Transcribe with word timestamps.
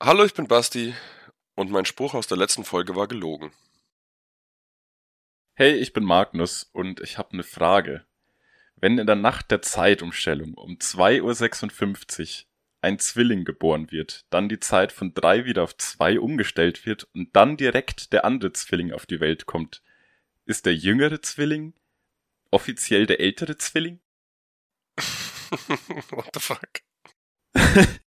Hallo, 0.00 0.24
ich 0.24 0.32
bin 0.32 0.46
Basti 0.46 0.94
und 1.56 1.72
mein 1.72 1.84
Spruch 1.84 2.14
aus 2.14 2.28
der 2.28 2.38
letzten 2.38 2.62
Folge 2.62 2.94
war 2.94 3.08
gelogen. 3.08 3.50
Hey, 5.54 5.74
ich 5.74 5.92
bin 5.92 6.04
Magnus 6.04 6.70
und 6.72 7.00
ich 7.00 7.18
habe 7.18 7.32
eine 7.32 7.42
Frage. 7.42 8.06
Wenn 8.76 8.98
in 8.98 9.08
der 9.08 9.16
Nacht 9.16 9.50
der 9.50 9.60
Zeitumstellung 9.60 10.54
um 10.54 10.74
2.56 10.74 12.42
Uhr 12.42 12.46
ein 12.80 13.00
Zwilling 13.00 13.44
geboren 13.44 13.90
wird, 13.90 14.24
dann 14.30 14.48
die 14.48 14.60
Zeit 14.60 14.92
von 14.92 15.14
drei 15.14 15.46
wieder 15.46 15.64
auf 15.64 15.76
zwei 15.76 16.20
umgestellt 16.20 16.86
wird 16.86 17.08
und 17.12 17.34
dann 17.34 17.56
direkt 17.56 18.12
der 18.12 18.24
andere 18.24 18.52
Zwilling 18.52 18.92
auf 18.92 19.04
die 19.04 19.18
Welt 19.18 19.46
kommt, 19.46 19.82
ist 20.44 20.64
der 20.66 20.76
jüngere 20.76 21.22
Zwilling 21.22 21.74
offiziell 22.52 23.06
der 23.06 23.18
ältere 23.18 23.56
Zwilling? 23.56 23.98
What 26.10 26.30
the 26.34 26.40
fuck? 26.40 26.82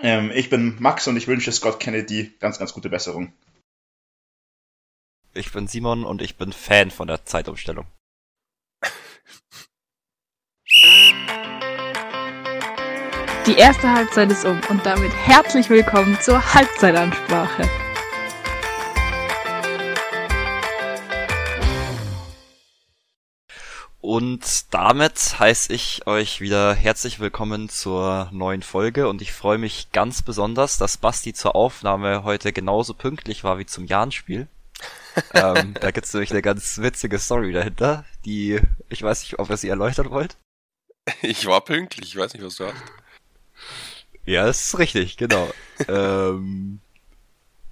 ähm, 0.00 0.30
ich 0.34 0.50
bin 0.50 0.76
Max 0.80 1.06
und 1.06 1.16
ich 1.16 1.28
wünsche 1.28 1.52
Scott 1.52 1.80
Kennedy 1.80 2.34
ganz, 2.40 2.58
ganz 2.58 2.72
gute 2.72 2.88
Besserung. 2.88 3.32
Ich 5.34 5.52
bin 5.52 5.66
Simon 5.66 6.04
und 6.04 6.22
ich 6.22 6.36
bin 6.36 6.52
Fan 6.52 6.90
von 6.90 7.08
der 7.08 7.24
Zeitumstellung. 7.24 7.86
Die 13.46 13.54
erste 13.54 13.92
Halbzeit 13.92 14.30
ist 14.32 14.44
um 14.44 14.60
und 14.70 14.84
damit 14.84 15.12
herzlich 15.12 15.70
willkommen 15.70 16.18
zur 16.20 16.54
Halbzeitansprache. 16.54 17.85
Und 24.06 24.72
damit 24.72 25.40
heiße 25.40 25.72
ich 25.72 26.06
euch 26.06 26.40
wieder 26.40 26.74
herzlich 26.74 27.18
willkommen 27.18 27.68
zur 27.68 28.28
neuen 28.30 28.62
Folge 28.62 29.08
und 29.08 29.20
ich 29.20 29.32
freue 29.32 29.58
mich 29.58 29.90
ganz 29.90 30.22
besonders, 30.22 30.78
dass 30.78 30.96
Basti 30.96 31.34
zur 31.34 31.56
Aufnahme 31.56 32.22
heute 32.22 32.52
genauso 32.52 32.94
pünktlich 32.94 33.42
war 33.42 33.58
wie 33.58 33.66
zum 33.66 33.84
Jahrenspiel. 33.84 34.46
ähm, 35.34 35.74
da 35.80 35.90
gibt's 35.90 36.14
nämlich 36.14 36.30
eine 36.30 36.40
ganz 36.40 36.78
witzige 36.78 37.18
Story 37.18 37.52
dahinter, 37.52 38.04
die 38.24 38.60
ich 38.88 39.02
weiß 39.02 39.22
nicht, 39.22 39.40
ob 39.40 39.50
ihr 39.50 39.56
sie 39.56 39.70
erläutern 39.70 40.10
wollt. 40.10 40.36
Ich 41.20 41.46
war 41.46 41.62
pünktlich, 41.62 42.10
ich 42.10 42.16
weiß 42.16 42.32
nicht, 42.34 42.44
was 42.44 42.54
du 42.54 42.66
hast. 42.66 42.76
Ja, 44.24 44.46
das 44.46 44.66
ist 44.66 44.78
richtig, 44.78 45.16
genau. 45.16 45.52
ähm, 45.88 46.78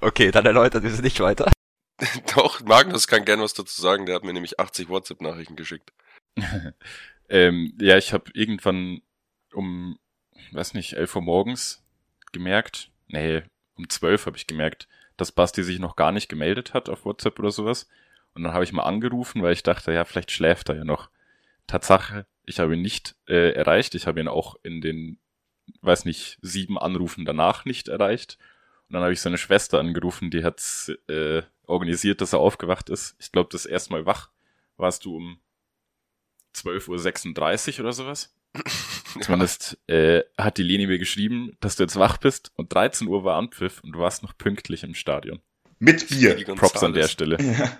okay, 0.00 0.32
dann 0.32 0.46
erläutert 0.46 0.82
ihr 0.82 0.90
sie 0.90 1.02
nicht 1.02 1.20
weiter. 1.20 1.52
Doch, 2.34 2.60
Magnus 2.62 3.06
kann 3.06 3.24
gern 3.24 3.40
was 3.40 3.54
dazu 3.54 3.80
sagen, 3.80 4.04
der 4.04 4.16
hat 4.16 4.24
mir 4.24 4.32
nämlich 4.32 4.58
80 4.58 4.88
WhatsApp-Nachrichten 4.88 5.54
geschickt. 5.54 5.92
ähm, 7.28 7.74
ja, 7.80 7.96
ich 7.96 8.12
habe 8.12 8.30
irgendwann 8.34 9.02
um, 9.52 9.98
weiß 10.52 10.74
nicht, 10.74 10.94
11 10.94 11.16
Uhr 11.16 11.22
morgens 11.22 11.84
gemerkt, 12.32 12.90
nee, 13.08 13.42
um 13.76 13.88
12 13.88 14.26
habe 14.26 14.36
ich 14.36 14.46
gemerkt, 14.46 14.88
dass 15.16 15.32
Basti 15.32 15.62
sich 15.62 15.78
noch 15.78 15.96
gar 15.96 16.12
nicht 16.12 16.28
gemeldet 16.28 16.74
hat 16.74 16.88
auf 16.88 17.04
WhatsApp 17.04 17.38
oder 17.38 17.50
sowas. 17.50 17.88
Und 18.34 18.42
dann 18.42 18.52
habe 18.52 18.64
ich 18.64 18.72
mal 18.72 18.82
angerufen, 18.82 19.42
weil 19.42 19.52
ich 19.52 19.62
dachte, 19.62 19.92
ja, 19.92 20.04
vielleicht 20.04 20.32
schläft 20.32 20.68
er 20.68 20.76
ja 20.76 20.84
noch. 20.84 21.08
Tatsache, 21.66 22.26
ich 22.44 22.58
habe 22.58 22.74
ihn 22.74 22.82
nicht 22.82 23.14
äh, 23.28 23.52
erreicht. 23.52 23.94
Ich 23.94 24.06
habe 24.06 24.20
ihn 24.20 24.28
auch 24.28 24.56
in 24.62 24.80
den, 24.80 25.18
weiß 25.82 26.04
nicht, 26.04 26.38
sieben 26.42 26.78
Anrufen 26.78 27.24
danach 27.24 27.64
nicht 27.64 27.88
erreicht. 27.88 28.38
Und 28.88 28.94
dann 28.94 29.02
habe 29.02 29.12
ich 29.12 29.20
seine 29.20 29.38
Schwester 29.38 29.78
angerufen, 29.78 30.30
die 30.30 30.44
hat 30.44 30.60
äh, 31.08 31.42
organisiert, 31.66 32.20
dass 32.20 32.32
er 32.32 32.40
aufgewacht 32.40 32.90
ist. 32.90 33.16
Ich 33.18 33.32
glaube, 33.32 33.48
das 33.52 33.66
erste 33.66 33.92
Mal 33.92 34.04
wach 34.04 34.30
warst 34.76 35.04
du 35.04 35.16
um 35.16 35.38
12.36 36.54 37.74
Uhr 37.74 37.80
oder 37.80 37.92
sowas. 37.92 38.34
Zumindest 39.20 39.78
äh, 39.88 40.22
hat 40.38 40.58
die 40.58 40.62
Leni 40.62 40.86
mir 40.86 40.98
geschrieben, 40.98 41.56
dass 41.60 41.76
du 41.76 41.82
jetzt 41.82 41.96
wach 41.96 42.18
bist 42.18 42.52
und 42.56 42.72
13 42.72 43.08
Uhr 43.08 43.24
war 43.24 43.36
Anpfiff 43.36 43.82
und 43.82 43.92
du 43.92 43.98
warst 43.98 44.22
noch 44.22 44.36
pünktlich 44.36 44.84
im 44.84 44.94
Stadion. 44.94 45.40
Mit 45.78 46.08
Bier. 46.08 46.36
Props 46.54 46.82
an 46.82 46.94
der 46.94 47.08
Stelle. 47.08 47.36
Ja. 47.40 47.78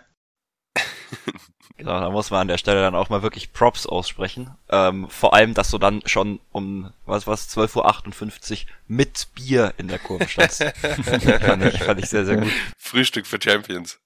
Genau, 1.77 1.99
da 2.01 2.09
muss 2.09 2.31
man 2.31 2.43
an 2.43 2.49
der 2.49 2.59
Stelle 2.59 2.81
dann 2.81 2.95
auch 2.95 3.09
mal 3.09 3.23
wirklich 3.23 3.53
Props 3.53 3.85
aussprechen. 3.87 4.55
Ähm, 4.69 5.09
vor 5.11 5.35
allem, 5.35 5.55
dass 5.55 5.71
du 5.71 5.79
dann 5.79 6.03
schon 6.07 6.41
um, 6.53 6.93
was 7.05 7.27
was, 7.27 7.55
12.58 7.55 8.53
Uhr 8.53 8.59
mit 8.87 9.29
Bier 9.35 9.75
in 9.77 9.89
der 9.89 9.99
Kurve 9.99 10.29
standst. 10.29 10.63
fand, 10.77 11.65
ich, 11.65 11.83
fand 11.83 12.01
ich 12.01 12.09
sehr, 12.09 12.25
sehr 12.25 12.37
gut. 12.37 12.53
Frühstück 12.79 13.27
für 13.27 13.41
Champions. 13.43 13.99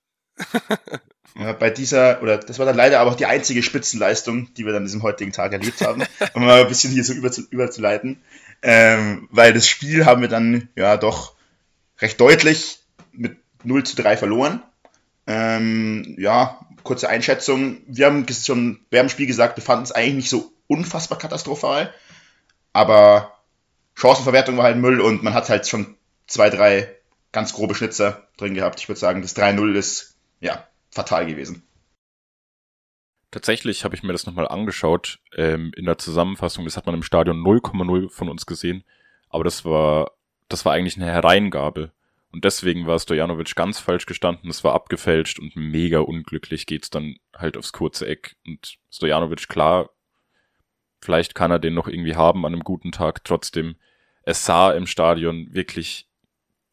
Bei 1.38 1.70
dieser, 1.70 2.20
oder 2.20 2.36
das 2.36 2.58
war 2.58 2.66
dann 2.66 2.74
leider 2.74 2.98
aber 2.98 3.12
auch 3.12 3.16
die 3.16 3.26
einzige 3.26 3.62
Spitzenleistung, 3.62 4.52
die 4.54 4.66
wir 4.66 4.72
dann 4.72 4.84
diesem 4.84 5.04
heutigen 5.04 5.30
Tag 5.30 5.52
erlebt 5.52 5.80
haben, 5.82 6.02
um 6.34 6.44
mal 6.44 6.62
ein 6.62 6.68
bisschen 6.68 6.92
hier 6.92 7.04
so 7.04 7.12
über 7.12 7.30
überzuleiten. 7.50 8.20
Ähm, 8.60 9.28
weil 9.30 9.52
das 9.52 9.68
Spiel 9.68 10.04
haben 10.04 10.20
wir 10.20 10.28
dann 10.28 10.68
ja 10.74 10.96
doch 10.96 11.34
recht 12.00 12.20
deutlich 12.20 12.80
mit 13.12 13.36
0 13.62 13.84
zu 13.84 13.94
3 13.94 14.16
verloren. 14.16 14.62
Ähm, 15.28 16.16
ja, 16.18 16.58
kurze 16.82 17.08
Einschätzung. 17.08 17.82
Wir 17.86 18.06
haben 18.06 18.26
schon 18.28 18.80
während 18.90 19.10
dem 19.10 19.12
Spiel 19.12 19.26
gesagt, 19.28 19.56
wir 19.56 19.62
fanden 19.62 19.84
es 19.84 19.92
eigentlich 19.92 20.14
nicht 20.14 20.30
so 20.30 20.52
unfassbar 20.66 21.18
katastrophal, 21.18 21.94
aber 22.72 23.32
Chancenverwertung 23.94 24.56
war 24.56 24.64
halt 24.64 24.76
Müll 24.76 25.00
und 25.00 25.22
man 25.22 25.34
hat 25.34 25.48
halt 25.50 25.68
schon 25.68 25.94
zwei, 26.26 26.50
drei 26.50 26.92
ganz 27.30 27.52
grobe 27.52 27.76
Schnitzer 27.76 28.26
drin 28.36 28.54
gehabt. 28.54 28.80
Ich 28.80 28.88
würde 28.88 28.98
sagen, 28.98 29.22
das 29.22 29.36
3-0 29.36 29.74
ist 29.74 30.16
ja 30.40 30.66
fatal 30.98 31.26
gewesen. 31.26 31.62
Tatsächlich 33.30 33.84
habe 33.84 33.94
ich 33.94 34.02
mir 34.02 34.12
das 34.12 34.26
nochmal 34.26 34.48
angeschaut 34.48 35.20
ähm, 35.36 35.72
in 35.76 35.84
der 35.84 35.98
Zusammenfassung. 35.98 36.64
Das 36.64 36.76
hat 36.76 36.86
man 36.86 36.94
im 36.94 37.02
Stadion 37.02 37.42
0,0 37.42 38.10
von 38.10 38.28
uns 38.28 38.46
gesehen. 38.46 38.84
Aber 39.28 39.44
das 39.44 39.64
war, 39.64 40.12
das 40.48 40.64
war 40.64 40.72
eigentlich 40.72 40.96
eine 40.96 41.06
Hereingabe. 41.06 41.92
Und 42.32 42.44
deswegen 42.44 42.86
war 42.86 42.98
Stojanovic 42.98 43.54
ganz 43.54 43.78
falsch 43.78 44.06
gestanden. 44.06 44.50
Es 44.50 44.64
war 44.64 44.74
abgefälscht 44.74 45.38
und 45.38 45.56
mega 45.56 46.00
unglücklich 46.00 46.66
geht's 46.66 46.90
dann 46.90 47.16
halt 47.36 47.56
aufs 47.56 47.72
kurze 47.72 48.06
Eck. 48.06 48.36
Und 48.46 48.78
Stojanovic, 48.90 49.48
klar, 49.48 49.90
vielleicht 51.00 51.34
kann 51.34 51.50
er 51.50 51.58
den 51.58 51.74
noch 51.74 51.86
irgendwie 51.86 52.16
haben 52.16 52.44
an 52.44 52.54
einem 52.54 52.64
guten 52.64 52.92
Tag. 52.92 53.24
Trotzdem, 53.24 53.76
es 54.22 54.44
sah 54.44 54.72
im 54.72 54.86
Stadion 54.86 55.54
wirklich 55.54 56.08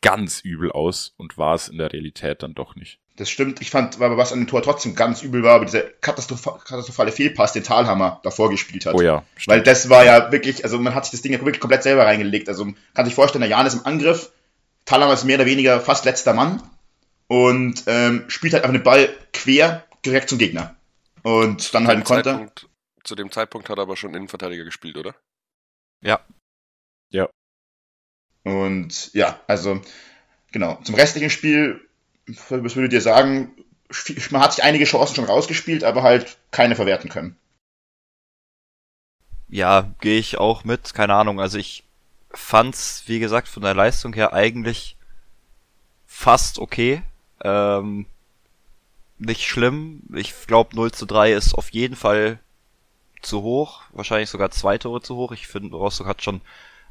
ganz 0.02 0.40
übel 0.42 0.72
aus 0.72 1.14
und 1.18 1.38
war 1.38 1.56
es 1.56 1.68
in 1.68 1.78
der 1.78 1.94
Realität 1.94 2.44
dann 2.44 2.56
doch 2.56 2.76
nicht. 2.76 3.00
Das 3.18 3.30
stimmt. 3.30 3.62
Ich 3.62 3.70
fand, 3.70 3.96
aber 4.02 4.18
was 4.18 4.34
an 4.34 4.40
dem 4.40 4.48
Tor 4.48 4.62
trotzdem 4.62 4.94
ganz 4.94 5.22
übel 5.22 5.42
war, 5.42 5.56
aber 5.56 5.66
dieser 5.66 5.84
katastrophale 5.84 7.12
Fehlpass, 7.14 7.54
den 7.54 7.64
Talhammer 7.64 8.20
davor 8.24 8.50
gespielt 8.50 8.86
hat. 8.86 8.94
Oh 8.94 9.02
ja. 9.02 9.24
Stimmt. 9.38 9.56
Weil 9.56 9.64
das 9.64 9.90
war 9.90 10.04
ja 10.04 10.32
wirklich, 10.34 10.66
also 10.66 10.80
man 10.80 10.94
hat 10.94 11.06
sich 11.06 11.12
das 11.12 11.22
Ding 11.22 11.32
ja 11.32 11.40
wirklich 11.40 11.62
komplett 11.62 11.84
selber 11.84 12.06
reingelegt. 12.06 12.50
Also 12.50 12.66
man 12.66 12.76
kann 12.94 13.06
sich 13.06 13.16
vorstellen, 13.16 13.42
der 13.42 13.50
Jan 13.50 13.66
ist 13.66 13.76
im 13.76 13.86
Angriff, 13.86 14.32
Talhammer 14.84 15.14
ist 15.14 15.24
mehr 15.24 15.38
oder 15.38 15.46
weniger 15.46 15.80
fast 15.80 16.04
letzter 16.04 16.34
Mann 16.34 16.62
und 17.28 17.84
ähm, 17.88 18.26
spielt 18.28 18.54
halt 18.54 18.64
einfach 18.64 18.76
den 18.76 18.84
Ball 18.84 19.10
quer 19.32 19.86
direkt 20.06 20.30
zum 20.30 20.38
Gegner. 20.38 20.76
Und 21.24 21.74
dann 21.74 21.88
halt 21.88 22.00
ein 22.00 22.04
Konter. 22.04 22.24
Zeitpunkt, 22.24 22.70
zu 23.04 23.16
dem 23.16 23.32
Zeitpunkt 23.32 23.70
hat 23.70 23.78
er 23.78 23.84
aber 23.84 23.96
schon 23.96 24.14
Innenverteidiger 24.14 24.66
gespielt, 24.66 24.98
oder? 24.98 25.16
Ja. 26.02 26.20
Ja. 27.10 27.30
Und 28.44 29.14
ja, 29.14 29.40
also 29.48 29.82
genau. 30.52 30.80
Zum 30.84 30.96
restlichen 30.96 31.30
Spiel 31.30 31.85
was 32.28 32.76
würdet 32.76 32.94
ihr 32.94 33.02
sagen? 33.02 33.52
Man 34.32 34.42
hat 34.42 34.54
sich 34.54 34.64
einige 34.64 34.86
Chancen 34.86 35.16
schon 35.16 35.26
rausgespielt, 35.26 35.84
aber 35.84 36.04
halt 36.04 36.38
keine 36.52 36.76
verwerten 36.76 37.10
können. 37.10 37.38
Ja, 39.48 39.94
gehe 40.02 40.20
ich 40.20 40.38
auch 40.38 40.64
mit. 40.64 40.94
Keine 40.94 41.14
Ahnung. 41.14 41.40
Also 41.40 41.58
ich 41.58 41.84
fand's, 42.32 43.04
wie 43.06 43.20
gesagt, 43.20 43.48
von 43.48 43.64
der 43.64 43.74
Leistung 43.74 44.14
her 44.14 44.34
eigentlich 44.34 44.98
fast 46.06 46.60
okay. 46.60 47.04
Ähm, 47.44 48.06
nicht 49.18 49.46
schlimm. 49.46 50.02
Ich 50.14 50.34
glaube 50.48 50.76
0 50.76 50.92
zu 50.92 51.06
3 51.06 51.34
ist 51.34 51.54
auf 51.54 51.70
jeden 51.70 51.96
Fall 51.96 52.40
zu 53.22 53.44
hoch. 53.44 53.82
Wahrscheinlich 53.94 54.30
sogar 54.30 54.52
zwei 54.52 54.78
Tore 54.78 55.02
zu 55.02 55.16
hoch. 55.16 55.32
Ich 55.32 55.48
finde, 55.48 55.76
Rostock 55.76 56.08
hat 56.08 56.24
schon, 56.24 56.42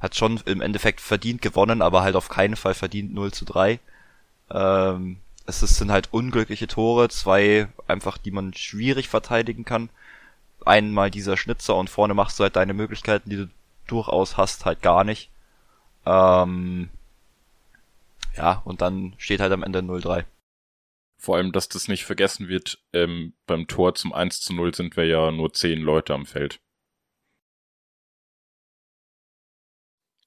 hat 0.01 0.15
schon 0.15 0.41
im 0.47 0.61
Endeffekt 0.61 1.01
verdient 1.01 1.43
gewonnen, 1.43 1.83
aber 1.83 2.03
halt 2.03 2.16
auf 2.16 2.28
keinen 2.28 2.56
Fall 2.56 2.75
verdient 2.75 3.12
0 3.12 3.33
zu 3.33 3.45
3. 3.45 3.81
Ähm, 4.51 5.19
es 5.47 5.61
sind 5.61 5.91
halt 5.91 6.13
unglückliche 6.13 6.67
Tore, 6.67 7.09
zwei 7.09 7.69
einfach, 7.87 8.19
die 8.19 8.31
man 8.31 8.55
schwierig 8.55 9.09
verteidigen 9.09 9.65
kann. 9.65 9.91
Einmal 10.65 11.11
dieser 11.11 11.37
Schnitzer 11.37 11.77
und 11.77 11.91
vorne 11.91 12.15
machst 12.15 12.39
du 12.39 12.45
halt 12.45 12.57
deine 12.57 12.75
Möglichkeiten, 12.75 13.29
die 13.31 13.37
du 13.37 13.51
durchaus 13.87 14.37
hast, 14.37 14.65
halt 14.65 14.81
gar 14.81 15.05
nicht. 15.05 15.31
Ähm, 16.07 16.89
ja, 18.37 18.63
und 18.65 18.81
dann 18.81 19.15
steht 19.19 19.41
halt 19.41 19.53
am 19.53 19.63
Ende 19.63 19.81
0-3. 19.81 20.25
Vor 21.19 21.37
allem, 21.37 21.53
dass 21.53 21.69
das 21.69 21.89
nicht 21.89 22.05
vergessen 22.05 22.49
wird, 22.49 22.83
ähm, 22.93 23.35
beim 23.47 23.67
Tor 23.67 23.95
zum 23.95 24.13
1 24.13 24.41
zu 24.41 24.55
0 24.55 24.75
sind 24.75 24.97
wir 24.97 25.07
ja 25.07 25.31
nur 25.31 25.53
zehn 25.53 25.81
Leute 25.81 26.15
am 26.15 26.27
Feld. 26.27 26.61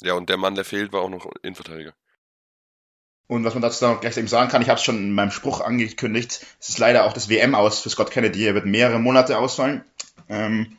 Ja, 0.01 0.13
und 0.13 0.29
der 0.29 0.37
Mann, 0.37 0.55
der 0.55 0.65
fehlt, 0.65 0.93
war 0.93 1.01
auch 1.01 1.09
noch 1.09 1.25
Innenverteidiger. 1.41 1.93
Und 3.27 3.43
was 3.43 3.53
man 3.53 3.61
dazu 3.61 3.85
noch 3.85 3.99
gleich 3.99 4.17
eben 4.17 4.27
sagen 4.27 4.49
kann, 4.49 4.61
ich 4.61 4.69
habe 4.69 4.77
es 4.77 4.83
schon 4.83 4.97
in 4.97 5.11
meinem 5.11 5.31
Spruch 5.31 5.59
angekündigt, 5.59 6.45
es 6.59 6.69
ist 6.69 6.79
leider 6.79 7.05
auch 7.05 7.13
das 7.13 7.29
WM 7.29 7.55
aus 7.55 7.81
für 7.81 7.89
Scott 7.89 8.11
Kennedy. 8.11 8.45
Er 8.45 8.55
wird 8.55 8.65
mehrere 8.65 8.99
Monate 8.99 9.37
ausfallen. 9.37 9.83
Ähm, 10.29 10.77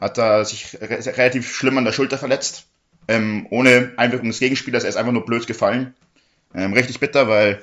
hat 0.00 0.18
da 0.18 0.44
sich 0.44 0.78
re 0.80 1.00
relativ 1.16 1.50
schlimm 1.54 1.78
an 1.78 1.84
der 1.84 1.92
Schulter 1.92 2.18
verletzt. 2.18 2.66
ähm, 3.08 3.46
ohne 3.50 3.92
Einwirkung 3.96 4.28
des 4.28 4.38
Gegenspielers. 4.38 4.84
Er 4.84 4.90
ist 4.90 4.96
einfach 4.96 5.12
nur 5.12 5.24
blöd 5.24 5.46
gefallen. 5.46 5.94
Ähm, 6.54 6.72
richtig 6.72 7.00
bitter, 7.00 7.28
weil 7.28 7.62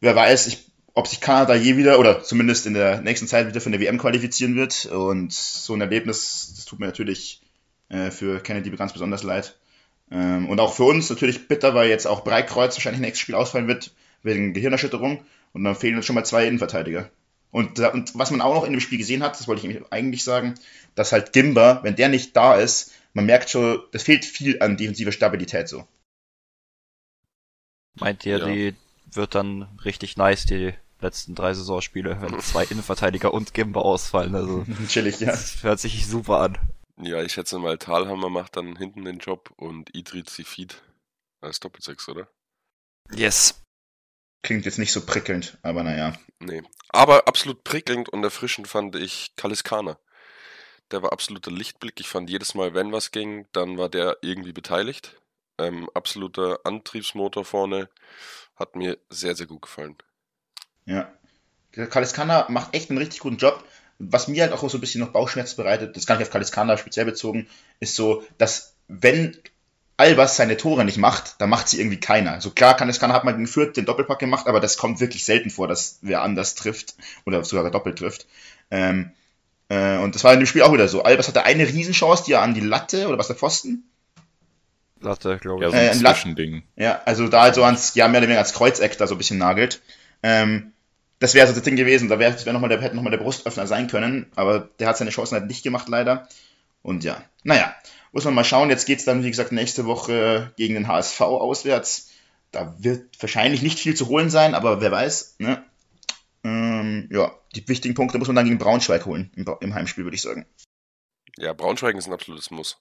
wer 0.00 0.14
weiß, 0.16 0.46
ich, 0.48 0.66
ob 0.94 1.06
sich 1.06 1.20
Kanada 1.20 1.54
je 1.54 1.76
wieder 1.76 1.98
oder 1.98 2.22
zumindest 2.22 2.66
in 2.66 2.74
der 2.74 3.00
nächsten 3.00 3.26
Zeit 3.28 3.48
wieder 3.48 3.60
für 3.60 3.68
eine 3.68 3.80
WM 3.80 3.98
qualifizieren 3.98 4.56
wird. 4.56 4.86
Und 4.86 5.32
so 5.32 5.74
ein 5.74 5.80
Erlebnis, 5.80 6.52
das 6.56 6.64
tut 6.64 6.80
mir 6.80 6.86
natürlich 6.86 7.40
äh, 7.88 8.10
für 8.10 8.40
Kennedy 8.40 8.70
ganz 8.70 8.92
besonders 8.92 9.22
leid. 9.22 9.56
Ähm, 10.12 10.48
und 10.48 10.60
auch 10.60 10.74
für 10.74 10.84
uns 10.84 11.08
natürlich 11.08 11.48
bitter, 11.48 11.74
weil 11.74 11.88
jetzt 11.88 12.06
auch 12.06 12.22
Breitkreuz 12.22 12.76
wahrscheinlich 12.76 13.00
nächstes 13.00 13.20
Spiel 13.20 13.34
ausfallen 13.34 13.66
wird, 13.66 13.92
wegen 14.22 14.52
Gehirnerschütterung. 14.52 15.24
Und 15.52 15.64
dann 15.64 15.74
fehlen 15.74 15.96
uns 15.96 16.06
schon 16.06 16.14
mal 16.14 16.24
zwei 16.24 16.46
Innenverteidiger. 16.46 17.10
Und, 17.50 17.78
und 17.80 18.18
was 18.18 18.30
man 18.30 18.40
auch 18.40 18.54
noch 18.54 18.64
in 18.64 18.72
dem 18.72 18.80
Spiel 18.80 18.98
gesehen 18.98 19.22
hat, 19.22 19.38
das 19.38 19.48
wollte 19.48 19.66
ich 19.66 19.80
eigentlich 19.90 20.24
sagen, 20.24 20.54
dass 20.94 21.12
halt 21.12 21.32
Gimba, 21.32 21.80
wenn 21.82 21.96
der 21.96 22.08
nicht 22.08 22.36
da 22.36 22.54
ist, 22.54 22.92
man 23.14 23.26
merkt 23.26 23.50
schon, 23.50 23.82
das 23.92 24.04
fehlt 24.04 24.24
viel 24.24 24.62
an 24.62 24.76
defensiver 24.76 25.12
Stabilität 25.12 25.68
so. 25.68 25.86
Meint 27.94 28.24
ihr, 28.24 28.38
ja. 28.38 28.46
die 28.46 28.74
wird 29.12 29.34
dann 29.34 29.68
richtig 29.84 30.16
nice, 30.16 30.46
die 30.46 30.72
letzten 31.00 31.34
drei 31.34 31.52
Saisonspiele, 31.52 32.22
wenn 32.22 32.40
zwei 32.40 32.64
Innenverteidiger 32.64 33.34
und 33.34 33.52
Gimba 33.52 33.80
ausfallen. 33.80 34.34
Also 34.34 34.64
chillig, 34.88 35.20
ja. 35.20 35.26
Das 35.26 35.62
hört 35.62 35.80
sich 35.80 36.06
super 36.06 36.40
an. 36.40 36.58
Ja, 37.00 37.22
ich 37.22 37.32
schätze 37.32 37.58
mal, 37.58 37.78
Talhammer 37.78 38.28
macht 38.28 38.56
dann 38.56 38.76
hinten 38.76 39.04
den 39.04 39.18
Job 39.18 39.52
und 39.56 39.94
Idrit 39.94 40.28
Sifid 40.28 40.82
als 41.40 41.60
Doppelsechs, 41.60 42.08
oder? 42.08 42.28
Yes. 43.10 43.62
Klingt 44.42 44.64
jetzt 44.64 44.78
nicht 44.78 44.92
so 44.92 45.04
prickelnd, 45.06 45.58
aber 45.62 45.82
naja. 45.82 46.12
Nee. 46.40 46.62
Aber 46.88 47.28
absolut 47.28 47.64
prickelnd 47.64 48.08
und 48.08 48.24
erfrischend 48.24 48.68
fand 48.68 48.96
ich 48.96 49.34
Kaliskana. 49.36 49.98
Der 50.90 51.02
war 51.02 51.12
absoluter 51.12 51.50
Lichtblick. 51.50 51.98
Ich 52.00 52.08
fand 52.08 52.28
jedes 52.28 52.54
Mal, 52.54 52.74
wenn 52.74 52.92
was 52.92 53.12
ging, 53.12 53.46
dann 53.52 53.78
war 53.78 53.88
der 53.88 54.18
irgendwie 54.20 54.52
beteiligt. 54.52 55.16
Ähm, 55.58 55.88
absoluter 55.94 56.60
Antriebsmotor 56.64 57.44
vorne. 57.44 57.88
Hat 58.56 58.76
mir 58.76 58.98
sehr, 59.08 59.34
sehr 59.34 59.46
gut 59.46 59.62
gefallen. 59.62 59.96
Ja. 60.84 61.12
Kaliskana 61.70 62.46
macht 62.50 62.74
echt 62.74 62.90
einen 62.90 62.98
richtig 62.98 63.20
guten 63.20 63.38
Job. 63.38 63.64
Was 63.98 64.28
mir 64.28 64.42
halt 64.42 64.52
auch 64.52 64.68
so 64.68 64.78
ein 64.78 64.80
bisschen 64.80 65.00
noch 65.00 65.12
Bauchschmerzen 65.12 65.56
bereitet, 65.56 65.96
das 65.96 66.06
kann 66.06 66.18
ich 66.18 66.26
auf 66.26 66.32
Kaliskana 66.32 66.76
speziell 66.76 67.06
bezogen, 67.06 67.46
ist 67.80 67.94
so, 67.94 68.24
dass 68.38 68.74
wenn 68.88 69.36
Albers 69.96 70.36
seine 70.36 70.56
Tore 70.56 70.84
nicht 70.84 70.98
macht, 70.98 71.40
dann 71.40 71.50
macht 71.50 71.68
sie 71.68 71.78
irgendwie 71.78 72.00
keiner. 72.00 72.40
So 72.40 72.50
klar 72.50 72.76
kann 72.76 72.88
es 72.88 72.98
kann 72.98 73.12
hat 73.12 73.24
man 73.24 73.34
gegen 73.34 73.46
Fürth 73.46 73.74
den 73.76 73.84
Doppelpack 73.84 74.18
gemacht, 74.18 74.46
aber 74.48 74.58
das 74.58 74.76
kommt 74.76 75.00
wirklich 75.00 75.24
selten 75.24 75.50
vor, 75.50 75.68
dass 75.68 75.98
wer 76.02 76.22
anders 76.22 76.54
trifft 76.54 76.94
oder 77.24 77.44
sogar 77.44 77.70
doppelt 77.70 77.98
trifft. 77.98 78.26
Ähm, 78.70 79.12
äh, 79.68 79.98
und 79.98 80.14
das 80.14 80.24
war 80.24 80.32
in 80.32 80.40
dem 80.40 80.46
Spiel 80.46 80.62
auch 80.62 80.72
wieder 80.72 80.88
so. 80.88 81.02
Albers 81.02 81.28
hatte 81.28 81.44
eine 81.44 81.68
Riesenchance, 81.68 82.24
die 82.24 82.32
er 82.32 82.42
an 82.42 82.54
die 82.54 82.60
Latte 82.60 83.06
oder 83.06 83.18
was 83.18 83.28
der 83.28 83.36
Pfosten? 83.36 83.84
Latte, 85.00 85.38
glaube 85.38 85.64
ich. 85.64 85.72
Ja, 85.72 85.76
so 85.76 85.76
ein 85.76 86.04
äh, 86.04 86.14
Zwischending. 86.14 86.62
Ja, 86.76 87.00
also 87.04 87.28
da 87.28 87.42
halt 87.42 87.54
so 87.54 87.64
ans, 87.64 87.94
ja, 87.94 88.08
mehr 88.08 88.18
oder 88.20 88.28
weniger 88.28 88.40
als 88.40 88.54
Kreuzeck 88.54 88.96
da 88.98 89.06
so 89.06 89.14
ein 89.14 89.18
bisschen 89.18 89.38
nagelt. 89.38 89.80
Ähm, 90.22 90.72
das 91.22 91.34
wäre 91.34 91.46
so 91.46 91.54
das 91.54 91.62
Ding 91.62 91.76
gewesen, 91.76 92.08
da 92.08 92.18
wäre 92.18 92.34
wär 92.44 92.68
der, 92.68 92.80
hätte 92.80 92.96
nochmal 92.96 93.12
der 93.12 93.18
Brustöffner 93.18 93.68
sein 93.68 93.86
können, 93.86 94.26
aber 94.34 94.68
der 94.80 94.88
hat 94.88 94.98
seine 94.98 95.10
Chancen 95.10 95.38
halt 95.38 95.46
nicht 95.46 95.62
gemacht, 95.62 95.88
leider. 95.88 96.28
Und 96.82 97.04
ja, 97.04 97.22
naja, 97.44 97.72
muss 98.10 98.24
man 98.24 98.34
mal 98.34 98.42
schauen. 98.42 98.70
Jetzt 98.70 98.86
geht's 98.86 99.04
dann, 99.04 99.22
wie 99.22 99.30
gesagt, 99.30 99.52
nächste 99.52 99.86
Woche 99.86 100.52
gegen 100.56 100.74
den 100.74 100.88
HSV 100.88 101.20
auswärts. 101.20 102.10
Da 102.50 102.74
wird 102.80 103.22
wahrscheinlich 103.22 103.62
nicht 103.62 103.78
viel 103.78 103.94
zu 103.94 104.08
holen 104.08 104.30
sein, 104.30 104.56
aber 104.56 104.80
wer 104.80 104.90
weiß. 104.90 105.36
Ne? 105.38 105.64
Ähm, 106.42 107.08
ja, 107.12 107.32
die 107.54 107.68
wichtigen 107.68 107.94
Punkte 107.94 108.18
muss 108.18 108.26
man 108.26 108.34
dann 108.34 108.46
gegen 108.46 108.58
Braunschweig 108.58 109.06
holen 109.06 109.30
im, 109.36 109.46
im 109.60 109.74
Heimspiel, 109.74 110.02
würde 110.02 110.16
ich 110.16 110.22
sagen. 110.22 110.44
Ja, 111.38 111.52
Braunschweig 111.52 111.94
ist 111.94 112.08
ein 112.08 112.14
absolutes 112.14 112.50
Muss. 112.50 112.78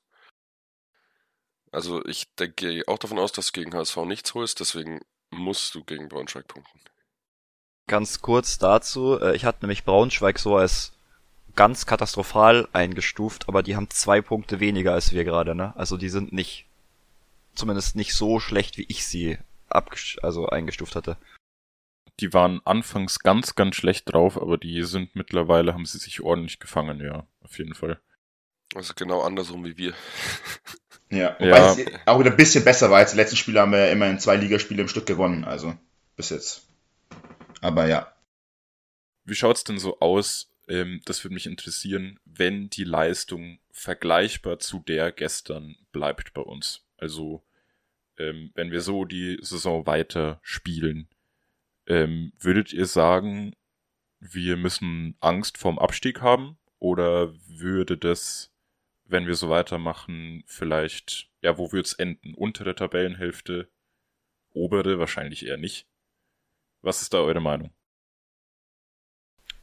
Also 1.72 2.04
ich 2.06 2.34
denke 2.40 2.82
auch 2.88 2.98
davon 2.98 3.20
aus, 3.20 3.34
dass 3.34 3.52
du 3.52 3.62
gegen 3.62 3.76
HSV 3.76 3.98
nichts 3.98 4.34
holst, 4.34 4.60
deswegen 4.60 5.00
musst 5.30 5.76
du 5.76 5.84
gegen 5.84 6.10
Braunschweig 6.10 6.48
punkten. 6.48 6.82
Ganz 7.88 8.22
kurz 8.22 8.58
dazu, 8.58 9.20
äh, 9.20 9.36
ich 9.36 9.46
hatte 9.46 9.60
nämlich 9.62 9.84
Braunschweig 9.84 10.40
so 10.40 10.56
als 10.56 10.94
ganz 11.56 11.86
katastrophal 11.86 12.68
eingestuft, 12.74 13.48
aber 13.48 13.64
die 13.64 13.76
haben 13.76 13.90
zwei 13.90 14.22
Punkte 14.22 14.60
weniger 14.60 14.94
als 14.94 15.12
wir 15.12 15.24
gerade, 15.24 15.56
ne? 15.56 15.76
Also 15.76 15.98
die 15.98 16.10
sind 16.10 16.32
nicht, 16.32 16.66
zumindest 17.54 17.96
nicht 17.96 18.14
so 18.14 18.40
schlecht, 18.40 18.78
wie 18.78 18.86
ich 18.88 19.06
sie 19.06 19.38
also 19.70 20.48
eingestuft 20.48 20.96
hatte. 20.96 21.18
Die 22.20 22.34
waren 22.34 22.62
anfangs 22.66 23.20
ganz, 23.20 23.56
ganz 23.56 23.76
schlecht 23.76 24.12
drauf, 24.12 24.42
aber 24.42 24.58
die 24.58 24.84
sind 24.84 25.16
mittlerweile, 25.16 25.74
haben 25.74 25.86
sie 25.86 25.98
sich 25.98 26.22
ordentlich 26.22 26.60
gefangen, 26.60 27.00
ja, 27.00 27.26
auf 27.44 27.58
jeden 27.58 27.74
Fall. 27.74 28.00
Also 28.76 28.94
genau 28.96 29.22
andersrum 29.22 29.66
wie 29.66 29.78
wir. 29.78 29.94
Ja, 31.14 31.36
wobei 31.40 31.48
ja. 31.50 31.74
es 31.74 31.86
auch 32.06 32.22
wieder 32.22 32.32
ein 32.32 32.38
bisschen 32.38 32.64
besser 32.64 32.90
war. 32.90 33.00
Als 33.00 33.12
die 33.12 33.18
letzten 33.18 33.36
Spiele 33.36 33.60
haben 33.60 33.74
wir 33.74 33.80
ja 33.80 33.92
immerhin 33.92 34.18
zwei 34.18 34.38
Ligaspiele 34.38 34.82
im 34.82 34.88
Stück 34.88 35.06
gewonnen, 35.06 35.44
also 35.44 35.76
bis 36.16 36.30
jetzt. 36.30 36.71
Aber 37.62 37.88
ja. 37.88 38.14
Wie 39.24 39.36
schaut's 39.36 39.64
denn 39.64 39.80
so 39.80 40.00
aus 40.00 40.52
ähm, 40.72 41.02
das 41.04 41.24
würde 41.24 41.34
mich 41.34 41.48
interessieren, 41.48 42.20
wenn 42.24 42.70
die 42.70 42.86
Leistung 42.86 43.60
vergleichbar 43.72 44.60
zu 44.60 44.80
der 44.80 45.12
gestern 45.12 45.76
bleibt 45.92 46.34
bei 46.34 46.42
uns. 46.42 46.86
Also 46.98 47.44
ähm, 48.18 48.52
wenn 48.56 48.72
wir 48.72 48.80
so 48.80 49.04
die 49.04 49.38
Saison 49.42 49.86
weiter 49.86 50.40
spielen, 50.44 51.10
ähm, 51.88 52.32
würdet 52.40 52.72
ihr 52.72 52.86
sagen, 52.86 53.54
wir 54.20 54.56
müssen 54.56 55.18
Angst 55.20 55.58
vorm 55.58 55.78
Abstieg 55.78 56.22
haben? 56.22 56.58
Oder 56.80 57.34
würde 57.48 57.98
das, 57.98 58.52
wenn 59.04 59.28
wir 59.28 59.36
so 59.36 59.50
weitermachen, 59.50 60.44
vielleicht, 60.48 61.30
ja, 61.42 61.58
wo 61.58 61.72
wird's 61.74 61.94
enden? 61.94 62.34
Untere 62.34 62.76
Tabellenhälfte? 62.76 63.70
Obere? 64.52 65.00
Wahrscheinlich 65.00 65.46
eher 65.46 65.58
nicht. 65.58 65.88
Was 66.82 67.02
ist 67.02 67.14
da 67.14 67.20
eure 67.20 67.40
Meinung? 67.40 67.72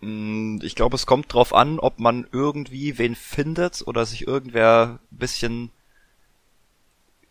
Mm, 0.00 0.58
ich 0.62 0.74
glaube, 0.74 0.96
es 0.96 1.06
kommt 1.06 1.32
drauf 1.32 1.54
an, 1.54 1.78
ob 1.78 1.98
man 1.98 2.26
irgendwie 2.32 2.98
wen 2.98 3.14
findet 3.16 3.86
oder 3.86 4.06
sich 4.06 4.26
irgendwer 4.26 5.00
ein 5.10 5.18
bisschen 5.18 5.70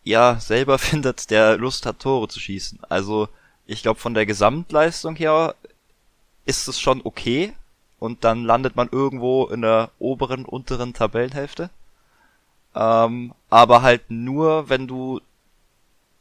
ja 0.04 0.38
selber 0.40 0.78
findet, 0.78 1.30
der 1.30 1.56
Lust 1.56 1.86
hat, 1.86 2.00
Tore 2.00 2.28
zu 2.28 2.40
schießen. 2.40 2.80
Also 2.88 3.28
ich 3.66 3.82
glaube, 3.82 4.00
von 4.00 4.14
der 4.14 4.26
Gesamtleistung 4.26 5.16
her 5.16 5.54
ist 6.44 6.68
es 6.68 6.80
schon 6.80 7.02
okay 7.04 7.52
und 7.98 8.24
dann 8.24 8.44
landet 8.44 8.76
man 8.76 8.88
irgendwo 8.90 9.46
in 9.46 9.62
der 9.62 9.90
oberen, 9.98 10.44
unteren 10.44 10.94
Tabellenhälfte. 10.94 11.70
Ähm, 12.74 13.34
aber 13.50 13.82
halt 13.82 14.10
nur, 14.10 14.68
wenn 14.68 14.86
du 14.86 15.20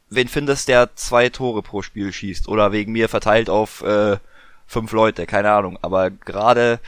wen 0.10 0.28
findest, 0.28 0.68
der 0.68 0.96
zwei 0.96 1.30
Tore 1.30 1.62
pro 1.62 1.82
Spiel 1.82 2.12
schießt 2.14 2.48
oder 2.48 2.72
wegen 2.72 2.92
mir 2.92 3.10
verteilt 3.10 3.50
auf 3.50 3.82
äh, 3.82 4.18
fünf 4.66 4.92
Leute, 4.92 5.26
keine 5.26 5.52
Ahnung. 5.52 5.78
Aber 5.82 6.10
gerade 6.10 6.80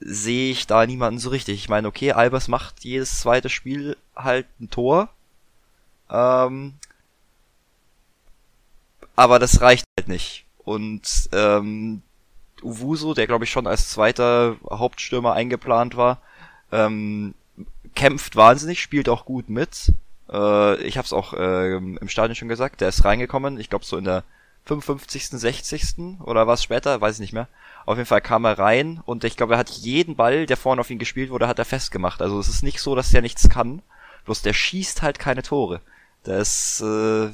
sehe 0.00 0.52
ich 0.52 0.66
da 0.66 0.86
niemanden 0.86 1.18
so 1.18 1.30
richtig. 1.30 1.56
Ich 1.56 1.68
meine, 1.68 1.88
okay, 1.88 2.12
Albers 2.12 2.48
macht 2.48 2.84
jedes 2.84 3.18
zweite 3.20 3.48
Spiel 3.48 3.96
halt 4.14 4.46
ein 4.60 4.70
Tor. 4.70 5.08
Ähm, 6.10 6.74
aber 9.16 9.38
das 9.38 9.60
reicht 9.60 9.84
halt 9.98 10.08
nicht. 10.08 10.46
Und 10.58 11.28
ähm, 11.32 12.02
Uwuso, 12.62 13.14
der 13.14 13.26
glaube 13.26 13.44
ich 13.44 13.50
schon 13.50 13.66
als 13.66 13.90
zweiter 13.90 14.56
Hauptstürmer 14.70 15.32
eingeplant 15.32 15.96
war, 15.96 16.20
ähm, 16.70 17.34
kämpft 17.94 18.36
wahnsinnig, 18.36 18.80
spielt 18.80 19.08
auch 19.08 19.24
gut 19.24 19.48
mit. 19.48 19.92
Äh, 20.30 20.82
ich 20.82 20.96
habe 20.98 21.06
es 21.06 21.12
auch 21.12 21.34
äh, 21.34 21.76
im 21.76 22.08
Stadion 22.08 22.34
schon 22.34 22.48
gesagt, 22.48 22.80
der 22.80 22.88
ist 22.88 23.04
reingekommen, 23.04 23.58
ich 23.58 23.70
glaube 23.70 23.84
so 23.84 23.96
in 23.96 24.04
der 24.04 24.24
55., 24.66 25.28
60. 25.28 26.20
oder 26.20 26.46
was 26.46 26.62
später, 26.62 27.00
weiß 27.00 27.16
ich 27.16 27.20
nicht 27.20 27.32
mehr. 27.32 27.48
Auf 27.86 27.96
jeden 27.96 28.06
Fall 28.06 28.20
kam 28.20 28.44
er 28.44 28.58
rein 28.58 29.00
und 29.06 29.24
ich 29.24 29.36
glaube, 29.36 29.54
er 29.54 29.58
hat 29.58 29.70
jeden 29.70 30.16
Ball, 30.16 30.44
der 30.44 30.58
vorne 30.58 30.80
auf 30.80 30.90
ihn 30.90 30.98
gespielt 30.98 31.30
wurde, 31.30 31.48
hat 31.48 31.58
er 31.58 31.64
festgemacht. 31.64 32.20
Also 32.20 32.38
es 32.38 32.48
ist 32.48 32.62
nicht 32.62 32.80
so, 32.80 32.94
dass 32.94 33.10
der 33.10 33.22
nichts 33.22 33.48
kann, 33.48 33.82
bloß 34.26 34.42
der 34.42 34.52
schießt 34.52 35.00
halt 35.00 35.18
keine 35.18 35.42
Tore. 35.42 35.80
Das 36.22 36.80
äh, 36.82 37.30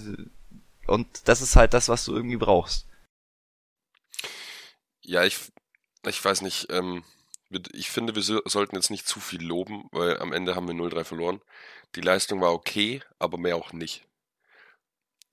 und 0.87 1.07
das 1.25 1.43
ist 1.43 1.57
halt 1.57 1.75
das, 1.75 1.89
was 1.89 2.05
du 2.05 2.15
irgendwie 2.15 2.37
brauchst. 2.37 2.87
Ja, 5.03 5.25
ich 5.25 5.39
ich 6.07 6.25
weiß 6.25 6.43
nicht, 6.43 6.69
ähm, 6.71 7.03
ich 7.73 7.91
finde, 7.91 8.15
wir 8.15 8.23
so, 8.23 8.41
sollten 8.45 8.77
jetzt 8.77 8.91
nicht 8.91 9.07
zu 9.09 9.21
viel 9.21 9.43
loben, 9.43 9.89
weil 9.93 10.19
am 10.19 10.33
Ende 10.33 10.55
haben 10.55 10.69
wir 10.69 10.75
0-3 10.75 11.05
verloren. 11.05 11.41
Die 11.95 12.01
Leistung 12.01 12.41
war 12.41 12.53
okay, 12.53 13.03
aber 13.19 13.39
mehr 13.39 13.57
auch 13.57 13.73
nicht. 13.73 14.05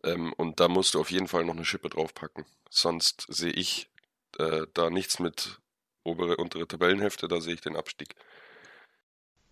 Ähm, 0.03 0.33
und 0.33 0.59
da 0.59 0.67
musst 0.67 0.93
du 0.93 0.99
auf 0.99 1.11
jeden 1.11 1.27
Fall 1.27 1.43
noch 1.43 1.55
eine 1.55 1.65
Schippe 1.65 1.89
draufpacken. 1.89 2.45
Sonst 2.69 3.25
sehe 3.29 3.51
ich 3.51 3.89
äh, 4.37 4.65
da 4.73 4.89
nichts 4.89 5.19
mit 5.19 5.59
obere, 6.03 6.37
untere 6.37 6.67
Tabellenhälfte, 6.67 7.27
da 7.27 7.41
sehe 7.41 7.53
ich 7.53 7.61
den 7.61 7.75
Abstieg. 7.75 8.15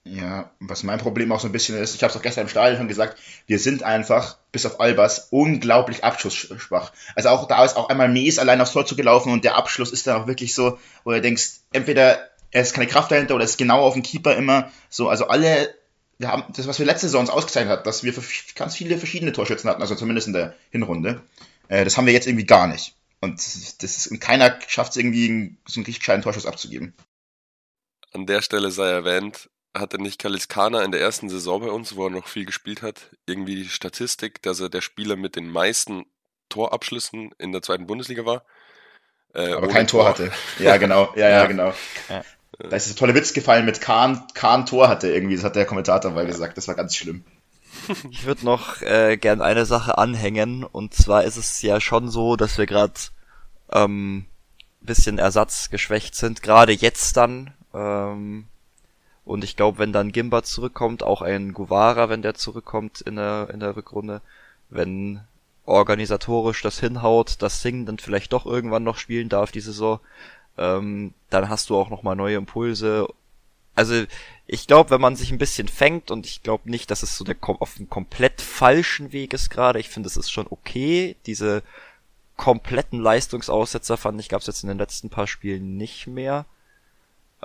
Ja, 0.05 0.51
was 0.59 0.83
mein 0.83 0.97
Problem 0.97 1.31
auch 1.31 1.39
so 1.39 1.47
ein 1.47 1.51
bisschen 1.51 1.77
ist, 1.77 1.93
ich 1.93 2.01
habe 2.01 2.09
es 2.09 2.17
auch 2.17 2.21
gestern 2.21 2.43
im 2.43 2.49
Stadion 2.49 2.77
schon 2.77 2.87
gesagt, 2.87 3.19
wir 3.45 3.59
sind 3.59 3.83
einfach, 3.83 4.39
bis 4.51 4.65
auf 4.65 4.79
Albers, 4.79 5.27
unglaublich 5.29 6.03
abschussschwach. 6.03 6.93
Also 7.15 7.29
auch 7.29 7.47
da 7.47 7.63
ist 7.65 7.75
auch 7.75 7.89
einmal 7.89 8.07
Mies 8.07 8.39
allein 8.39 8.61
aufs 8.61 8.71
Tor 8.71 8.85
zu 8.85 8.95
gelaufen 8.95 9.31
und 9.31 9.43
der 9.43 9.55
Abschluss 9.55 9.91
ist 9.91 10.07
dann 10.07 10.21
auch 10.21 10.27
wirklich 10.27 10.55
so, 10.55 10.79
wo 11.03 11.11
du 11.11 11.21
denkst, 11.21 11.59
entweder 11.73 12.29
er 12.51 12.61
ist 12.61 12.73
keine 12.73 12.87
Kraft 12.87 13.11
dahinter 13.11 13.35
oder 13.35 13.43
er 13.43 13.49
ist 13.49 13.57
genau 13.57 13.81
auf 13.81 13.93
dem 13.93 14.01
Keeper 14.01 14.35
immer 14.35 14.71
so. 14.89 15.09
Also 15.09 15.27
alle 15.27 15.75
wir 16.19 16.27
haben 16.27 16.43
das, 16.55 16.67
was 16.67 16.79
wir 16.79 16.85
letzte 16.85 17.07
Saison 17.07 17.21
uns 17.21 17.29
ausgezeichnet 17.29 17.71
hat, 17.71 17.87
dass 17.87 18.03
wir 18.03 18.13
ganz 18.55 18.75
viele 18.75 18.97
verschiedene 18.97 19.31
Torschützen 19.31 19.69
hatten, 19.69 19.81
also 19.81 19.95
zumindest 19.95 20.27
in 20.27 20.33
der 20.33 20.53
Hinrunde. 20.69 21.23
Äh, 21.69 21.85
das 21.85 21.97
haben 21.97 22.05
wir 22.05 22.13
jetzt 22.13 22.27
irgendwie 22.27 22.45
gar 22.45 22.67
nicht. 22.67 22.95
Und 23.21 23.37
das 23.37 23.55
ist, 23.81 24.21
keiner 24.21 24.59
schafft 24.67 24.91
es 24.91 24.97
irgendwie, 24.97 25.57
so 25.65 25.79
einen 25.79 25.85
richtig 25.85 26.03
kleinen 26.03 26.21
Torschuss 26.21 26.45
abzugeben. 26.45 26.93
An 28.11 28.25
der 28.25 28.41
Stelle 28.41 28.69
sei 28.71 28.89
erwähnt, 28.89 29.49
hatte 29.73 30.01
nicht 30.01 30.19
Kaliskana 30.19 30.83
in 30.83 30.91
der 30.91 31.01
ersten 31.01 31.29
Saison 31.29 31.61
bei 31.61 31.69
uns, 31.69 31.95
wo 31.95 32.05
er 32.05 32.09
noch 32.09 32.27
viel 32.27 32.45
gespielt 32.45 32.81
hat, 32.81 33.15
irgendwie 33.25 33.55
die 33.55 33.69
Statistik, 33.69 34.41
dass 34.41 34.59
er 34.59 34.69
der 34.69 34.81
Spieler 34.81 35.15
mit 35.15 35.35
den 35.35 35.49
meisten 35.49 36.05
Torabschlüssen 36.49 37.31
in 37.37 37.51
der 37.53 37.61
zweiten 37.61 37.87
Bundesliga 37.87 38.25
war. 38.25 38.45
Äh, 39.33 39.53
Aber 39.53 39.67
kein 39.67 39.87
Tor, 39.87 40.01
Tor 40.01 40.09
hatte. 40.09 40.31
Ja, 40.57 40.77
genau. 40.77 41.13
Ja, 41.15 41.29
ja, 41.29 41.29
ja. 41.41 41.45
genau. 41.45 41.73
Ja. 42.09 42.25
Da 42.57 42.75
ist 42.75 42.89
ein 42.89 42.95
toller 42.95 43.15
Witz 43.15 43.33
gefallen 43.33 43.65
mit 43.65 43.79
Kahn, 43.79 44.23
Kahn 44.33 44.65
Tor 44.65 44.89
hatte 44.89 45.09
irgendwie, 45.09 45.35
das 45.35 45.45
hat 45.45 45.55
der 45.55 45.65
Kommentator 45.65 46.11
mal 46.11 46.25
gesagt, 46.25 46.57
das 46.57 46.67
war 46.67 46.75
ganz 46.75 46.95
schlimm. 46.95 47.23
Ich 48.09 48.25
würde 48.25 48.45
noch 48.45 48.81
äh, 48.81 49.17
gern 49.17 49.41
eine 49.41 49.65
Sache 49.65 49.97
anhängen 49.97 50.63
und 50.63 50.93
zwar 50.93 51.23
ist 51.23 51.37
es 51.37 51.61
ja 51.61 51.79
schon 51.79 52.09
so, 52.09 52.35
dass 52.35 52.57
wir 52.57 52.65
gerade 52.65 52.93
ähm, 53.71 54.25
bisschen 54.81 55.17
ersatzgeschwächt 55.19 56.15
sind, 56.15 56.41
gerade 56.41 56.71
jetzt 56.71 57.15
dann. 57.17 57.53
Ähm, 57.73 58.45
und 59.25 59.43
ich 59.43 59.55
glaube, 59.55 59.77
wenn 59.77 59.93
dann 59.93 60.11
Gimba 60.11 60.43
zurückkommt, 60.43 61.03
auch 61.03 61.21
ein 61.21 61.53
Guevara, 61.53 62.09
wenn 62.09 62.23
der 62.23 62.33
zurückkommt 62.33 63.01
in 63.01 63.15
der, 63.15 63.49
in 63.53 63.59
der 63.59 63.75
Rückrunde, 63.75 64.21
wenn 64.69 65.21
organisatorisch 65.65 66.63
das 66.63 66.79
hinhaut, 66.79 67.41
dass 67.41 67.61
Singh 67.61 67.85
dann 67.85 67.99
vielleicht 67.99 68.33
doch 68.33 68.47
irgendwann 68.47 68.83
noch 68.83 68.97
spielen 68.97 69.29
darf 69.29 69.51
die 69.51 69.61
Saison, 69.61 69.99
ähm, 70.59 71.13
dann 71.29 71.49
hast 71.49 71.69
du 71.69 71.77
auch 71.77 71.89
nochmal 71.89 72.15
neue 72.15 72.35
Impulse. 72.35 73.07
Also 73.75 74.03
ich 74.45 74.67
glaube, 74.67 74.89
wenn 74.89 75.01
man 75.01 75.15
sich 75.15 75.31
ein 75.31 75.37
bisschen 75.37 75.67
fängt 75.67 76.11
und 76.11 76.25
ich 76.25 76.43
glaube 76.43 76.69
nicht, 76.69 76.91
dass 76.91 77.01
es 77.01 77.17
so 77.17 77.23
der 77.23 77.37
auf 77.41 77.77
einem 77.77 77.89
komplett 77.89 78.41
falschen 78.41 79.11
Weg 79.13 79.33
ist 79.33 79.49
gerade. 79.49 79.79
Ich 79.79 79.89
finde, 79.89 80.07
es 80.07 80.17
ist 80.17 80.31
schon 80.31 80.47
okay. 80.49 81.15
Diese 81.25 81.63
kompletten 82.35 82.99
Leistungsaussetzer 82.99 83.97
fand 83.97 84.19
ich 84.19 84.29
gab 84.29 84.41
es 84.41 84.47
jetzt 84.47 84.63
in 84.63 84.69
den 84.69 84.77
letzten 84.77 85.09
paar 85.09 85.27
Spielen 85.27 85.77
nicht 85.77 86.07
mehr. 86.07 86.45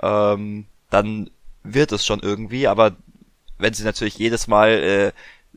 Ähm, 0.01 0.65
dann 0.89 1.29
wird 1.63 1.91
es 1.91 2.05
schon 2.05 2.19
irgendwie, 2.19 2.67
aber 2.67 2.95
wenn 3.57 3.73
sie 3.73 3.83
natürlich 3.83 4.17
jedes 4.17 4.47
Mal 4.47 4.69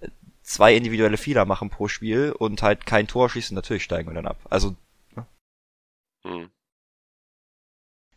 äh, 0.02 0.08
zwei 0.42 0.74
individuelle 0.74 1.16
Fehler 1.16 1.44
machen 1.44 1.70
pro 1.70 1.88
Spiel 1.88 2.32
und 2.32 2.62
halt 2.62 2.86
kein 2.86 3.08
Tor 3.08 3.28
schießen, 3.28 3.54
natürlich 3.54 3.84
steigen 3.84 4.08
wir 4.08 4.14
dann 4.14 4.26
ab. 4.26 4.38
Also. 4.48 4.76
Ne? 5.14 5.26
Hm. 6.24 6.50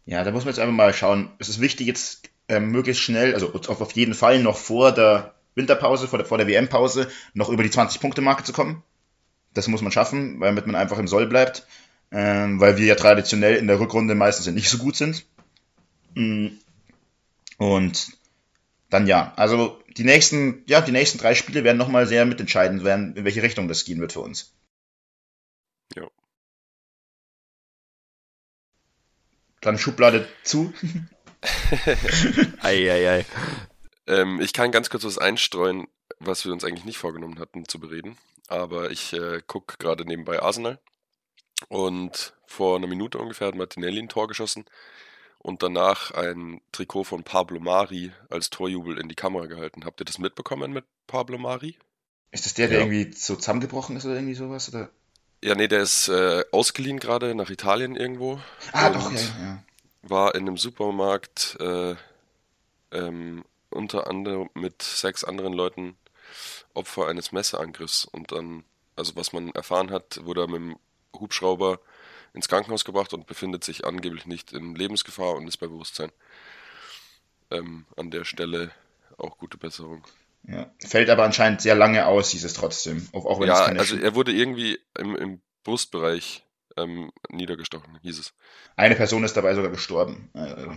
Ja, 0.05 0.23
da 0.23 0.31
muss 0.31 0.45
man 0.45 0.53
jetzt 0.53 0.59
einfach 0.59 0.73
mal 0.73 0.93
schauen. 0.93 1.29
Es 1.39 1.49
ist 1.49 1.61
wichtig, 1.61 1.87
jetzt 1.87 2.29
äh, 2.47 2.59
möglichst 2.59 3.03
schnell, 3.03 3.33
also 3.33 3.53
auf 3.53 3.91
jeden 3.93 4.13
Fall 4.13 4.41
noch 4.41 4.57
vor 4.57 4.91
der 4.91 5.35
Winterpause, 5.55 6.07
vor 6.07 6.19
der, 6.19 6.25
vor 6.25 6.37
der 6.37 6.47
WM-Pause, 6.47 7.09
noch 7.33 7.49
über 7.49 7.63
die 7.63 7.69
20-Punkte-Marke 7.69 8.43
zu 8.43 8.53
kommen. 8.53 8.83
Das 9.53 9.67
muss 9.67 9.81
man 9.81 9.91
schaffen, 9.91 10.39
damit 10.39 10.65
man 10.65 10.75
einfach 10.75 10.97
im 10.97 11.07
Soll 11.07 11.27
bleibt. 11.27 11.65
Ähm, 12.13 12.59
weil 12.59 12.77
wir 12.77 12.85
ja 12.85 12.95
traditionell 12.95 13.55
in 13.55 13.67
der 13.67 13.79
Rückrunde 13.79 14.15
meistens 14.15 14.47
nicht 14.47 14.69
so 14.69 14.79
gut 14.79 14.97
sind. 14.97 15.25
Mhm. 16.13 16.59
Und 17.57 18.17
dann 18.89 19.07
ja, 19.07 19.33
also 19.37 19.81
die 19.95 20.03
nächsten, 20.03 20.63
ja, 20.65 20.81
die 20.81 20.91
nächsten 20.91 21.19
drei 21.19 21.35
Spiele 21.35 21.63
werden 21.63 21.77
nochmal 21.77 22.07
sehr 22.07 22.25
mitentscheidend 22.25 22.83
werden, 22.83 23.15
in 23.15 23.23
welche 23.23 23.43
Richtung 23.43 23.67
das 23.67 23.85
gehen 23.85 24.01
wird 24.01 24.11
für 24.11 24.19
uns. 24.19 24.53
Dann 29.61 29.77
Schublade 29.77 30.27
zu. 30.43 30.73
ei, 32.61 32.91
ei, 32.91 33.09
ei. 33.09 33.25
Ähm, 34.07 34.41
ich 34.41 34.53
kann 34.53 34.71
ganz 34.71 34.89
kurz 34.89 35.03
was 35.03 35.17
einstreuen, 35.17 35.87
was 36.19 36.45
wir 36.45 36.51
uns 36.51 36.63
eigentlich 36.63 36.85
nicht 36.85 36.97
vorgenommen 36.97 37.39
hatten 37.39 37.67
zu 37.67 37.79
bereden. 37.79 38.17
Aber 38.47 38.91
ich 38.91 39.13
äh, 39.13 39.41
gucke 39.45 39.77
gerade 39.77 40.05
nebenbei 40.05 40.41
Arsenal. 40.41 40.79
Und 41.69 42.33
vor 42.45 42.75
einer 42.75 42.87
Minute 42.87 43.17
ungefähr 43.17 43.47
hat 43.47 43.55
Martinelli 43.55 43.99
ein 43.99 44.09
Tor 44.09 44.27
geschossen 44.27 44.65
und 45.37 45.63
danach 45.63 46.11
ein 46.11 46.61
Trikot 46.71 47.03
von 47.03 47.23
Pablo 47.23 47.59
Mari 47.59 48.11
als 48.29 48.49
Torjubel 48.49 48.97
in 48.97 49.09
die 49.09 49.15
Kamera 49.15 49.45
gehalten. 49.45 49.85
Habt 49.85 50.01
ihr 50.01 50.05
das 50.05 50.19
mitbekommen 50.19 50.73
mit 50.73 50.85
Pablo 51.07 51.37
Mari? 51.37 51.77
Ist 52.31 52.45
das 52.45 52.53
der, 52.53 52.67
der 52.67 52.79
ja. 52.79 52.85
irgendwie 52.85 53.15
so 53.15 53.35
zusammengebrochen 53.35 53.97
ist 53.97 54.05
oder 54.05 54.15
irgendwie 54.15 54.33
sowas? 54.33 54.69
Oder? 54.69 54.89
Ja, 55.43 55.55
nee, 55.55 55.67
der 55.67 55.81
ist 55.81 56.07
äh, 56.07 56.43
ausgeliehen 56.51 56.99
gerade 56.99 57.33
nach 57.33 57.49
Italien 57.49 57.95
irgendwo. 57.95 58.39
Ah, 58.73 58.91
doch, 58.91 59.11
ja, 59.11 59.19
ja. 59.19 59.63
War 60.03 60.35
in 60.35 60.47
einem 60.47 60.57
Supermarkt 60.57 61.57
äh, 61.59 61.95
ähm, 62.91 63.43
unter 63.71 64.07
anderem 64.07 64.49
mit 64.53 64.81
sechs 64.83 65.23
anderen 65.23 65.53
Leuten 65.53 65.97
Opfer 66.73 67.07
eines 67.07 67.31
Messerangriffs 67.31 68.05
und 68.05 68.31
dann, 68.31 68.63
also 68.95 69.15
was 69.15 69.33
man 69.33 69.49
erfahren 69.51 69.91
hat, 69.91 70.23
wurde 70.23 70.41
er 70.41 70.47
mit 70.47 70.61
dem 70.61 70.79
Hubschrauber 71.19 71.79
ins 72.33 72.47
Krankenhaus 72.47 72.85
gebracht 72.85 73.13
und 73.13 73.27
befindet 73.27 73.63
sich 73.63 73.85
angeblich 73.85 74.25
nicht 74.25 74.53
in 74.53 74.75
Lebensgefahr 74.75 75.35
und 75.35 75.47
ist 75.47 75.57
bei 75.57 75.67
Bewusstsein. 75.67 76.11
Ähm, 77.49 77.85
an 77.97 78.11
der 78.11 78.23
Stelle 78.23 78.71
auch 79.17 79.37
gute 79.37 79.57
Besserung. 79.57 80.03
Ja, 80.47 80.71
fällt 80.79 81.09
aber 81.09 81.23
anscheinend 81.23 81.61
sehr 81.61 81.75
lange 81.75 82.07
aus, 82.07 82.31
hieß 82.31 82.43
es 82.43 82.53
trotzdem. 82.53 83.07
Auch, 83.13 83.25
auch 83.25 83.39
wenn 83.39 83.47
ja, 83.47 83.65
also 83.65 83.95
er 83.95 84.15
wurde 84.15 84.31
irgendwie 84.31 84.79
im, 84.97 85.15
im 85.15 85.41
Brustbereich 85.63 86.43
ähm, 86.77 87.11
niedergestochen, 87.29 87.99
hieß 88.01 88.19
es. 88.19 88.33
Eine 88.75 88.95
Person 88.95 89.23
ist 89.23 89.37
dabei 89.37 89.53
sogar 89.53 89.71
gestorben. 89.71 90.29
Also, 90.33 90.73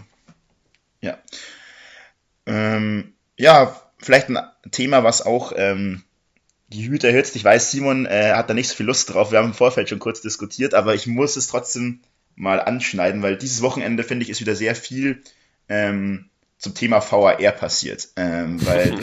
ja. 1.00 1.18
Ähm, 2.46 3.14
ja, 3.38 3.80
vielleicht 3.98 4.28
ein 4.28 4.38
Thema, 4.70 5.02
was 5.02 5.22
auch 5.22 5.52
ähm, 5.56 6.04
die 6.68 6.88
Hüter 6.88 7.08
erhitzt. 7.08 7.36
Ich 7.36 7.44
weiß, 7.44 7.70
Simon 7.70 8.06
äh, 8.06 8.32
hat 8.34 8.50
da 8.50 8.54
nicht 8.54 8.68
so 8.68 8.74
viel 8.74 8.86
Lust 8.86 9.12
drauf. 9.12 9.30
Wir 9.30 9.38
haben 9.38 9.48
im 9.48 9.54
Vorfeld 9.54 9.88
schon 9.88 9.98
kurz 9.98 10.20
diskutiert, 10.20 10.74
aber 10.74 10.94
ich 10.94 11.06
muss 11.06 11.36
es 11.36 11.46
trotzdem 11.46 12.02
mal 12.36 12.60
anschneiden, 12.60 13.22
weil 13.22 13.36
dieses 13.36 13.62
Wochenende, 13.62 14.02
finde 14.02 14.24
ich, 14.24 14.30
ist 14.30 14.40
wieder 14.40 14.56
sehr 14.56 14.74
viel 14.74 15.22
ähm, 15.68 16.30
zum 16.64 16.74
Thema 16.74 17.00
VAR 17.00 17.36
passiert. 17.52 18.08
Ähm, 18.16 18.64
weil, 18.66 18.92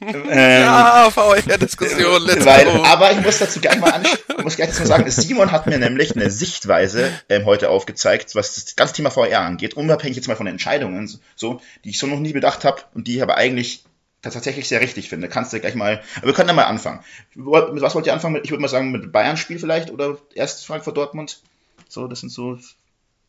ähm, 0.00 0.62
ja, 0.62 1.10
VAR-Diskussion, 1.14 2.22
let's 2.22 2.46
weil, 2.46 2.64
go. 2.64 2.82
Aber 2.84 3.12
ich 3.12 3.20
muss 3.20 3.38
dazu 3.38 3.60
gleich 3.60 3.78
mal, 3.78 4.02
muss 4.42 4.56
gleich 4.56 4.78
mal 4.78 4.86
sagen, 4.86 5.10
Simon 5.10 5.52
hat 5.52 5.66
mir 5.66 5.78
nämlich 5.78 6.16
eine 6.16 6.30
Sichtweise 6.30 7.10
ähm, 7.28 7.44
heute 7.44 7.68
aufgezeigt, 7.68 8.34
was 8.34 8.54
das 8.54 8.76
ganze 8.76 8.94
Thema 8.94 9.14
VAR 9.14 9.40
angeht, 9.40 9.74
unabhängig 9.74 10.16
jetzt 10.16 10.28
mal 10.28 10.36
von 10.36 10.46
den 10.46 10.54
Entscheidungen, 10.54 11.12
so, 11.36 11.60
die 11.84 11.90
ich 11.90 11.98
so 11.98 12.06
noch 12.06 12.20
nie 12.20 12.32
bedacht 12.32 12.64
habe 12.64 12.80
und 12.94 13.06
die 13.08 13.16
ich 13.16 13.22
aber 13.22 13.36
eigentlich 13.36 13.84
tatsächlich 14.22 14.68
sehr 14.68 14.80
richtig 14.80 15.08
finde. 15.08 15.28
Kannst 15.28 15.52
du 15.52 15.60
gleich 15.60 15.74
mal, 15.74 16.02
aber 16.16 16.26
wir 16.26 16.32
können 16.32 16.48
ja 16.48 16.54
mal 16.54 16.64
anfangen. 16.64 17.00
Mit 17.34 17.82
was 17.82 17.94
wollt 17.94 18.06
ihr 18.06 18.14
anfangen? 18.14 18.40
Ich 18.42 18.50
würde 18.50 18.62
mal 18.62 18.68
sagen, 18.68 18.90
mit 18.90 19.12
Bayern-Spiel 19.12 19.58
vielleicht 19.58 19.90
oder 19.90 20.16
erst 20.34 20.64
Frankfurt-Dortmund. 20.66 21.42
So, 21.88 22.06
das 22.06 22.20
sind 22.20 22.30
so 22.30 22.58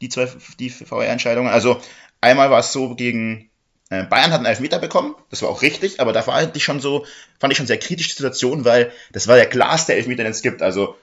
die 0.01 0.09
zwei, 0.09 0.29
die 0.59 0.69
VR-Entscheidungen. 0.69 1.49
Also, 1.49 1.81
einmal 2.21 2.49
war 2.49 2.59
es 2.59 2.71
so 2.71 2.95
gegen, 2.95 3.49
Bayern 3.89 4.31
hat 4.31 4.39
einen 4.39 4.45
Elfmeter 4.45 4.79
bekommen, 4.79 5.15
das 5.29 5.41
war 5.41 5.49
auch 5.49 5.61
richtig, 5.61 5.99
aber 5.99 6.11
da 6.11 6.25
war 6.25 6.35
eigentlich 6.35 6.63
schon 6.63 6.79
so, 6.79 7.05
fand 7.39 7.53
ich 7.53 7.57
schon 7.57 7.67
sehr 7.67 7.77
kritisch 7.77 8.07
die 8.07 8.15
Situation, 8.15 8.65
weil 8.65 8.91
das 9.11 9.27
war 9.27 9.35
der 9.35 9.45
klarste 9.45 9.93
Elfmeter, 9.93 10.23
den 10.23 10.31
es 10.31 10.41
gibt. 10.41 10.61
Also, 10.61 10.95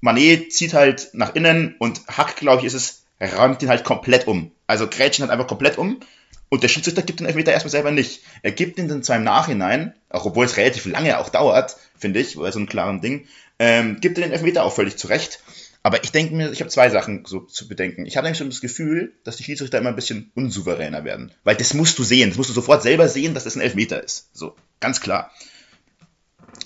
Manet 0.00 0.52
zieht 0.52 0.72
halt 0.72 1.10
nach 1.12 1.34
innen 1.34 1.74
und 1.78 2.00
Hack, 2.08 2.36
glaube 2.36 2.60
ich, 2.60 2.66
ist 2.66 2.74
es, 2.74 3.04
räumt 3.36 3.62
ihn 3.62 3.68
halt 3.68 3.84
komplett 3.84 4.26
um. 4.26 4.50
Also 4.66 4.86
Grätschen 4.86 5.22
hat 5.22 5.30
einfach 5.30 5.46
komplett 5.46 5.76
um 5.76 6.00
und 6.48 6.62
der 6.62 6.68
Schiedsrichter 6.68 7.02
gibt 7.02 7.20
den 7.20 7.26
Elfmeter 7.26 7.52
erstmal 7.52 7.70
selber 7.70 7.90
nicht. 7.90 8.22
Er 8.42 8.52
gibt 8.52 8.78
ihn 8.78 8.88
dann 8.88 9.02
zwar 9.02 9.16
im 9.16 9.24
Nachhinein, 9.24 9.94
auch 10.08 10.24
obwohl 10.24 10.46
es 10.46 10.56
relativ 10.56 10.86
lange 10.86 11.18
auch 11.18 11.28
dauert, 11.28 11.76
finde 11.98 12.20
ich, 12.20 12.36
bei 12.36 12.50
so 12.50 12.58
einem 12.58 12.68
klaren 12.68 13.00
Ding, 13.00 13.26
ähm, 13.58 14.00
gibt 14.00 14.16
er 14.18 14.24
den 14.24 14.32
Elfmeter 14.32 14.64
auch 14.64 14.74
völlig 14.74 14.96
zurecht. 14.96 15.40
Aber 15.82 16.04
ich 16.04 16.12
denke 16.12 16.34
mir, 16.34 16.52
ich 16.52 16.60
habe 16.60 16.70
zwei 16.70 16.90
Sachen 16.90 17.24
so 17.26 17.40
zu 17.40 17.66
bedenken. 17.66 18.04
Ich 18.04 18.16
habe 18.16 18.26
nämlich 18.26 18.38
so 18.38 18.44
das 18.44 18.60
Gefühl, 18.60 19.14
dass 19.24 19.36
die 19.36 19.44
Schiedsrichter 19.44 19.78
immer 19.78 19.88
ein 19.88 19.96
bisschen 19.96 20.30
unsouveräner 20.34 21.04
werden. 21.04 21.32
Weil 21.42 21.56
das 21.56 21.72
musst 21.72 21.98
du 21.98 22.04
sehen. 22.04 22.28
Das 22.28 22.36
musst 22.36 22.50
du 22.50 22.54
sofort 22.54 22.82
selber 22.82 23.08
sehen, 23.08 23.32
dass 23.32 23.44
das 23.44 23.56
ein 23.56 23.62
Elfmeter 23.62 24.02
ist. 24.02 24.28
So, 24.34 24.54
ganz 24.80 25.00
klar. 25.00 25.30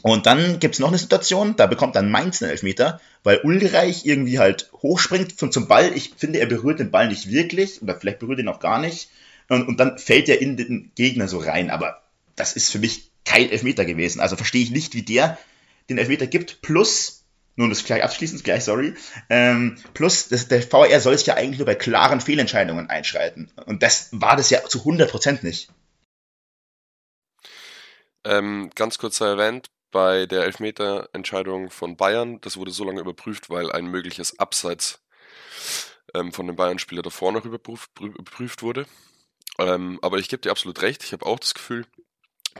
Und 0.02 0.26
dann 0.26 0.58
gibt's 0.58 0.80
noch 0.80 0.88
eine 0.88 0.98
Situation, 0.98 1.56
da 1.56 1.66
bekommt 1.66 1.96
dann 1.96 2.10
Mainz 2.10 2.42
einen 2.42 2.50
Elfmeter, 2.50 3.00
weil 3.22 3.40
Ulreich 3.42 4.04
irgendwie 4.04 4.38
halt 4.38 4.70
hochspringt 4.82 5.38
zum, 5.38 5.52
zum 5.52 5.68
Ball. 5.68 5.92
Ich 5.94 6.12
finde, 6.16 6.40
er 6.40 6.46
berührt 6.46 6.80
den 6.80 6.90
Ball 6.90 7.08
nicht 7.08 7.30
wirklich, 7.30 7.80
oder 7.80 7.94
vielleicht 7.94 8.18
berührt 8.18 8.40
ihn 8.40 8.48
auch 8.48 8.60
gar 8.60 8.80
nicht. 8.80 9.08
Und, 9.48 9.68
und 9.68 9.78
dann 9.78 9.98
fällt 9.98 10.28
er 10.28 10.40
in 10.40 10.56
den 10.56 10.90
Gegner 10.94 11.28
so 11.28 11.38
rein. 11.38 11.70
Aber 11.70 12.02
das 12.36 12.54
ist 12.54 12.70
für 12.70 12.78
mich 12.78 13.10
kein 13.24 13.48
Elfmeter 13.48 13.84
gewesen. 13.84 14.20
Also 14.20 14.36
verstehe 14.36 14.62
ich 14.62 14.70
nicht, 14.70 14.94
wie 14.94 15.02
der 15.02 15.38
den 15.88 15.98
Elfmeter 15.98 16.26
gibt. 16.26 16.60
Plus, 16.62 17.23
nun 17.56 17.70
das 17.70 17.84
gleich 17.84 18.02
abschließend, 18.02 18.44
gleich 18.44 18.64
sorry, 18.64 18.94
ähm, 19.30 19.78
plus 19.94 20.28
das, 20.28 20.48
der 20.48 20.62
VR 20.62 21.00
soll 21.00 21.16
sich 21.16 21.26
ja 21.26 21.34
eigentlich 21.34 21.58
nur 21.58 21.66
bei 21.66 21.74
klaren 21.74 22.20
Fehlentscheidungen 22.20 22.90
einschreiten. 22.90 23.50
Und 23.66 23.82
das 23.82 24.08
war 24.12 24.36
das 24.36 24.50
ja 24.50 24.64
zu 24.64 24.80
100% 24.80 25.44
nicht. 25.44 25.70
Ähm, 28.24 28.70
ganz 28.74 28.98
kurz 28.98 29.20
erwähnt, 29.20 29.70
bei 29.90 30.26
der 30.26 30.44
Elfmeter-Entscheidung 30.44 31.70
von 31.70 31.96
Bayern, 31.96 32.40
das 32.40 32.56
wurde 32.56 32.72
so 32.72 32.84
lange 32.84 33.00
überprüft, 33.00 33.50
weil 33.50 33.70
ein 33.70 33.86
mögliches 33.86 34.38
Abseits 34.38 35.00
ähm, 36.14 36.32
von 36.32 36.46
dem 36.46 36.56
Bayern-Spieler 36.56 37.02
davor 37.02 37.32
noch 37.32 37.44
überprüft, 37.44 37.90
überprüft 38.00 38.62
wurde. 38.62 38.86
Ähm, 39.58 39.98
aber 40.02 40.18
ich 40.18 40.28
gebe 40.28 40.40
dir 40.40 40.50
absolut 40.50 40.82
recht. 40.82 41.04
Ich 41.04 41.12
habe 41.12 41.26
auch 41.26 41.38
das 41.38 41.54
Gefühl, 41.54 41.86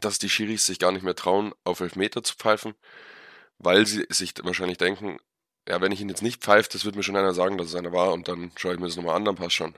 dass 0.00 0.18
die 0.18 0.28
Schiris 0.28 0.66
sich 0.66 0.78
gar 0.78 0.92
nicht 0.92 1.02
mehr 1.02 1.16
trauen, 1.16 1.52
auf 1.64 1.80
Elfmeter 1.80 2.22
zu 2.22 2.34
pfeifen, 2.36 2.74
weil 3.58 3.86
sie 3.86 4.06
sich 4.08 4.34
wahrscheinlich 4.42 4.78
denken, 4.78 5.18
ja, 5.68 5.80
wenn 5.80 5.92
ich 5.92 6.00
ihn 6.00 6.08
jetzt 6.08 6.22
nicht 6.22 6.42
pfeife, 6.42 6.68
das 6.70 6.84
wird 6.84 6.96
mir 6.96 7.02
schon 7.02 7.16
einer 7.16 7.34
sagen, 7.34 7.56
dass 7.56 7.68
es 7.68 7.74
einer 7.74 7.92
war 7.92 8.12
und 8.12 8.28
dann 8.28 8.52
schaue 8.56 8.74
ich 8.74 8.80
mir 8.80 8.86
das 8.86 8.96
nochmal 8.96 9.16
an, 9.16 9.24
dann 9.24 9.36
passt 9.36 9.54
schon. 9.54 9.74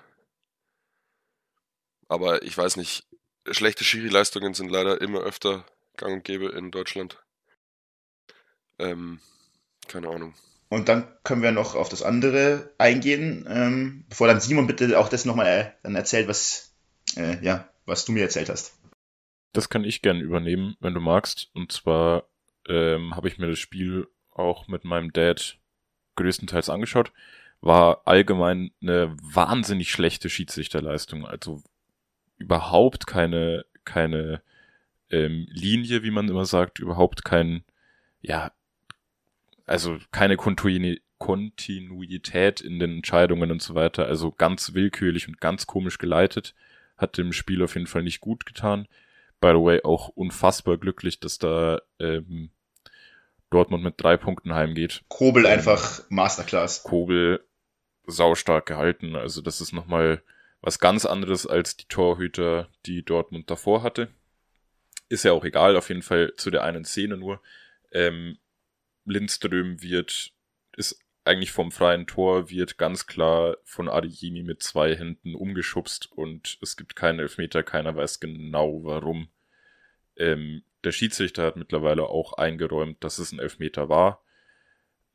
Aber 2.08 2.42
ich 2.42 2.56
weiß 2.56 2.76
nicht, 2.76 3.06
schlechte 3.50 3.84
Schiri-Leistungen 3.84 4.54
sind 4.54 4.70
leider 4.70 5.00
immer 5.00 5.20
öfter 5.20 5.64
gang 5.96 6.14
und 6.14 6.24
gäbe 6.24 6.46
in 6.48 6.70
Deutschland. 6.70 7.22
Ähm, 8.78 9.20
keine 9.88 10.08
Ahnung. 10.08 10.34
Und 10.68 10.88
dann 10.88 11.06
können 11.22 11.42
wir 11.42 11.52
noch 11.52 11.74
auf 11.74 11.88
das 11.88 12.02
andere 12.02 12.72
eingehen, 12.78 13.46
ähm, 13.48 14.04
bevor 14.08 14.26
dann 14.26 14.40
Simon 14.40 14.66
bitte 14.66 14.98
auch 14.98 15.08
das 15.08 15.24
nochmal 15.24 15.46
äh, 15.46 15.70
dann 15.82 15.94
erzählt, 15.94 16.28
was, 16.28 16.74
äh, 17.16 17.42
ja, 17.44 17.68
was 17.84 18.04
du 18.04 18.12
mir 18.12 18.22
erzählt 18.22 18.48
hast. 18.48 18.74
Das 19.52 19.68
kann 19.68 19.84
ich 19.84 20.02
gerne 20.02 20.20
übernehmen, 20.20 20.76
wenn 20.80 20.94
du 20.94 21.00
magst. 21.00 21.50
Und 21.54 21.70
zwar 21.70 22.28
ähm, 22.68 23.14
habe 23.14 23.28
ich 23.28 23.38
mir 23.38 23.48
das 23.48 23.58
Spiel 23.58 24.08
auch 24.32 24.68
mit 24.68 24.84
meinem 24.84 25.12
Dad 25.12 25.58
größtenteils 26.16 26.70
angeschaut. 26.70 27.12
War 27.60 28.02
allgemein 28.06 28.70
eine 28.82 29.16
wahnsinnig 29.22 29.90
schlechte 29.90 30.28
Schiedsrichterleistung. 30.28 31.26
Also 31.26 31.62
überhaupt 32.38 33.06
keine, 33.06 33.64
keine 33.84 34.42
ähm, 35.10 35.46
Linie, 35.50 36.02
wie 36.02 36.10
man 36.10 36.28
immer 36.28 36.44
sagt, 36.44 36.78
überhaupt 36.78 37.24
kein, 37.24 37.64
ja, 38.20 38.52
also 39.64 39.98
keine 40.12 40.36
Kontinuität 40.36 42.60
in 42.60 42.78
den 42.78 42.96
Entscheidungen 42.96 43.50
und 43.50 43.62
so 43.62 43.74
weiter. 43.74 44.06
Also 44.06 44.32
ganz 44.32 44.74
willkürlich 44.74 45.28
und 45.28 45.40
ganz 45.40 45.66
komisch 45.66 45.98
geleitet. 45.98 46.54
Hat 46.96 47.18
dem 47.18 47.32
Spiel 47.32 47.62
auf 47.62 47.74
jeden 47.74 47.86
Fall 47.86 48.02
nicht 48.02 48.20
gut 48.20 48.46
getan. 48.46 48.86
By 49.40 49.48
the 49.48 49.62
way, 49.62 49.82
auch 49.82 50.08
unfassbar 50.08 50.78
glücklich, 50.78 51.20
dass 51.20 51.38
da 51.38 51.80
ähm, 51.98 52.50
Dortmund 53.50 53.84
mit 53.84 53.94
drei 53.96 54.16
Punkten 54.16 54.54
heimgeht. 54.54 55.02
Kobel 55.08 55.44
ähm, 55.44 55.52
einfach 55.52 56.02
Masterclass. 56.08 56.82
Kobel 56.82 57.44
saustark 58.06 58.66
gehalten. 58.66 59.16
Also 59.16 59.40
das 59.40 59.60
ist 59.60 59.72
nochmal 59.72 60.22
was 60.60 60.78
ganz 60.78 61.04
anderes 61.04 61.46
als 61.46 61.76
die 61.76 61.86
Torhüter, 61.86 62.68
die 62.86 63.04
Dortmund 63.04 63.50
davor 63.50 63.82
hatte. 63.82 64.08
Ist 65.08 65.24
ja 65.24 65.32
auch 65.32 65.44
egal, 65.44 65.76
auf 65.76 65.88
jeden 65.88 66.02
Fall 66.02 66.32
zu 66.36 66.50
der 66.50 66.64
einen 66.64 66.84
Szene 66.84 67.16
nur. 67.16 67.40
Ähm, 67.92 68.38
Lindström 69.04 69.80
wird, 69.82 70.32
ist 70.76 70.98
eigentlich 71.24 71.52
vom 71.52 71.70
freien 71.70 72.06
Tor, 72.06 72.50
wird 72.50 72.78
ganz 72.78 73.06
klar 73.06 73.56
von 73.64 73.88
Adeyemi 73.88 74.42
mit 74.42 74.62
zwei 74.62 74.96
Händen 74.96 75.34
umgeschubst 75.34 76.10
und 76.12 76.58
es 76.62 76.76
gibt 76.76 76.96
keinen 76.96 77.20
Elfmeter, 77.20 77.62
keiner 77.62 77.94
weiß 77.94 78.20
genau 78.20 78.82
warum. 78.82 79.28
Ähm, 80.16 80.62
der 80.86 80.92
Schiedsrichter 80.92 81.44
hat 81.44 81.56
mittlerweile 81.56 82.04
auch 82.04 82.32
eingeräumt, 82.34 83.04
dass 83.04 83.18
es 83.18 83.32
ein 83.32 83.38
Elfmeter 83.38 83.88
war. 83.88 84.24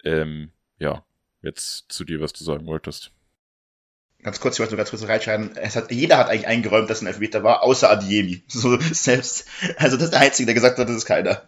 Ähm, 0.04 0.52
ja, 0.78 1.04
jetzt 1.42 1.92
zu 1.92 2.04
dir, 2.04 2.22
was 2.22 2.34
du 2.34 2.44
sagen 2.44 2.68
wolltest. 2.68 3.12
Ganz 4.22 4.40
kurz, 4.40 4.56
ich 4.56 4.60
wollte 4.60 4.74
nur 4.74 4.78
ganz 4.78 4.92
kurz 4.92 5.08
reinschreiben. 5.08 5.56
Es 5.56 5.76
hat, 5.76 5.92
jeder 5.92 6.18
hat 6.20 6.30
eigentlich 6.30 6.48
eingeräumt, 6.48 6.90
dass 6.90 7.00
es 7.00 7.04
ein 7.04 7.08
Elfmeter 7.08 7.44
war, 7.44 7.64
außer 7.64 7.90
Adiemi. 7.90 8.44
So 8.48 8.80
selbst. 8.80 9.48
Also 9.78 9.98
das 9.98 10.06
ist 10.06 10.14
der 10.14 10.20
Einzige, 10.20 10.46
der 10.46 10.56
gesagt 10.56 10.78
hat, 10.78 10.88
das 10.88 10.96
ist 10.96 11.06
keiner 11.06 11.42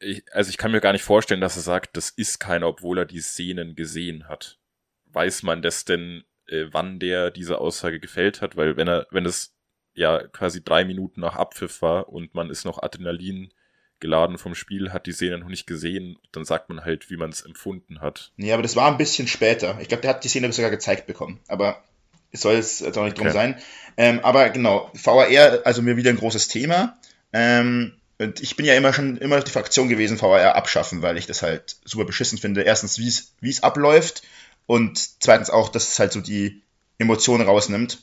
ich, 0.00 0.24
also 0.32 0.50
ich 0.50 0.58
kann 0.58 0.72
mir 0.72 0.80
gar 0.80 0.92
nicht 0.92 1.04
vorstellen, 1.04 1.40
dass 1.40 1.56
er 1.56 1.62
sagt, 1.62 1.96
das 1.96 2.10
ist 2.10 2.40
keiner, 2.40 2.66
obwohl 2.66 2.98
er 2.98 3.04
die 3.04 3.20
Szenen 3.20 3.76
gesehen 3.76 4.28
hat. 4.28 4.58
Weiß 5.06 5.42
man 5.42 5.62
das 5.62 5.84
denn, 5.84 6.24
äh, 6.46 6.66
wann 6.70 6.98
der 6.98 7.30
diese 7.30 7.58
Aussage 7.58 8.00
gefällt 8.00 8.40
hat? 8.40 8.56
Weil 8.56 8.76
wenn 8.76 8.88
er, 8.88 9.06
wenn 9.10 9.26
es 9.26 9.54
ja 9.94 10.26
quasi 10.28 10.62
drei 10.62 10.84
Minuten 10.84 11.20
nach 11.20 11.36
Abpfiff 11.36 11.82
war 11.82 12.08
und 12.08 12.34
man 12.34 12.50
ist 12.50 12.64
noch 12.64 12.82
Adrenalin 12.82 13.52
geladen 14.00 14.38
vom 14.38 14.54
Spiel, 14.54 14.92
hat 14.92 15.06
die 15.06 15.12
Szene 15.12 15.38
noch 15.38 15.48
nicht 15.48 15.66
gesehen, 15.66 16.18
dann 16.32 16.44
sagt 16.44 16.68
man 16.70 16.84
halt, 16.84 17.10
wie 17.10 17.16
man 17.16 17.30
es 17.30 17.42
empfunden 17.42 18.00
hat. 18.00 18.32
Nee, 18.36 18.52
aber 18.52 18.62
das 18.62 18.74
war 18.74 18.90
ein 18.90 18.96
bisschen 18.96 19.28
später. 19.28 19.78
Ich 19.80 19.88
glaube, 19.88 20.00
der 20.00 20.10
hat 20.10 20.24
die 20.24 20.28
Szene 20.28 20.50
sogar 20.52 20.70
gezeigt 20.70 21.06
bekommen. 21.06 21.38
Aber 21.48 21.84
es 22.32 22.40
soll 22.40 22.54
jetzt 22.54 22.82
auch 22.96 23.04
nicht 23.04 23.18
drum 23.18 23.26
okay. 23.26 23.34
sein. 23.34 23.58
Ähm, 23.96 24.20
aber 24.20 24.48
genau, 24.50 24.90
VAR, 24.94 25.60
also 25.64 25.82
mir 25.82 25.96
wieder 25.96 26.10
ein 26.10 26.16
großes 26.16 26.48
Thema. 26.48 26.98
Ähm, 27.32 27.92
und 28.18 28.40
ich 28.40 28.56
bin 28.56 28.66
ja 28.66 28.74
immer 28.74 28.92
schon 28.92 29.16
immer 29.18 29.40
die 29.40 29.50
Fraktion 29.50 29.88
gewesen, 29.88 30.18
VR 30.18 30.54
abschaffen, 30.54 31.02
weil 31.02 31.16
ich 31.16 31.26
das 31.26 31.42
halt 31.42 31.76
super 31.84 32.04
beschissen 32.04 32.38
finde. 32.38 32.62
Erstens, 32.62 32.98
wie 32.98 33.08
es 33.50 33.62
abläuft 33.62 34.22
und 34.66 34.98
zweitens 35.22 35.50
auch, 35.50 35.68
dass 35.68 35.88
es 35.88 35.98
halt 35.98 36.12
so 36.12 36.20
die 36.20 36.62
Emotionen 36.98 37.46
rausnimmt. 37.46 37.98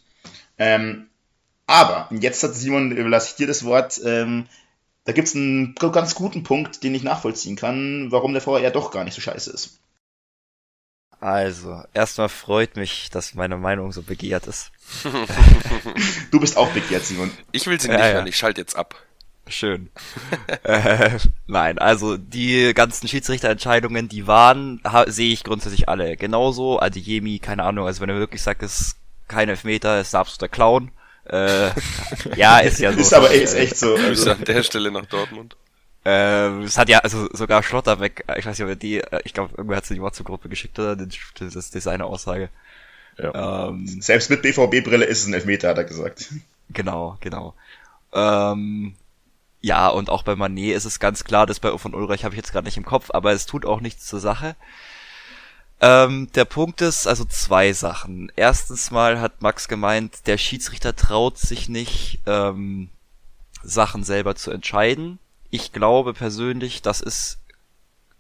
Ähm, 0.58 1.08
aber, 1.68 2.10
jetzt 2.12 2.42
hat 2.44 2.56
Simon, 2.56 2.92
überlasse 2.92 3.30
ich 3.30 3.36
dir 3.36 3.48
das 3.48 3.64
Wort, 3.66 4.00
ähm, 4.04 4.48
da 5.04 5.14
gibt 5.14 5.28
es 5.28 5.36
einen 5.36 5.76
ganz 5.76 6.16
guten 6.16 6.44
Punkt, 6.44 6.84
den 6.84 6.96
ich 6.96 7.04
nachvollziehen 7.04 7.56
kann, 7.56 8.12
warum 8.12 8.34
der 8.34 8.42
VR 8.42 8.72
doch 8.72 8.92
gar 8.92 9.04
nicht 9.04 9.14
so 9.14 9.22
scheiße 9.22 9.52
ist. 9.52 9.80
Also, 11.20 11.84
erstmal 11.94 12.30
freut 12.30 12.76
mich, 12.76 13.10
dass 13.10 13.34
meine 13.34 13.58
Meinung 13.58 13.92
so 13.92 14.04
begehrt 14.04 14.48
ist. 14.48 14.72
du 16.32 16.40
bist 16.40 16.58
auch 16.58 16.70
begehrt, 16.70 17.04
Simon. 17.04 17.32
Ich 17.52 17.66
will 17.66 17.80
sie 17.80 17.88
nicht 17.90 18.00
ja, 18.00 18.14
hören, 18.14 18.28
ich 18.28 18.38
schalte 18.38 18.62
jetzt 18.62 18.76
ab. 18.76 18.96
Schön. 19.48 19.90
äh, 20.64 21.18
nein, 21.48 21.80
also 21.80 22.18
die 22.18 22.74
ganzen 22.74 23.08
Schiedsrichterentscheidungen, 23.08 24.10
die 24.10 24.28
waren, 24.28 24.82
sehe 25.08 25.34
ich 25.34 25.44
grundsätzlich 25.44 25.90
alle. 25.90 26.18
Genauso, 26.18 26.80
Adeyemi, 26.80 27.40
keine 27.40 27.64
Ahnung, 27.64 27.88
also 27.88 28.02
wenn 28.02 28.10
er 28.10 28.20
wirklich 28.20 28.42
sagt, 28.42 28.62
es 28.62 28.80
ist 28.80 28.98
kein 29.28 29.50
Elfmeter, 29.50 30.00
ist 30.00 30.14
ein 30.14 30.22
absoluter 30.22 30.50
Clown. 30.50 30.92
Äh, 31.30 31.72
ja, 32.36 32.60
ist 32.60 32.80
ja 32.80 32.94
so. 32.94 33.00
ist 33.00 33.14
aber 33.14 33.32
ist 33.32 33.54
echt 33.54 33.78
so. 33.78 33.96
Grüße 33.96 34.32
an 34.32 34.44
der 34.44 34.64
Stelle 34.64 34.92
nach 34.92 35.06
Dortmund. 35.06 35.56
Äh, 36.06 36.64
es 36.64 36.78
hat 36.78 36.88
ja, 36.88 37.00
also 37.00 37.28
sogar 37.34 37.64
Schlotterbeck, 37.64 38.24
ich 38.38 38.46
weiß 38.46 38.58
nicht, 38.58 38.64
ob 38.64 38.70
er 38.70 38.76
die, 38.76 39.00
äh, 39.00 39.20
ich 39.26 39.34
glaube, 39.34 39.54
irgendwer 39.58 39.78
hat 39.78 39.86
sie 39.86 39.96
die 39.96 40.02
WhatsApp-Gruppe 40.02 40.48
geschickt, 40.48 40.80
oder? 40.80 40.96
Das 40.96 41.56
ist 41.56 41.74
seine 41.84 42.06
Aussage. 42.06 42.50
Ja. 43.18 43.68
Ähm, 43.68 43.86
Selbst 44.00 44.30
mit 44.30 44.42
BVB-Brille 44.42 45.06
ist 45.06 45.22
es 45.22 45.28
ein 45.28 45.34
Elfmeter, 45.34 45.70
hat 45.70 45.78
er 45.78 45.84
gesagt. 45.84 46.30
Genau, 46.70 47.18
genau. 47.20 47.56
Ähm, 48.14 48.96
ja, 49.62 49.90
und 49.90 50.10
auch 50.10 50.24
bei 50.24 50.36
Manet 50.36 50.76
ist 50.76 50.86
es 50.86 51.00
ganz 51.00 51.24
klar, 51.24 51.46
das 51.46 51.60
bei 51.60 51.78
von 51.78 51.94
Ulreich 51.94 52.24
habe 52.24 52.36
ich 52.36 52.38
jetzt 52.38 52.52
gerade 52.52 52.66
nicht 52.66 52.78
im 52.78 52.86
Kopf, 52.86 53.10
aber 53.12 53.34
es 53.34 53.46
tut 53.46 53.66
auch 53.66 53.82
nichts 53.82 54.06
zur 54.06 54.20
Sache. 54.20 54.56
Ähm, 55.80 56.30
der 56.34 56.46
Punkt 56.46 56.82
ist 56.82 57.08
also 57.08 57.26
zwei 57.26 57.72
Sachen. 57.74 58.32
Erstens 58.36 58.90
mal 58.90 59.22
hat 59.22 59.42
Max 59.42 59.68
gemeint, 59.68 60.26
der 60.26 60.38
Schiedsrichter 60.38 60.96
traut 60.96 61.38
sich 61.38 61.70
nicht, 61.70 62.20
ähm, 62.26 62.90
Sachen 63.64 64.04
selber 64.04 64.36
zu 64.36 64.52
entscheiden. 64.52 65.20
Ich 65.50 65.74
glaube 65.74 66.14
persönlich, 66.14 66.82
das 66.82 67.02
ist, 67.02 67.40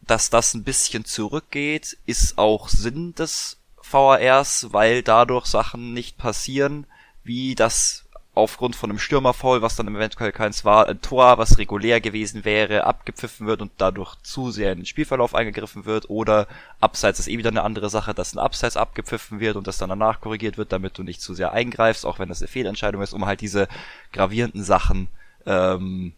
dass 0.02 0.30
das 0.30 0.54
ein 0.54 0.64
bisschen 0.64 1.06
zurückgeht, 1.06 1.98
ist 2.06 2.38
auch 2.38 2.70
Sinn 2.70 3.16
des 3.16 3.58
VARs, 3.82 4.68
weil 4.72 5.02
dadurch 5.02 5.46
Sachen 5.46 5.94
nicht 5.94 6.18
passieren, 6.18 6.86
wie 7.24 7.56
das 7.56 8.06
aufgrund 8.38 8.76
von 8.76 8.90
einem 8.90 9.00
Stürmerfoul, 9.00 9.62
was 9.62 9.76
dann 9.76 9.88
eventuell 9.88 10.32
keins 10.32 10.64
war, 10.64 10.88
ein 10.88 11.02
Tor, 11.02 11.38
was 11.38 11.58
regulär 11.58 12.00
gewesen 12.02 12.46
wäre, 12.46 12.86
abgepfiffen 12.86 13.48
wird 13.48 13.62
und 13.62 13.72
dadurch 13.78 14.16
zu 14.22 14.52
sehr 14.52 14.72
in 14.72 14.80
den 14.80 14.86
Spielverlauf 14.86 15.36
eingegriffen 15.36 15.86
wird 15.86 16.10
oder 16.10 16.48
abseits 16.80 17.20
ist 17.20 17.28
eh 17.28 17.38
wieder 17.38 17.50
eine 17.50 17.64
andere 17.64 17.90
Sache, 17.90 18.14
dass 18.14 18.34
ein 18.34 18.40
Abseits 18.40 18.78
abgepfiffen 18.78 19.40
wird 19.40 19.56
und 19.56 19.68
das 19.68 19.78
dann 19.78 19.90
danach 19.90 20.22
korrigiert 20.22 20.58
wird, 20.58 20.72
damit 20.72 20.98
du 20.98 21.04
nicht 21.04 21.22
zu 21.22 21.34
sehr 21.34 21.52
eingreifst, 21.52 22.06
auch 22.06 22.20
wenn 22.20 22.30
das 22.30 22.42
eine 22.42 22.48
Fehlentscheidung 22.48 23.02
ist, 23.02 23.14
um 23.14 23.26
halt 23.26 23.42
diese 23.42 23.68
gravierenden 24.14 24.64
Sachen 24.64 25.10
ähm, 25.46 26.14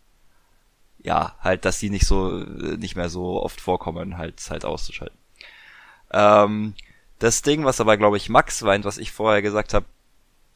ja, 1.02 1.36
halt, 1.42 1.66
dass 1.66 1.80
die 1.80 1.90
nicht 1.90 2.06
so, 2.06 2.30
nicht 2.30 2.96
mehr 2.96 3.10
so 3.10 3.42
oft 3.42 3.62
vorkommen, 3.62 4.18
halt, 4.18 4.42
halt 4.50 4.66
auszuschalten. 4.66 5.18
Ähm, 6.12 6.74
das 7.20 7.42
Ding, 7.42 7.66
was 7.66 7.80
aber, 7.82 7.98
glaube 7.98 8.18
ich, 8.18 8.30
Max 8.30 8.64
weint, 8.64 8.86
was 8.86 8.98
ich 8.98 9.12
vorher 9.12 9.42
gesagt 9.42 9.74
habe, 9.74 9.86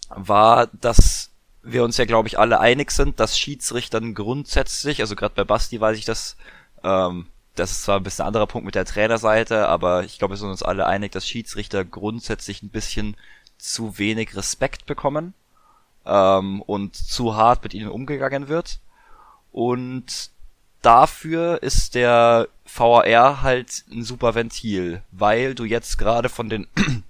war, 0.10 0.67
dass 0.67 1.32
wir 1.63 1.84
uns 1.84 1.97
ja, 1.97 2.06
glaube 2.06 2.28
ich, 2.28 2.38
alle 2.38 2.60
einig 2.60 2.91
sind, 2.91 3.19
dass 3.19 3.38
Schiedsrichtern 3.38 4.13
grundsätzlich, 4.13 4.99
also 4.99 5.15
gerade 5.15 5.34
bei 5.34 5.45
Basti 5.45 5.80
weiß 5.80 5.97
ich 5.97 6.06
das, 6.06 6.36
ähm, 6.84 7.28
das 7.56 7.71
ist 7.71 7.84
zwar 7.84 7.97
ein 7.97 8.04
bisschen 8.04 8.23
ein 8.23 8.28
anderer 8.28 8.47
Punkt 8.47 8.65
mit 8.65 8.76
der 8.76 8.86
Trainerseite, 8.86 9.67
aber 9.67 10.04
ich 10.04 10.19
glaube, 10.19 10.34
wir 10.34 10.38
sind 10.38 10.49
uns 10.49 10.63
alle 10.63 10.86
einig, 10.86 11.12
dass 11.13 11.28
Schiedsrichter 11.28 11.86
grundsätzlich 11.86 12.63
ein 12.63 12.69
bisschen 12.69 13.15
zu 13.58 13.97
wenig 13.97 14.36
Respekt 14.36 14.86
bekommen 14.86 15.34
ähm, 16.06 16.62
und 16.62 16.95
zu 16.95 17.36
hart 17.36 17.63
mit 17.63 17.73
ihnen 17.73 17.89
umgegangen 17.89 18.49
wird. 18.49 18.80
Und 19.52 20.32
dafür 20.82 21.62
ist 21.63 21.95
der 21.95 22.49
VAR 22.65 23.41
halt 23.41 23.86
ein 23.91 24.04
super 24.04 24.36
Ventil, 24.36 25.02
weil 25.12 25.56
du 25.56 25.63
jetzt 25.63 25.97
gerade 25.97 26.28
von 26.28 26.49
den 26.49 26.67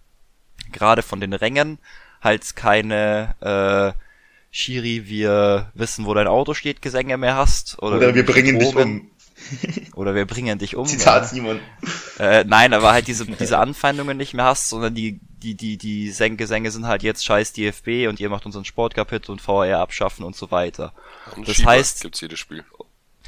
gerade 0.71 1.01
von 1.01 1.19
den 1.19 1.33
Rängen 1.33 1.79
halt 2.21 2.55
keine 2.55 3.35
äh, 3.41 3.99
Shiri, 4.55 5.07
wir 5.07 5.71
wissen, 5.73 6.05
wo 6.05 6.13
dein 6.13 6.27
Auto 6.27 6.53
steht, 6.53 6.83
Gesänge 6.83 7.17
mehr 7.17 7.35
hast. 7.35 7.81
Oder, 7.81 7.97
oder 7.97 8.13
wir 8.15 8.23
bringen 8.23 8.59
dich 8.59 8.75
um. 8.75 9.09
oder 9.95 10.13
wir 10.13 10.27
bringen 10.27 10.59
dich 10.59 10.75
um. 10.75 10.85
Zitat 10.85 11.23
ja. 11.23 11.27
Simon. 11.27 11.59
Äh, 12.19 12.43
nein, 12.43 12.71
aber 12.73 12.91
halt 12.91 13.07
diese, 13.07 13.25
diese 13.25 13.57
Anfeindungen 13.57 14.15
nicht 14.15 14.35
mehr 14.35 14.45
hast, 14.45 14.69
sondern 14.69 14.93
die, 14.93 15.19
die, 15.41 15.55
die, 15.55 15.77
die 15.79 16.13
Gesänge 16.37 16.69
sind 16.69 16.85
halt 16.85 17.01
jetzt 17.01 17.25
scheiß 17.25 17.53
DFB 17.53 18.07
und 18.07 18.19
ihr 18.19 18.29
macht 18.29 18.45
unseren 18.45 18.63
Sport 18.63 18.93
kaputt 18.93 19.27
und 19.27 19.41
VR 19.41 19.79
abschaffen 19.79 20.23
und 20.23 20.35
so 20.35 20.51
weiter. 20.51 20.93
Und 21.35 21.47
Das 21.47 21.55
Schieber 21.55 21.71
heißt- 21.71 22.01
gibt's 22.03 22.21
jedes 22.21 22.37
Spiel. 22.39 22.63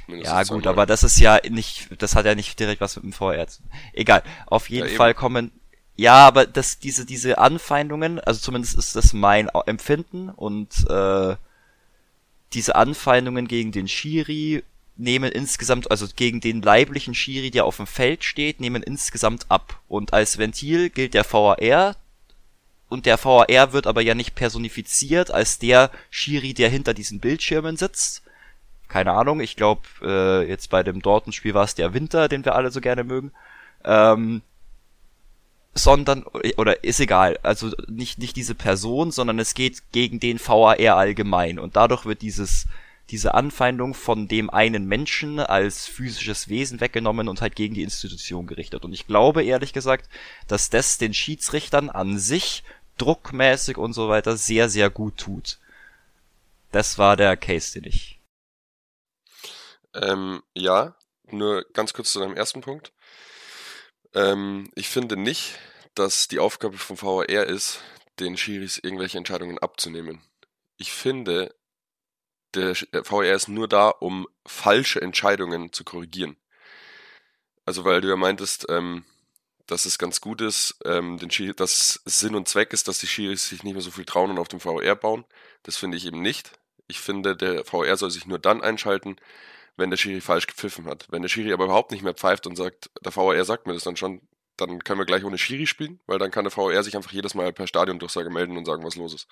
Mindestens 0.07 0.31
Ja, 0.31 0.43
gut, 0.43 0.61
zweimal. 0.61 0.67
aber 0.67 0.85
das 0.85 1.03
ist 1.03 1.19
ja 1.19 1.39
nicht, 1.49 1.89
das 1.97 2.15
hat 2.15 2.27
ja 2.27 2.35
nicht 2.35 2.59
direkt 2.59 2.81
was 2.81 2.95
mit 2.97 3.03
dem 3.03 3.13
VR 3.13 3.47
zu 3.47 3.63
tun. 3.63 3.71
Egal. 3.93 4.21
Auf 4.45 4.69
jeden 4.69 4.87
Ja. 4.89 4.95
Fall 4.95 5.15
kommen, 5.15 5.49
ja, 5.95 6.15
aber 6.15 6.45
das, 6.45 6.79
diese, 6.79 7.05
diese 7.05 7.37
Anfeindungen, 7.37 8.19
also 8.19 8.39
zumindest 8.39 8.77
ist 8.77 8.95
das 8.95 9.13
mein 9.13 9.49
Empfinden 9.65 10.29
und, 10.29 10.89
äh, 10.89 11.35
diese 12.53 12.75
Anfeindungen 12.75 13.47
gegen 13.47 13.71
den 13.71 13.87
Schiri 13.87 14.63
nehmen 14.97 15.31
insgesamt, 15.31 15.91
also 15.91 16.07
gegen 16.15 16.39
den 16.39 16.61
leiblichen 16.61 17.13
Schiri, 17.13 17.51
der 17.51 17.65
auf 17.65 17.77
dem 17.77 17.87
Feld 17.87 18.23
steht, 18.23 18.61
nehmen 18.61 18.81
insgesamt 18.81 19.45
ab. 19.49 19.81
Und 19.87 20.13
als 20.13 20.37
Ventil 20.37 20.89
gilt 20.89 21.13
der 21.13 21.25
VAR, 21.29 21.95
und 22.87 23.05
der 23.05 23.23
VAR 23.23 23.73
wird 23.73 23.87
aber 23.87 24.01
ja 24.01 24.13
nicht 24.15 24.35
personifiziert 24.35 25.31
als 25.31 25.59
der 25.59 25.91
Schiri, 26.09 26.53
der 26.53 26.69
hinter 26.69 26.93
diesen 26.93 27.19
Bildschirmen 27.19 27.77
sitzt. 27.77 28.21
Keine 28.87 29.11
Ahnung, 29.11 29.41
ich 29.41 29.55
glaube, 29.55 29.81
äh, 30.01 30.47
jetzt 30.47 30.69
bei 30.69 30.83
dem 30.83 31.01
Dortmund-Spiel 31.01 31.53
war 31.53 31.65
es 31.65 31.75
der 31.75 31.93
Winter, 31.93 32.29
den 32.29 32.45
wir 32.45 32.55
alle 32.55 32.71
so 32.71 32.79
gerne 32.79 33.03
mögen. 33.03 33.31
Ähm, 33.83 34.43
sondern, 35.75 36.23
oder 36.57 36.83
ist 36.83 37.01
egal, 37.01 37.37
also 37.43 37.71
nicht, 37.87 38.17
nicht 38.17 38.37
diese 38.37 38.55
Person, 38.55 39.11
sondern 39.11 39.39
es 39.39 39.53
geht 39.53 39.91
gegen 39.91 40.19
den 40.19 40.39
VAR 40.39 40.79
allgemein. 40.95 41.59
Und 41.59 41.75
dadurch 41.75 42.05
wird 42.05 42.21
dieses, 42.21 42.65
diese 43.09 43.33
Anfeindung 43.33 43.93
von 43.93 44.29
dem 44.29 44.49
einen 44.49 44.85
Menschen 44.85 45.39
als 45.39 45.85
physisches 45.85 46.47
Wesen 46.47 46.79
weggenommen 46.79 47.27
und 47.27 47.41
halt 47.41 47.55
gegen 47.55 47.75
die 47.75 47.83
Institution 47.83 48.47
gerichtet. 48.47 48.85
Und 48.85 48.93
ich 48.93 49.05
glaube 49.05 49.43
ehrlich 49.43 49.73
gesagt, 49.73 50.09
dass 50.47 50.69
das 50.69 50.97
den 50.97 51.13
Schiedsrichtern 51.13 51.89
an 51.89 52.17
sich 52.17 52.63
druckmäßig 52.97 53.77
und 53.77 53.91
so 53.91 54.07
weiter 54.07 54.37
sehr, 54.37 54.69
sehr 54.69 54.89
gut 54.89 55.17
tut. 55.17 55.59
Das 56.71 56.97
war 56.97 57.17
der 57.17 57.35
Case, 57.35 57.73
den 57.73 57.89
ich. 57.89 58.21
Ähm, 59.93 60.41
ja, 60.53 60.95
nur 61.29 61.65
ganz 61.73 61.93
kurz 61.93 62.13
zu 62.13 62.19
deinem 62.19 62.35
ersten 62.35 62.61
Punkt. 62.61 62.93
Ähm, 64.15 64.71
ich 64.75 64.89
finde 64.89 65.17
nicht, 65.17 65.59
dass 65.93 66.27
die 66.27 66.39
Aufgabe 66.39 66.77
vom 66.77 66.99
VAR 67.01 67.27
ist, 67.29 67.81
den 68.19 68.37
Schiris 68.37 68.79
irgendwelche 68.81 69.17
Entscheidungen 69.17 69.59
abzunehmen. 69.59 70.21
Ich 70.77 70.91
finde, 70.93 71.53
der 72.55 72.73
der 72.93 73.09
VAR 73.09 73.25
ist 73.25 73.49
nur 73.49 73.67
da, 73.67 73.89
um 73.89 74.27
falsche 74.45 75.01
Entscheidungen 75.01 75.73
zu 75.73 75.83
korrigieren. 75.83 76.37
Also 77.65 77.83
weil 77.85 78.01
du 78.01 78.09
ja 78.09 78.15
meintest, 78.15 78.67
ähm, 78.69 79.05
dass 79.67 79.85
es 79.85 79.97
ganz 79.97 80.21
gut 80.21 80.41
ist, 80.41 80.77
ähm, 80.85 81.17
den 81.17 81.29
dass 81.55 81.99
es 82.05 82.19
Sinn 82.19 82.35
und 82.35 82.47
Zweck 82.47 82.73
ist, 82.73 82.87
dass 82.87 82.99
die 82.99 83.07
Schiris 83.07 83.49
sich 83.49 83.63
nicht 83.63 83.73
mehr 83.73 83.81
so 83.81 83.91
viel 83.91 84.05
trauen 84.05 84.31
und 84.31 84.39
auf 84.39 84.47
dem 84.47 84.63
VAR 84.63 84.95
bauen. 84.95 85.25
Das 85.63 85.77
finde 85.77 85.97
ich 85.97 86.05
eben 86.05 86.21
nicht. 86.21 86.51
Ich 86.87 86.99
finde, 86.99 87.35
der 87.35 87.65
VAR 87.71 87.97
soll 87.97 88.11
sich 88.11 88.27
nur 88.27 88.39
dann 88.39 88.61
einschalten, 88.61 89.17
wenn 89.77 89.89
der 89.89 89.97
Schiri 89.97 90.21
falsch 90.21 90.47
gepfiffen 90.47 90.85
hat. 90.85 91.07
Wenn 91.09 91.21
der 91.21 91.29
Schiri 91.29 91.53
aber 91.53 91.65
überhaupt 91.65 91.91
nicht 91.91 92.03
mehr 92.03 92.13
pfeift 92.13 92.47
und 92.47 92.55
sagt, 92.55 92.89
der 93.03 93.15
VAR 93.15 93.43
sagt 93.45 93.67
mir 93.67 93.73
das 93.73 93.83
dann 93.83 93.97
schon, 93.97 94.21
dann 94.57 94.83
können 94.83 94.99
wir 94.99 95.05
gleich 95.05 95.25
ohne 95.25 95.37
Schiri 95.37 95.67
spielen, 95.67 95.99
weil 96.05 96.19
dann 96.19 96.31
kann 96.31 96.45
der 96.45 96.55
VAR 96.55 96.81
sich 96.83 96.95
einfach 96.95 97.11
jedes 97.11 97.33
Mal 97.33 97.51
per 97.51 97.67
Stadiondurchsage 97.67 98.29
melden 98.29 98.57
und 98.57 98.65
sagen, 98.65 98.83
was 98.83 98.95
los 98.95 99.13
ist. 99.13 99.27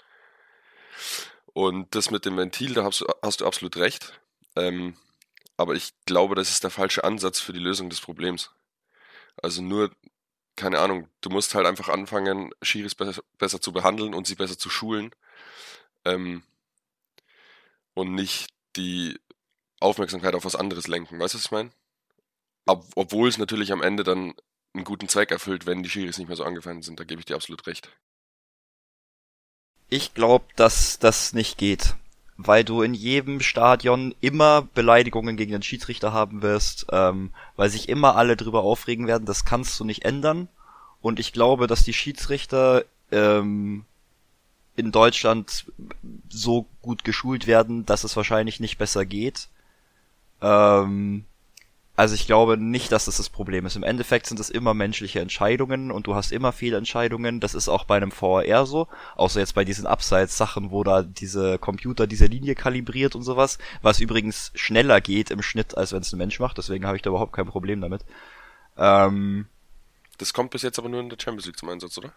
Und 1.53 1.95
das 1.95 2.11
mit 2.11 2.25
dem 2.25 2.37
Ventil, 2.37 2.73
da 2.73 2.83
hast 2.83 3.01
du, 3.01 3.05
hast 3.21 3.41
du 3.41 3.45
absolut 3.45 3.77
recht. 3.77 4.19
Ähm, 4.55 4.95
aber 5.55 5.75
ich 5.75 5.93
glaube, 6.05 6.35
das 6.35 6.49
ist 6.49 6.63
der 6.63 6.71
falsche 6.71 7.03
Ansatz 7.03 7.39
für 7.39 7.53
die 7.53 7.59
Lösung 7.59 7.89
des 7.89 8.01
Problems. 8.01 8.51
Also 9.41 9.61
nur, 9.61 9.91
keine 10.55 10.79
Ahnung, 10.79 11.07
du 11.21 11.29
musst 11.29 11.55
halt 11.55 11.67
einfach 11.67 11.89
anfangen, 11.89 12.51
Schiris 12.61 12.95
besser, 12.95 13.21
besser 13.37 13.61
zu 13.61 13.71
behandeln 13.71 14.13
und 14.13 14.27
sie 14.27 14.35
besser 14.35 14.57
zu 14.57 14.69
schulen. 14.69 15.11
Ähm, 16.05 16.43
und 17.93 18.13
nicht 18.15 18.49
die 18.75 19.19
Aufmerksamkeit 19.83 20.35
auf 20.35 20.45
was 20.45 20.55
anderes 20.55 20.87
lenken. 20.87 21.19
Weißt 21.19 21.33
du, 21.33 21.37
was 21.37 21.45
ich 21.45 21.51
meine? 21.51 21.71
Ob, 22.65 22.85
obwohl 22.95 23.27
es 23.27 23.37
natürlich 23.37 23.71
am 23.71 23.81
Ende 23.81 24.03
dann 24.03 24.33
einen 24.73 24.85
guten 24.85 25.07
Zweck 25.07 25.31
erfüllt, 25.31 25.65
wenn 25.65 25.83
die 25.83 25.89
Schiris 25.89 26.17
nicht 26.17 26.27
mehr 26.27 26.37
so 26.37 26.43
angefeindet 26.43 26.85
sind. 26.85 26.99
Da 26.99 27.03
gebe 27.03 27.19
ich 27.19 27.25
dir 27.25 27.35
absolut 27.35 27.65
recht. 27.67 27.89
Ich 29.89 30.13
glaube, 30.13 30.45
dass 30.55 30.97
das 30.99 31.33
nicht 31.33 31.57
geht. 31.57 31.95
Weil 32.35 32.63
du 32.63 32.81
in 32.81 32.95
jedem 32.95 33.41
Stadion 33.41 34.15
immer 34.19 34.63
Beleidigungen 34.73 35.37
gegen 35.37 35.51
den 35.51 35.61
Schiedsrichter 35.61 36.13
haben 36.13 36.41
wirst, 36.41 36.87
ähm, 36.91 37.31
weil 37.55 37.69
sich 37.69 37.89
immer 37.89 38.15
alle 38.15 38.35
drüber 38.35 38.63
aufregen 38.63 39.05
werden, 39.05 39.25
das 39.25 39.45
kannst 39.45 39.79
du 39.79 39.85
nicht 39.85 40.03
ändern. 40.03 40.47
Und 40.99 41.19
ich 41.19 41.31
glaube, 41.31 41.67
dass 41.67 41.83
die 41.83 41.93
Schiedsrichter 41.93 42.85
ähm, 43.11 43.85
in 44.75 44.91
Deutschland 44.91 45.65
so 46.29 46.65
gut 46.81 47.03
geschult 47.03 47.45
werden, 47.45 47.85
dass 47.85 48.03
es 48.03 48.15
wahrscheinlich 48.15 48.59
nicht 48.59 48.79
besser 48.79 49.05
geht. 49.05 49.49
Ähm, 50.43 51.25
also 51.95 52.15
ich 52.15 52.25
glaube 52.25 52.57
nicht, 52.57 52.91
dass 52.91 53.05
das 53.05 53.17
das 53.17 53.29
Problem 53.29 53.67
ist. 53.67 53.75
Im 53.75 53.83
Endeffekt 53.83 54.25
sind 54.25 54.39
es 54.39 54.49
immer 54.49 54.73
menschliche 54.73 55.19
Entscheidungen 55.19 55.91
und 55.91 56.07
du 56.07 56.15
hast 56.15 56.31
immer 56.31 56.51
Fehlentscheidungen. 56.51 57.39
Das 57.39 57.53
ist 57.53 57.69
auch 57.69 57.85
bei 57.85 57.97
einem 57.97 58.11
VAR 58.11 58.65
so. 58.65 58.87
Außer 59.15 59.39
jetzt 59.39 59.53
bei 59.55 59.63
diesen 59.63 59.85
Abseits-Sachen, 59.85 60.71
wo 60.71 60.83
da 60.83 61.03
diese 61.03 61.59
Computer 61.59 62.07
diese 62.07 62.25
Linie 62.25 62.55
kalibriert 62.55 63.15
und 63.15 63.21
sowas. 63.23 63.59
Was 63.83 63.99
übrigens 63.99 64.51
schneller 64.55 65.01
geht 65.01 65.29
im 65.31 65.43
Schnitt, 65.43 65.77
als 65.77 65.93
wenn 65.93 66.01
es 66.01 66.11
ein 66.13 66.17
Mensch 66.17 66.39
macht. 66.39 66.57
Deswegen 66.57 66.85
habe 66.87 66.97
ich 66.97 67.03
da 67.03 67.11
überhaupt 67.11 67.33
kein 67.33 67.45
Problem 67.47 67.79
damit. 67.81 68.03
Ähm, 68.77 69.47
Das 70.17 70.33
kommt 70.33 70.51
bis 70.51 70.63
jetzt 70.63 70.79
aber 70.79 70.89
nur 70.89 70.99
in 70.99 71.09
der 71.09 71.17
Champions 71.21 71.45
League 71.45 71.57
zum 71.59 71.69
Einsatz, 71.69 71.97
oder? 71.97 72.13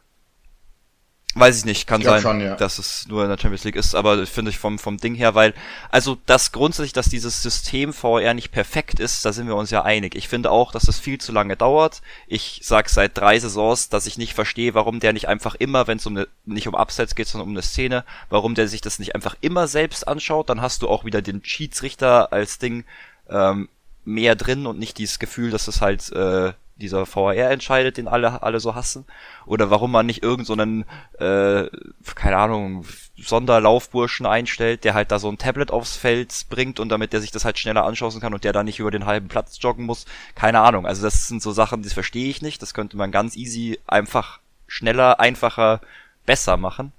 Weiß 1.39 1.59
ich 1.59 1.65
nicht, 1.67 1.87
kann 1.87 2.01
Ich 2.01 2.07
sein, 2.07 2.23
schon, 2.23 2.41
ja. 2.41 2.57
dass 2.57 2.79
es 2.79 3.07
nur 3.09 3.23
in 3.23 3.29
der 3.29 3.37
Champions 3.37 3.65
League 3.65 3.77
ist, 3.77 3.95
aber 3.95 4.27
finde 4.27 4.51
ich 4.51 4.59
vom, 4.59 4.79
vom 4.79 4.97
Ding 4.97 5.15
her, 5.15 5.35
weil, 5.35 5.53
also 5.91 6.17
das 6.25 6.51
grundsätzlich, 6.51 6.95
dass 6.95 7.11
dieses 7.11 7.43
System 7.43 7.93
VR 7.93 8.33
nicht 8.33 8.53
perfekt 8.53 9.01
ist, 9.01 9.23
da 9.23 9.35
sind 9.35 9.47
wir 9.47 9.55
uns 9.55 9.71
ja 9.71 9.83
einig. 9.83 10.15
Ich 10.15 10.29
finde 10.29 10.51
auch, 10.51 10.73
dass 10.73 10.85
das 10.85 10.99
viel 10.99 11.19
zu 11.19 11.33
lange 11.33 11.55
dauert. 11.55 12.01
Ich 12.27 12.61
sag 12.63 12.89
seit 12.89 13.19
drei 13.19 13.39
Saisons, 13.39 13.91
dass 13.91 14.07
ich 14.07 14.17
nicht 14.17 14.33
verstehe, 14.33 14.73
warum 14.73 14.99
der 14.99 15.13
nicht 15.13 15.29
einfach 15.29 15.55
immer, 15.57 15.87
wenn 15.87 15.99
es 15.99 16.07
um 16.07 16.17
eine, 16.17 16.27
nicht 16.47 16.69
um 16.69 16.75
Abseits 16.75 17.15
geht, 17.15 17.29
sondern 17.29 17.49
um 17.49 17.55
eine 17.55 17.63
Szene, 17.63 18.05
warum 18.31 18.55
der 18.55 18.67
sich 18.67 18.81
das 18.81 18.99
nicht 18.99 19.15
einfach 19.15 19.37
immer 19.43 19.69
selbst 19.69 20.09
anschaut, 20.09 20.49
dann 20.49 20.63
hast 20.63 20.81
du 20.81 20.89
auch 20.89 21.05
wieder 21.05 21.21
den 21.21 21.45
Schiedsrichter 21.45 22.33
als 22.33 22.59
Ding 22.59 22.85
ähm, 23.29 23.69
mehr 24.07 24.37
drin 24.37 24.67
und 24.67 24.79
nicht 24.79 24.97
dieses 24.97 25.19
Gefühl, 25.19 25.51
dass 25.51 25.69
es 25.69 25.83
halt 25.83 26.11
äh, 26.13 26.55
dieser 26.77 27.07
VR 27.07 27.51
entscheidet, 27.51 27.97
den 27.97 28.09
alle 28.09 28.43
alle 28.43 28.61
so 28.61 28.75
hassen. 28.75 29.07
Oder 29.47 29.71
warum 29.71 29.91
man 29.91 30.07
nicht 30.07 30.23
irgend 30.23 30.47
so 30.47 30.55
äh, 30.55 31.71
keine 32.15 32.37
Ahnung, 32.37 32.85
Sonderlaufburschen 33.17 34.27
einstellt, 34.27 34.85
der 34.85 34.95
halt 34.95 35.11
da 35.11 35.19
so 35.19 35.29
ein 35.29 35.39
Tablet 35.39 35.71
aufs 35.71 35.97
Feld 35.97 36.47
bringt 36.51 36.81
und 36.81 36.91
damit 36.91 37.13
der 37.13 37.21
sich 37.21 37.31
das 37.31 37.45
halt 37.45 37.59
schneller 37.59 37.85
anschauen 37.85 38.21
kann 38.21 38.35
und 38.35 38.45
der 38.45 38.53
da 38.53 38.63
nicht 38.63 38.79
über 38.79 38.91
den 38.91 39.07
halben 39.07 39.29
Platz 39.29 39.59
joggen 39.61 39.87
muss. 39.87 40.05
Keine 40.35 40.61
Ahnung. 40.61 40.87
Also 40.87 41.03
das 41.03 41.29
sind 41.29 41.43
so 41.43 41.53
Sachen, 41.53 41.83
die 41.83 41.89
verstehe 41.89 42.29
ich 42.29 42.43
nicht. 42.43 42.61
Das 42.61 42.75
könnte 42.75 42.97
man 42.97 43.11
ganz 43.11 43.37
easy 43.37 43.79
einfach 43.87 44.41
schneller, 44.67 45.21
einfacher, 45.21 45.81
besser 46.27 46.57
machen. 46.57 46.93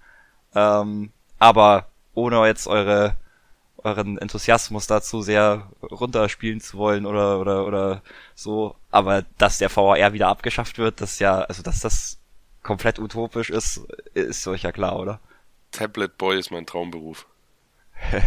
Ähm, 0.55 1.11
aber 1.39 1.87
ohne 2.13 2.45
jetzt 2.47 2.67
eure 2.67 3.15
euren 3.87 4.17
Enthusiasmus 4.17 4.87
dazu 4.87 5.21
sehr 5.21 5.69
runterspielen 5.81 6.61
zu 6.61 6.77
wollen 6.77 7.05
oder 7.05 7.39
oder 7.39 7.65
oder 7.65 8.01
so, 8.35 8.75
aber 8.91 9.23
dass 9.37 9.57
der 9.57 9.69
VAR 9.75 10.13
wieder 10.13 10.27
abgeschafft 10.27 10.77
wird, 10.77 11.01
das 11.01 11.19
ja, 11.19 11.39
also 11.41 11.63
dass 11.63 11.79
das 11.79 12.19
komplett 12.63 12.99
utopisch 12.99 13.49
ist, 13.49 13.81
ist 14.13 14.47
euch 14.47 14.63
ja 14.63 14.71
klar, 14.71 14.99
oder? 14.99 15.19
Tablet 15.71 16.17
Boy 16.17 16.37
ist 16.39 16.51
mein 16.51 16.65
Traumberuf. 16.65 17.25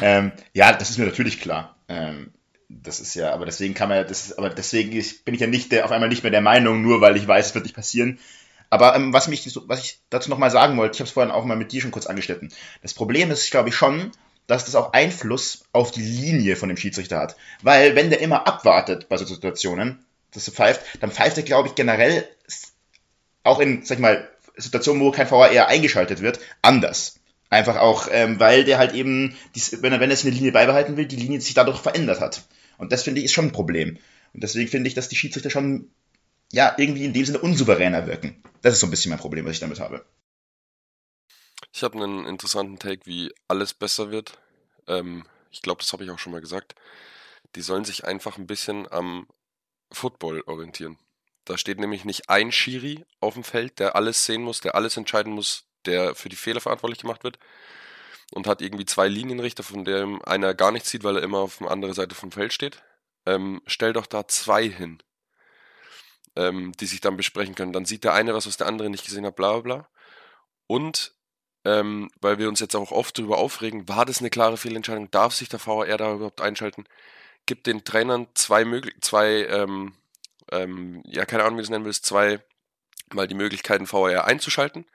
Ähm, 0.00 0.32
ja, 0.52 0.72
das 0.72 0.90
ist 0.90 0.98
mir 0.98 1.06
natürlich 1.06 1.40
klar. 1.40 1.76
Ähm, 1.88 2.32
das 2.68 3.00
ist 3.00 3.14
ja, 3.14 3.32
aber 3.32 3.46
deswegen 3.46 3.74
kann 3.74 3.88
man 3.88 3.98
ja, 3.98 4.04
das 4.04 4.26
ist, 4.26 4.38
aber 4.38 4.50
deswegen 4.50 4.92
ist, 4.92 5.24
bin 5.24 5.34
ich 5.34 5.40
ja 5.40 5.46
nicht 5.46 5.72
der, 5.72 5.84
auf 5.84 5.90
einmal 5.90 6.08
nicht 6.08 6.22
mehr 6.22 6.30
der 6.30 6.40
Meinung, 6.40 6.82
nur 6.82 7.00
weil 7.00 7.16
ich 7.16 7.26
weiß, 7.26 7.46
es 7.48 7.54
wird 7.54 7.64
nicht 7.64 7.74
passieren. 7.74 8.18
Aber 8.70 8.94
ähm, 8.94 9.12
was 9.12 9.28
mich, 9.28 9.42
so- 9.44 9.64
was 9.68 9.82
ich 9.82 9.98
dazu 10.10 10.28
nochmal 10.30 10.50
sagen 10.50 10.76
wollte, 10.76 10.94
ich 10.94 11.00
habe 11.00 11.08
es 11.08 11.12
vorhin 11.14 11.32
auch 11.32 11.44
mal 11.44 11.56
mit 11.56 11.72
dir 11.72 11.80
schon 11.80 11.90
kurz 11.90 12.06
angeschnitten. 12.06 12.52
Das 12.82 12.94
Problem 12.94 13.30
ist, 13.30 13.50
glaube 13.50 13.70
ich, 13.70 13.74
schon, 13.74 14.12
dass 14.48 14.64
das 14.64 14.74
auch 14.74 14.92
Einfluss 14.92 15.62
auf 15.72 15.92
die 15.92 16.02
Linie 16.02 16.56
von 16.56 16.68
dem 16.68 16.78
Schiedsrichter 16.78 17.18
hat. 17.18 17.36
Weil 17.62 17.94
wenn 17.94 18.10
der 18.10 18.20
immer 18.20 18.48
abwartet 18.48 19.08
bei 19.08 19.16
so 19.16 19.24
Situationen, 19.24 20.04
dass 20.32 20.48
er 20.48 20.54
pfeift, 20.54 20.80
dann 21.00 21.12
pfeift 21.12 21.36
er, 21.36 21.44
glaube 21.44 21.68
ich, 21.68 21.74
generell 21.76 22.26
auch 23.44 23.60
in, 23.60 23.84
sag 23.84 23.98
ich 23.98 24.02
mal, 24.02 24.28
Situationen, 24.56 25.02
wo 25.02 25.12
kein 25.12 25.30
VAR 25.30 25.68
eingeschaltet 25.68 26.20
wird, 26.22 26.40
anders. 26.62 27.20
Einfach 27.50 27.76
auch, 27.76 28.08
ähm, 28.10 28.40
weil 28.40 28.64
der 28.64 28.78
halt 28.78 28.94
eben, 28.94 29.36
dies, 29.54 29.82
wenn 29.82 29.92
er, 29.92 30.00
wenn 30.00 30.10
er 30.10 30.18
eine 30.18 30.30
Linie 30.30 30.52
beibehalten 30.52 30.96
will, 30.96 31.06
die 31.06 31.16
Linie 31.16 31.40
sich 31.40 31.54
dadurch 31.54 31.78
verändert 31.78 32.20
hat. 32.20 32.42
Und 32.78 32.90
das 32.92 33.02
finde 33.02 33.20
ich 33.20 33.26
ist 33.26 33.32
schon 33.32 33.46
ein 33.46 33.52
Problem. 33.52 33.98
Und 34.34 34.42
deswegen 34.42 34.68
finde 34.68 34.88
ich, 34.88 34.94
dass 34.94 35.08
die 35.08 35.16
Schiedsrichter 35.16 35.50
schon, 35.50 35.90
ja, 36.52 36.74
irgendwie 36.78 37.04
in 37.04 37.12
dem 37.12 37.24
Sinne 37.24 37.38
unsouveräner 37.38 38.06
wirken. 38.06 38.42
Das 38.62 38.74
ist 38.74 38.80
so 38.80 38.86
ein 38.86 38.90
bisschen 38.90 39.10
mein 39.10 39.18
Problem, 39.18 39.44
was 39.44 39.52
ich 39.52 39.60
damit 39.60 39.80
habe. 39.80 40.04
Ich 41.78 41.84
habe 41.84 42.02
einen 42.02 42.26
interessanten 42.26 42.80
Take, 42.80 43.06
wie 43.06 43.32
alles 43.46 43.72
besser 43.72 44.10
wird. 44.10 44.36
Ähm, 44.88 45.24
ich 45.52 45.62
glaube, 45.62 45.80
das 45.80 45.92
habe 45.92 46.02
ich 46.02 46.10
auch 46.10 46.18
schon 46.18 46.32
mal 46.32 46.40
gesagt. 46.40 46.74
Die 47.54 47.60
sollen 47.60 47.84
sich 47.84 48.04
einfach 48.04 48.36
ein 48.36 48.48
bisschen 48.48 48.90
am 48.90 49.28
Football 49.92 50.42
orientieren. 50.48 50.98
Da 51.44 51.56
steht 51.56 51.78
nämlich 51.78 52.04
nicht 52.04 52.30
ein 52.30 52.50
Schiri 52.50 53.06
auf 53.20 53.34
dem 53.34 53.44
Feld, 53.44 53.78
der 53.78 53.94
alles 53.94 54.24
sehen 54.24 54.42
muss, 54.42 54.60
der 54.60 54.74
alles 54.74 54.96
entscheiden 54.96 55.32
muss, 55.32 55.66
der 55.86 56.16
für 56.16 56.28
die 56.28 56.34
Fehler 56.34 56.60
verantwortlich 56.60 56.98
gemacht 56.98 57.22
wird. 57.22 57.38
Und 58.32 58.48
hat 58.48 58.60
irgendwie 58.60 58.84
zwei 58.84 59.06
Linienrichter, 59.06 59.62
von 59.62 59.84
denen 59.84 60.20
einer 60.22 60.54
gar 60.54 60.72
nichts 60.72 60.90
sieht, 60.90 61.04
weil 61.04 61.18
er 61.18 61.22
immer 61.22 61.38
auf 61.38 61.58
der 61.58 61.70
anderen 61.70 61.94
Seite 61.94 62.16
vom 62.16 62.32
Feld 62.32 62.52
steht. 62.52 62.82
Ähm, 63.24 63.62
stell 63.68 63.92
doch 63.92 64.06
da 64.06 64.26
zwei 64.26 64.68
hin, 64.68 64.98
ähm, 66.34 66.72
die 66.80 66.86
sich 66.86 67.00
dann 67.00 67.16
besprechen 67.16 67.54
können. 67.54 67.72
Dann 67.72 67.84
sieht 67.84 68.02
der 68.02 68.14
eine 68.14 68.34
was, 68.34 68.48
was 68.48 68.56
der 68.56 68.66
andere 68.66 68.90
nicht 68.90 69.04
gesehen 69.04 69.24
hat, 69.24 69.36
bla 69.36 69.52
bla 69.52 69.60
bla. 69.60 69.88
Und 70.66 71.16
ähm, 71.64 72.10
weil 72.20 72.38
wir 72.38 72.48
uns 72.48 72.60
jetzt 72.60 72.76
auch 72.76 72.92
oft 72.92 73.18
darüber 73.18 73.38
aufregen, 73.38 73.88
war 73.88 74.04
das 74.04 74.20
eine 74.20 74.30
klare 74.30 74.56
Fehlentscheidung? 74.56 75.10
Darf 75.10 75.34
sich 75.34 75.48
der 75.48 75.58
VR 75.58 75.96
da 75.96 76.14
überhaupt 76.14 76.40
einschalten? 76.40 76.84
Gibt 77.46 77.66
den 77.66 77.84
Trainern 77.84 78.26
zwei, 78.34 78.64
möglich 78.64 78.94
zwei 79.00 79.46
ähm, 79.46 79.94
ähm, 80.50 81.02
ja, 81.06 81.24
keine 81.24 81.44
Ahnung, 81.44 81.56
wie 81.56 81.62
du 81.62 81.64
es 81.64 81.70
nennen 81.70 81.84
willst, 81.84 82.06
zwei 82.06 82.40
mal 83.12 83.28
die 83.28 83.34
Möglichkeiten, 83.34 83.86
VR 83.86 84.24
einzuschalten. 84.26 84.86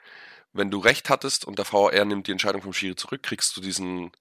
Wenn 0.54 0.71
du 0.71 0.80
recht 0.80 1.10
hattest 1.10 1.45
und 1.45 1.58
der 1.58 1.65
VR 1.65 2.06
nimmt 2.06 2.28
die 2.28 2.32
Entscheidung 2.32 2.62
vom 2.62 2.73
Schiri 2.73 2.95
zurück, 2.95 3.23
kriegst 3.23 3.58
du 3.58 3.62
diesen, 3.62 4.12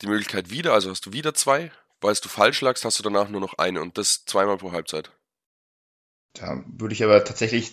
die 0.00 0.06
Möglichkeit 0.06 0.50
wieder, 0.50 0.72
also 0.72 0.90
hast 0.90 1.06
du 1.06 1.12
wieder 1.12 1.34
zwei. 1.34 1.72
Weil 2.00 2.14
du 2.14 2.28
falsch 2.28 2.60
lagst, 2.60 2.84
hast 2.84 2.98
du 2.98 3.02
danach 3.02 3.28
nur 3.30 3.40
noch 3.40 3.54
eine 3.56 3.80
und 3.80 3.96
das 3.96 4.26
zweimal 4.26 4.58
pro 4.58 4.72
Halbzeit. 4.72 5.10
Da 6.34 6.62
würde 6.66 6.94
ich 6.94 7.02
aber 7.02 7.24
tatsächlich, 7.24 7.72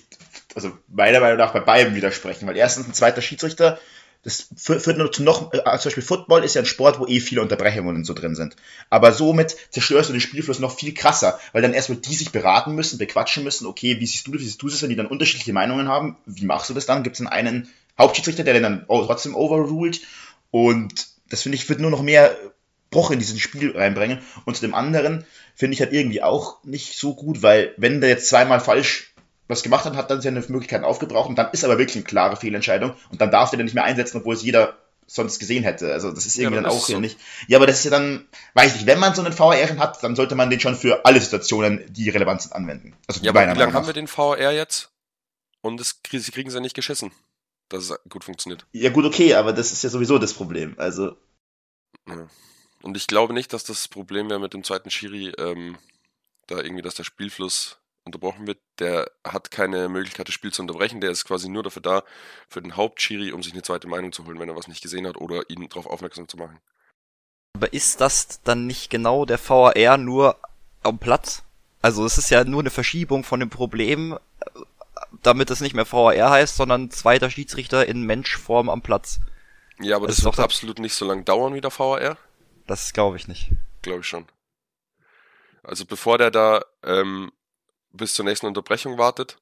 also 0.56 0.71
meiner 0.88 1.19
Meinung 1.19 1.38
nach 1.38 1.54
bei 1.54 1.60
beiden 1.60 1.95
widersprechen, 1.95 2.47
weil 2.47 2.58
erstens 2.58 2.88
ein 2.88 2.93
zweiter 2.93 3.21
Schiedsrichter 3.21 3.80
das 4.24 4.50
führt 4.56 4.97
nur 4.97 5.12
zu 5.12 5.24
noch, 5.24 5.52
äh, 5.52 5.63
zum 5.63 5.89
Beispiel 5.89 6.04
Football 6.04 6.43
ist 6.43 6.54
ja 6.54 6.62
ein 6.62 6.67
Sport, 6.67 7.00
wo 7.00 7.08
eh 7.08 7.19
viele 7.19 7.41
Unterbrechungen 7.41 8.06
so 8.06 8.13
drin 8.13 8.36
sind. 8.36 8.56
Aber 8.89 9.13
somit 9.13 9.58
zerstörst 9.71 10.10
du 10.10 10.13
den 10.13 10.21
Spielfluss 10.21 10.60
noch 10.60 10.76
viel 10.76 10.93
krasser, 10.93 11.39
weil 11.54 11.63
dann 11.63 11.74
erstmal 11.74 11.97
die 11.97 12.13
sich 12.13 12.32
beraten 12.32 12.76
müssen, 12.76 13.00
bequatschen 13.00 13.43
müssen, 13.43 13.65
okay, 13.65 14.00
wie 14.00 14.06
siehst 14.06 14.28
du 14.28 14.32
das, 14.32 14.41
wie 14.41 14.45
siehst 14.45 14.62
du 14.62 14.69
das, 14.69 14.82
wenn 14.84 14.89
die 14.89 14.95
dann 14.95 15.08
unterschiedliche 15.08 15.54
Meinungen 15.54 15.88
haben, 15.88 16.17
wie 16.28 16.45
machst 16.45 16.69
du 16.69 16.76
das 16.76 16.86
dann? 16.86 17.02
Gibt 17.02 17.19
es 17.19 17.26
einen 17.26 17.69
Hauptschiedsrichter, 17.97 18.43
der 18.43 18.54
den 18.54 18.63
dann 18.63 18.86
trotzdem 18.88 19.36
overruled? 19.36 20.02
Und 20.52 21.08
das 21.30 21.41
finde 21.41 21.56
ich, 21.56 21.67
wird 21.67 21.80
nur 21.80 21.91
noch 21.91 22.04
mehr 22.04 22.38
Bruch 22.91 23.10
in 23.10 23.19
diesen 23.19 23.39
Spiel 23.39 23.75
reinbringen. 23.75 24.19
Und 24.45 24.56
zu 24.56 24.62
dem 24.62 24.75
anderen 24.75 25.25
finde 25.56 25.73
ich 25.73 25.82
halt 25.82 25.93
irgendwie 25.93 26.21
auch 26.21 26.63
nicht 26.63 26.97
so 26.97 27.15
gut, 27.15 27.41
weil 27.41 27.73
wenn 27.77 28.01
der 28.01 28.10
jetzt 28.10 28.30
zweimal 28.30 28.60
falsch 28.60 29.15
was 29.47 29.63
gemacht 29.63 29.86
hat, 29.86 29.95
hat 29.95 30.12
dann 30.12 30.21
seine 30.21 30.39
Möglichkeiten 30.39 30.86
aufgebraucht 30.86 31.30
und 31.30 31.38
dann 31.38 31.51
ist 31.51 31.65
aber 31.65 31.77
wirklich 31.77 31.97
eine 31.97 32.06
klare 32.06 32.38
Fehlentscheidung 32.38 32.93
und 33.10 33.19
dann 33.19 33.32
darf 33.32 33.49
der 33.49 33.58
den 33.58 33.65
nicht 33.65 33.73
mehr 33.73 33.84
einsetzen, 33.84 34.17
obwohl 34.17 34.36
es 34.36 34.43
jeder 34.43 34.77
sonst 35.08 35.39
gesehen 35.39 35.63
hätte. 35.63 35.91
Also 35.91 36.12
das 36.12 36.25
ist 36.25 36.38
irgendwie 36.38 36.56
ja, 36.56 36.62
dann 36.62 36.71
auch 36.71 36.88
so. 36.88 36.99
nicht. 36.99 37.17
Ja, 37.47 37.58
aber 37.58 37.67
das 37.67 37.80
ist 37.80 37.86
ja 37.86 37.91
dann, 37.91 38.27
weiß 38.54 38.75
ich, 38.77 38.86
wenn 38.86 38.99
man 38.99 39.13
so 39.13 39.21
einen 39.21 39.34
VR 39.34 39.67
schon 39.67 39.80
hat, 39.80 40.01
dann 40.04 40.15
sollte 40.15 40.36
man 40.36 40.49
den 40.49 40.62
schon 40.62 40.75
für 40.75 41.06
alle 41.06 41.19
Situationen, 41.19 41.84
die 41.91 42.10
relevant 42.10 42.43
sind, 42.43 42.54
anwenden. 42.54 42.95
Also 43.08 43.21
ja, 43.21 43.32
aber 43.32 43.41
wie 43.54 43.60
lange 43.60 43.73
haben 43.73 43.88
wir 43.88 43.93
den 43.93 44.08
VR 44.08 44.51
jetzt? 44.51 44.89
Und 45.60 45.80
das, 45.80 45.99
sie 46.10 46.32
kriegen 46.32 46.47
es 46.47 46.56
ja 46.56 46.62
nicht 46.62 46.75
geschissen, 46.75 47.12
dass 47.67 47.89
es 47.89 47.99
gut 48.10 48.23
funktioniert. 48.23 48.65
Ja 48.71 48.89
gut, 48.89 49.06
okay, 49.06 49.34
aber 49.34 49.51
das 49.51 49.73
ist 49.73 49.84
ja 49.84 49.89
sowieso 49.89 50.17
das 50.17 50.34
Problem. 50.34 50.75
Also. 50.77 51.17
Ja. 52.08 52.27
Und 52.81 52.97
ich 52.97 53.07
glaube 53.07 53.33
nicht, 53.33 53.53
dass 53.53 53.63
das 53.63 53.87
Problem 53.87 54.29
wäre 54.29 54.39
mit 54.39 54.53
dem 54.53 54.63
zweiten 54.63 54.89
Schiri, 54.89 55.29
ähm, 55.37 55.77
da 56.47 56.57
irgendwie, 56.57 56.81
dass 56.81 56.95
der 56.95 57.03
Spielfluss 57.03 57.77
unterbrochen 58.03 58.47
wird, 58.47 58.59
der 58.79 59.11
hat 59.23 59.51
keine 59.51 59.87
Möglichkeit, 59.87 60.27
das 60.27 60.33
Spiel 60.33 60.51
zu 60.51 60.61
unterbrechen. 60.61 61.01
Der 61.01 61.11
ist 61.11 61.25
quasi 61.25 61.49
nur 61.49 61.63
dafür 61.63 61.81
da, 61.81 62.03
für 62.49 62.61
den 62.61 62.75
Hauptschiri, 62.75 63.31
um 63.31 63.43
sich 63.43 63.53
eine 63.53 63.61
zweite 63.61 63.87
Meinung 63.87 64.11
zu 64.11 64.25
holen, 64.25 64.39
wenn 64.39 64.49
er 64.49 64.55
was 64.55 64.67
nicht 64.67 64.81
gesehen 64.81 65.07
hat 65.07 65.17
oder 65.17 65.49
ihn 65.49 65.67
darauf 65.69 65.85
aufmerksam 65.85 66.27
zu 66.27 66.37
machen. 66.37 66.59
Aber 67.55 67.73
ist 67.73 68.01
das 68.01 68.41
dann 68.43 68.65
nicht 68.65 68.89
genau 68.89 69.25
der 69.25 69.37
VAR 69.37 69.97
nur 69.97 70.37
am 70.81 70.97
Platz? 70.97 71.43
Also 71.81 72.05
es 72.05 72.17
ist 72.17 72.29
ja 72.29 72.43
nur 72.43 72.61
eine 72.61 72.69
Verschiebung 72.69 73.23
von 73.23 73.39
dem 73.39 73.49
Problem, 73.49 74.17
damit 75.21 75.51
es 75.51 75.61
nicht 75.61 75.75
mehr 75.75 75.91
VAR 75.91 76.29
heißt, 76.29 76.55
sondern 76.55 76.89
zweiter 76.89 77.29
Schiedsrichter 77.29 77.87
in 77.87 78.03
Menschform 78.03 78.69
am 78.69 78.81
Platz. 78.81 79.19
Ja, 79.79 79.95
aber 79.95 80.07
das, 80.07 80.17
das 80.17 80.25
wird 80.25 80.39
absolut 80.39 80.79
nicht 80.79 80.93
so 80.93 81.05
lange 81.05 81.23
dauern 81.23 81.53
wie 81.53 81.61
der 81.61 81.71
VAR. 81.71 82.17
Das 82.67 82.93
glaube 82.93 83.17
ich 83.17 83.28
nicht. 83.28 83.52
Glaube 83.82 84.02
ich 84.02 84.08
schon. 84.08 84.28
Also 85.63 85.86
bevor 85.86 86.17
der 86.17 86.32
da 86.32 86.63
ähm, 86.84 87.32
bis 87.91 88.13
zur 88.13 88.26
nächsten 88.26 88.47
Unterbrechung 88.47 88.97
wartet, 88.97 89.38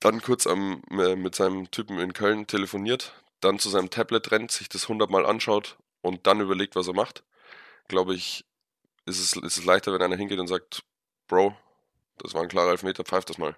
dann 0.00 0.22
kurz 0.22 0.46
am, 0.46 0.82
äh, 0.90 1.16
mit 1.16 1.34
seinem 1.34 1.70
Typen 1.70 1.98
in 1.98 2.12
Köln 2.12 2.46
telefoniert, 2.46 3.12
dann 3.40 3.58
zu 3.58 3.68
seinem 3.68 3.90
Tablet 3.90 4.30
rennt, 4.30 4.50
sich 4.50 4.68
das 4.68 4.88
hundertmal 4.88 5.26
anschaut 5.26 5.76
und 6.00 6.26
dann 6.26 6.40
überlegt, 6.40 6.76
was 6.76 6.88
er 6.88 6.94
macht, 6.94 7.24
glaube 7.88 8.14
ich, 8.14 8.44
ist 9.06 9.18
es, 9.18 9.32
ist 9.34 9.58
es 9.58 9.64
leichter, 9.64 9.92
wenn 9.92 10.02
einer 10.02 10.16
hingeht 10.16 10.38
und 10.38 10.48
sagt, 10.48 10.84
Bro, 11.26 11.56
das 12.18 12.34
war 12.34 12.42
ein 12.42 12.48
klarer 12.48 12.70
Elfmeter, 12.70 13.04
pfeif 13.04 13.24
das 13.24 13.38
mal. 13.38 13.56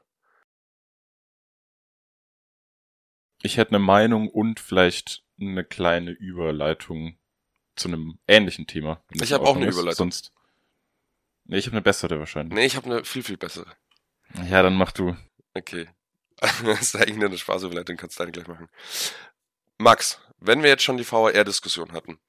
Ich 3.42 3.56
hätte 3.56 3.70
eine 3.70 3.78
Meinung 3.78 4.28
und 4.28 4.60
vielleicht 4.60 5.24
eine 5.40 5.64
kleine 5.64 6.10
Überleitung 6.10 7.18
zu 7.80 7.88
einem 7.88 8.18
ähnlichen 8.28 8.66
Thema. 8.66 9.02
Ich 9.10 9.32
habe 9.32 9.44
auch 9.44 9.56
eine 9.56 9.66
ist. 9.66 9.74
Überleitung. 9.74 10.10
Sonst 10.10 10.32
Nee, 11.50 11.58
ich 11.58 11.66
habe 11.66 11.74
eine 11.74 11.82
bessere 11.82 12.20
wahrscheinlich. 12.20 12.54
Nee, 12.54 12.64
ich 12.64 12.76
habe 12.76 12.86
eine 12.86 13.04
viel, 13.04 13.24
viel 13.24 13.36
bessere. 13.36 13.66
Ja, 14.48 14.62
dann 14.62 14.76
mach 14.76 14.92
du. 14.92 15.16
Okay. 15.52 15.88
das 16.40 16.80
ist 16.80 16.96
eigentlich 16.96 17.16
nur 17.16 17.26
eine 17.26 17.38
Spaßüberleitung, 17.38 17.96
kannst 17.96 18.20
du 18.20 18.22
dann 18.22 18.32
gleich 18.32 18.46
machen. 18.46 18.68
Max, 19.76 20.20
wenn 20.38 20.62
wir 20.62 20.70
jetzt 20.70 20.84
schon 20.84 20.96
die 20.96 21.02
VR-Diskussion 21.02 21.90
hatten, 21.92 22.20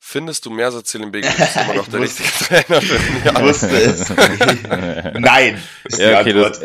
findest 0.00 0.44
du 0.44 0.50
Mersa 0.50 0.82
Zielenbegen 0.82 1.30
ist 1.38 1.56
immer 1.56 1.74
noch 1.74 1.86
der 1.86 2.00
richtige 2.00 2.28
Trainer 2.28 2.82
für 2.82 2.98
den 2.98 3.36
Ich 3.36 3.40
wusste 3.40 3.76
es. 3.76 4.08
Nein. 5.20 5.62
Ist 5.84 6.00
ja, 6.00 6.20
okay, 6.20 6.32
das, 6.32 6.60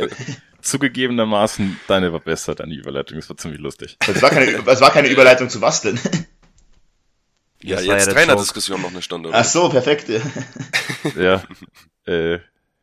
zugegebenermaßen, 0.64 1.80
deine 1.88 2.12
war 2.12 2.22
besser, 2.22 2.56
deine 2.56 2.74
Überleitung. 2.74 3.20
Das 3.20 3.30
war 3.30 3.38
ziemlich 3.38 3.62
lustig. 3.62 3.98
Es 4.08 4.20
war 4.20 4.32
keine, 4.32 4.52
es 4.52 4.82
war 4.82 4.90
keine 4.90 5.10
Überleitung 5.10 5.48
zu 5.48 5.62
was 5.62 5.82
denn? 5.82 6.00
Ja, 7.64 7.78
das 7.78 7.86
jetzt 7.86 8.08
ja 8.08 8.14
Trainerdiskussion 8.14 8.82
noch 8.82 8.92
eine 8.92 9.02
Stunde. 9.02 9.30
Oder? 9.30 9.40
Ach 9.40 9.46
so, 9.46 9.70
perfekt. 9.70 10.10
ja. 11.16 11.44
Äh, 12.06 12.40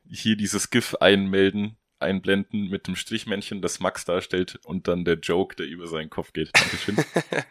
hier 0.08 0.36
dieses 0.36 0.70
GIF 0.70 0.94
einmelden, 0.96 1.76
einblenden 1.98 2.68
mit 2.68 2.86
dem 2.86 2.96
Strichmännchen, 2.96 3.62
das 3.62 3.80
Max 3.80 4.04
darstellt 4.04 4.58
und 4.64 4.88
dann 4.88 5.04
der 5.04 5.18
Joke, 5.18 5.56
der 5.56 5.66
über 5.66 5.86
seinen 5.86 6.10
Kopf 6.10 6.32
geht. 6.32 6.50
Dankeschön. 6.54 6.96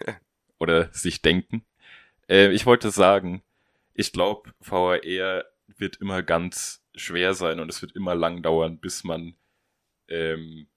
oder 0.60 0.90
sich 0.92 1.22
denken. 1.22 1.66
Äh, 2.28 2.52
ich 2.52 2.66
wollte 2.66 2.92
sagen, 2.92 3.44
ich 3.94 4.12
glaube, 4.12 4.52
VR 4.62 5.46
wird 5.78 5.98
immer 5.98 6.24
ganz 6.24 6.84
schwer 6.96 7.34
sein 7.34 7.60
und 7.60 7.70
es 7.70 7.82
wird 7.82 7.96
immer 7.96 8.16
lang 8.16 8.42
dauern, 8.42 8.78
bis 8.78 9.04
man 9.04 9.36
ähm, 10.08 10.68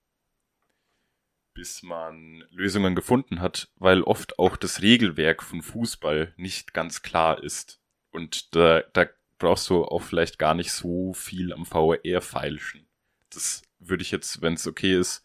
bis 1.54 1.82
man 1.82 2.44
Lösungen 2.50 2.94
gefunden 2.94 3.40
hat, 3.40 3.68
weil 3.76 4.02
oft 4.02 4.38
auch 4.38 4.56
das 4.56 4.82
Regelwerk 4.82 5.42
von 5.42 5.62
Fußball 5.62 6.32
nicht 6.36 6.74
ganz 6.74 7.02
klar 7.02 7.42
ist. 7.42 7.80
Und 8.10 8.54
da, 8.54 8.82
da 8.92 9.06
brauchst 9.38 9.68
du 9.70 9.84
auch 9.84 10.02
vielleicht 10.02 10.38
gar 10.38 10.54
nicht 10.54 10.72
so 10.72 11.12
viel 11.12 11.52
am 11.52 11.66
VR 11.66 12.20
feilschen. 12.20 12.86
Das 13.30 13.62
würde 13.78 14.02
ich 14.02 14.10
jetzt, 14.10 14.42
wenn 14.42 14.54
es 14.54 14.66
okay 14.66 14.98
ist, 14.98 15.22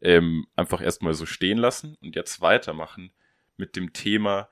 ähm, 0.00 0.46
einfach 0.56 0.80
erstmal 0.80 1.14
so 1.14 1.26
stehen 1.26 1.58
lassen 1.58 1.96
und 2.00 2.16
jetzt 2.16 2.40
weitermachen 2.40 3.12
mit 3.56 3.76
dem 3.76 3.92
Thema, 3.92 4.48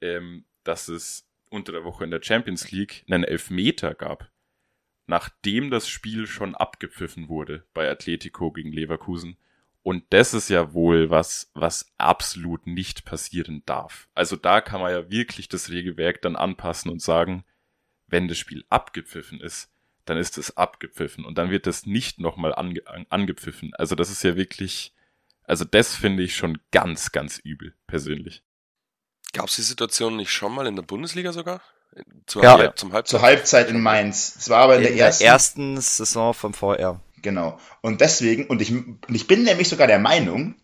ähm, 0.00 0.44
dass 0.64 0.88
es 0.88 1.26
unter 1.48 1.72
der 1.72 1.84
Woche 1.84 2.04
in 2.04 2.10
der 2.10 2.22
Champions 2.22 2.70
League 2.70 3.04
einen 3.10 3.24
Elfmeter 3.24 3.94
gab, 3.94 4.30
nachdem 5.06 5.70
das 5.70 5.88
Spiel 5.88 6.26
schon 6.26 6.54
abgepfiffen 6.54 7.28
wurde 7.28 7.66
bei 7.72 7.90
Atletico 7.90 8.52
gegen 8.52 8.72
Leverkusen 8.72 9.36
und 9.82 10.04
das 10.10 10.34
ist 10.34 10.50
ja 10.50 10.74
wohl 10.74 11.10
was, 11.10 11.50
was 11.54 11.92
absolut 11.96 12.66
nicht 12.66 13.04
passieren 13.04 13.62
darf. 13.64 14.08
Also 14.14 14.36
da 14.36 14.60
kann 14.60 14.80
man 14.80 14.92
ja 14.92 15.10
wirklich 15.10 15.48
das 15.48 15.70
Regelwerk 15.70 16.20
dann 16.22 16.36
anpassen 16.36 16.90
und 16.90 17.00
sagen, 17.00 17.44
wenn 18.06 18.28
das 18.28 18.38
Spiel 18.38 18.64
abgepfiffen 18.68 19.40
ist, 19.40 19.70
dann 20.04 20.18
ist 20.18 20.36
es 20.38 20.56
abgepfiffen 20.56 21.24
und 21.24 21.38
dann 21.38 21.50
wird 21.50 21.66
das 21.66 21.86
nicht 21.86 22.18
nochmal 22.18 22.54
ange 22.54 22.82
angepfiffen. 23.10 23.72
Also 23.74 23.94
das 23.94 24.10
ist 24.10 24.22
ja 24.22 24.36
wirklich, 24.36 24.92
also 25.44 25.64
das 25.64 25.94
finde 25.94 26.22
ich 26.24 26.36
schon 26.36 26.58
ganz, 26.72 27.12
ganz 27.12 27.38
übel, 27.38 27.74
persönlich. 27.86 28.42
Gab 29.32 29.46
es 29.46 29.56
die 29.56 29.62
Situation 29.62 30.16
nicht 30.16 30.32
schon 30.32 30.54
mal 30.54 30.66
in 30.66 30.76
der 30.76 30.82
Bundesliga 30.82 31.32
sogar? 31.32 31.62
Zur, 32.26 32.42
ja, 32.42 32.58
Halb 32.58 32.78
zum 32.78 32.92
Halbzeit? 32.92 33.10
zur 33.10 33.22
Halbzeit 33.22 33.68
in 33.68 33.80
Mainz. 33.80 34.36
Es 34.36 34.48
war 34.48 34.58
aber 34.58 34.76
in, 34.76 34.84
in 34.84 34.96
der, 34.96 35.06
ersten, 35.06 35.22
der 35.22 35.32
ersten 35.32 35.80
Saison 35.80 36.34
vom 36.34 36.54
VR. 36.54 37.00
Genau. 37.22 37.58
Und 37.80 38.00
deswegen, 38.00 38.46
und 38.46 38.62
ich, 38.62 38.72
ich 39.08 39.26
bin 39.26 39.44
nämlich 39.44 39.68
sogar 39.68 39.86
der 39.86 39.98
Meinung, 39.98 40.54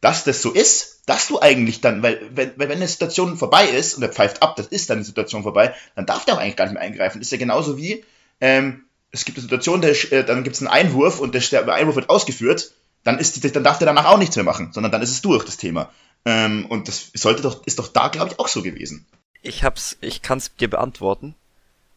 dass 0.00 0.24
das 0.24 0.42
so 0.42 0.52
ist, 0.52 1.02
dass 1.06 1.28
du 1.28 1.40
eigentlich 1.40 1.80
dann, 1.80 2.02
weil, 2.02 2.20
wenn, 2.30 2.52
wenn 2.56 2.70
eine 2.70 2.88
Situation 2.88 3.36
vorbei 3.36 3.66
ist 3.68 3.94
und 3.94 4.02
er 4.02 4.10
pfeift 4.10 4.42
ab, 4.42 4.56
das 4.56 4.66
ist 4.66 4.90
dann 4.90 4.98
die 4.98 5.04
Situation 5.04 5.42
vorbei, 5.42 5.74
dann 5.96 6.06
darf 6.06 6.24
der 6.24 6.34
auch 6.34 6.38
eigentlich 6.38 6.56
gar 6.56 6.66
nicht 6.66 6.74
mehr 6.74 6.82
eingreifen. 6.82 7.18
Das 7.20 7.28
ist 7.28 7.32
ja 7.32 7.38
genauso 7.38 7.78
wie, 7.78 8.04
ähm, 8.40 8.84
es 9.10 9.24
gibt 9.24 9.38
eine 9.38 9.42
Situation, 9.42 9.80
der, 9.80 10.12
äh, 10.12 10.24
dann 10.24 10.44
gibt 10.44 10.56
es 10.56 10.62
einen 10.62 10.68
Einwurf 10.68 11.20
und 11.20 11.34
der, 11.34 11.74
Einwurf 11.74 11.96
wird 11.96 12.10
ausgeführt, 12.10 12.72
dann, 13.02 13.18
ist 13.18 13.42
dann 13.54 13.64
darf 13.64 13.78
der 13.78 13.86
danach 13.86 14.06
auch 14.06 14.18
nichts 14.18 14.36
mehr 14.36 14.44
machen, 14.44 14.72
sondern 14.72 14.92
dann 14.92 15.02
ist 15.02 15.10
es 15.10 15.22
durch, 15.22 15.44
das 15.44 15.56
Thema. 15.56 15.90
Ähm, 16.24 16.66
und 16.66 16.88
das 16.88 17.10
sollte 17.14 17.42
doch, 17.42 17.66
ist 17.66 17.78
doch 17.78 17.88
da, 17.88 18.08
glaube 18.08 18.32
ich, 18.32 18.38
auch 18.38 18.48
so 18.48 18.62
gewesen. 18.62 19.06
Ich 19.42 19.62
hab's, 19.62 19.96
ich 20.00 20.22
kann's 20.22 20.54
dir 20.56 20.68
beantworten. 20.68 21.34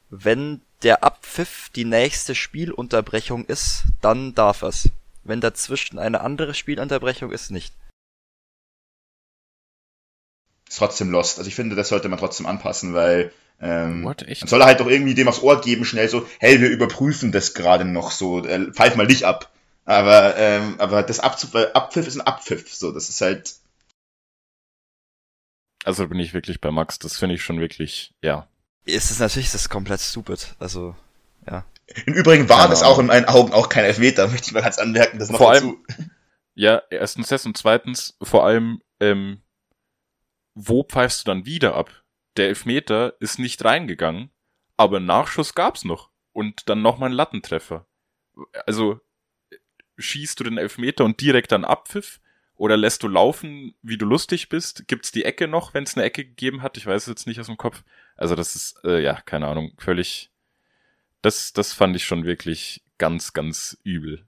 Wenn 0.09 0.61
der 0.83 1.03
Abpfiff 1.03 1.69
die 1.75 1.85
nächste 1.85 2.35
Spielunterbrechung 2.35 3.45
ist, 3.45 3.83
dann 4.01 4.35
darf 4.35 4.63
es. 4.63 4.89
Wenn 5.23 5.41
dazwischen 5.41 5.99
eine 5.99 6.21
andere 6.21 6.53
Spielunterbrechung 6.53 7.31
ist, 7.31 7.51
nicht. 7.51 7.73
Ist 10.69 10.77
trotzdem 10.77 11.11
lost. 11.11 11.37
Also 11.37 11.47
ich 11.47 11.55
finde, 11.55 11.75
das 11.75 11.89
sollte 11.89 12.09
man 12.09 12.19
trotzdem 12.19 12.45
anpassen, 12.45 12.93
weil 12.93 13.31
ähm, 13.59 14.03
What, 14.03 14.23
echt? 14.23 14.41
man 14.41 14.49
soll 14.49 14.63
halt 14.63 14.79
doch 14.79 14.87
irgendwie 14.87 15.15
dem 15.15 15.27
aufs 15.27 15.41
Ohr 15.41 15.61
geben, 15.61 15.85
schnell 15.85 16.07
so, 16.09 16.27
hey, 16.39 16.61
wir 16.61 16.69
überprüfen 16.69 17.31
das 17.31 17.53
gerade 17.53 17.85
noch 17.85 18.11
so, 18.11 18.45
äh, 18.45 18.71
pfeif 18.71 18.95
mal 18.95 19.07
nicht 19.07 19.23
ab. 19.23 19.51
Aber, 19.85 20.35
ähm, 20.37 20.75
aber 20.79 21.01
das 21.01 21.19
Abzug, 21.19 21.53
weil 21.53 21.71
Abpfiff 21.73 22.07
ist 22.07 22.17
ein 22.17 22.27
Abpfiff, 22.27 22.73
so, 22.73 22.91
das 22.91 23.09
ist 23.09 23.21
halt, 23.21 23.55
Also 25.87 26.05
bin 26.09 26.19
ich 26.19 26.33
wirklich 26.33 26.59
bei 26.59 26.69
Max. 26.69 26.99
Das 26.99 27.17
finde 27.17 27.35
ich 27.35 27.43
schon 27.43 27.61
wirklich, 27.61 28.13
ja. 28.21 28.47
Ist 28.87 29.11
es 29.11 29.19
natürlich, 29.19 29.51
das 29.51 29.67
komplett 29.67 29.99
stupid. 29.99 30.55
Also, 30.59 30.95
ja. 31.45 31.65
im 32.05 32.13
Übrigen 32.13 32.47
war 32.47 32.59
Keine 32.59 32.69
das 32.69 32.83
auch 32.83 32.99
in 32.99 33.07
meinen 33.07 33.25
Augen 33.25 33.51
auch 33.51 33.67
kein 33.67 33.83
Elfmeter, 33.83 34.27
möchte 34.29 34.47
ich 34.47 34.53
mal 34.53 34.63
ganz 34.63 34.77
anmerken, 34.77 35.19
das 35.19 35.29
noch 35.29 35.39
Vor 35.39 35.53
dazu. 35.53 35.83
Ja, 36.55 36.81
erstens 36.89 37.27
das 37.27 37.45
und 37.45 37.57
zweitens 37.57 38.17
vor 38.21 38.45
allem, 38.45 38.81
ähm, 38.99 39.41
wo 40.55 40.83
pfeifst 40.83 41.21
du 41.21 41.31
dann 41.31 41.45
wieder 41.45 41.75
ab? 41.75 42.03
Der 42.37 42.47
Elfmeter 42.47 43.13
ist 43.19 43.39
nicht 43.39 43.63
reingegangen, 43.63 44.31
aber 44.77 44.97
einen 44.97 45.05
Nachschuss 45.05 45.53
gab's 45.53 45.83
noch. 45.83 46.09
Und 46.31 46.69
dann 46.69 46.81
nochmal 46.81 47.07
einen 47.07 47.15
Lattentreffer. 47.15 47.87
Also, 48.65 49.01
schießt 49.97 50.39
du 50.39 50.45
den 50.45 50.57
Elfmeter 50.57 51.03
und 51.03 51.19
direkt 51.19 51.51
dann 51.51 51.65
Abpfiff? 51.65 52.21
Oder 52.57 52.75
lässt 52.75 53.03
du 53.03 53.07
laufen, 53.07 53.75
wie 53.83 53.97
du 53.97 54.05
lustig 54.05 54.49
bist? 54.49 54.87
Gibt's 54.87 55.11
die 55.11 55.25
Ecke 55.25 55.47
noch, 55.47 55.75
wenn 55.75 55.83
es 55.83 55.95
eine 55.95 56.05
Ecke 56.05 56.25
gegeben 56.25 56.63
hat? 56.63 56.75
Ich 56.75 56.87
weiß 56.87 57.03
es 57.03 57.07
jetzt 57.07 57.27
nicht 57.27 57.39
aus 57.39 57.45
dem 57.45 57.57
Kopf. 57.57 57.83
Also 58.15 58.35
das 58.35 58.55
ist, 58.55 58.83
äh, 58.83 58.99
ja, 59.01 59.21
keine 59.21 59.47
Ahnung, 59.47 59.73
völlig. 59.77 60.31
Das, 61.21 61.53
das 61.53 61.73
fand 61.73 61.95
ich 61.95 62.05
schon 62.05 62.25
wirklich 62.25 62.83
ganz, 62.97 63.33
ganz 63.33 63.77
übel. 63.83 64.27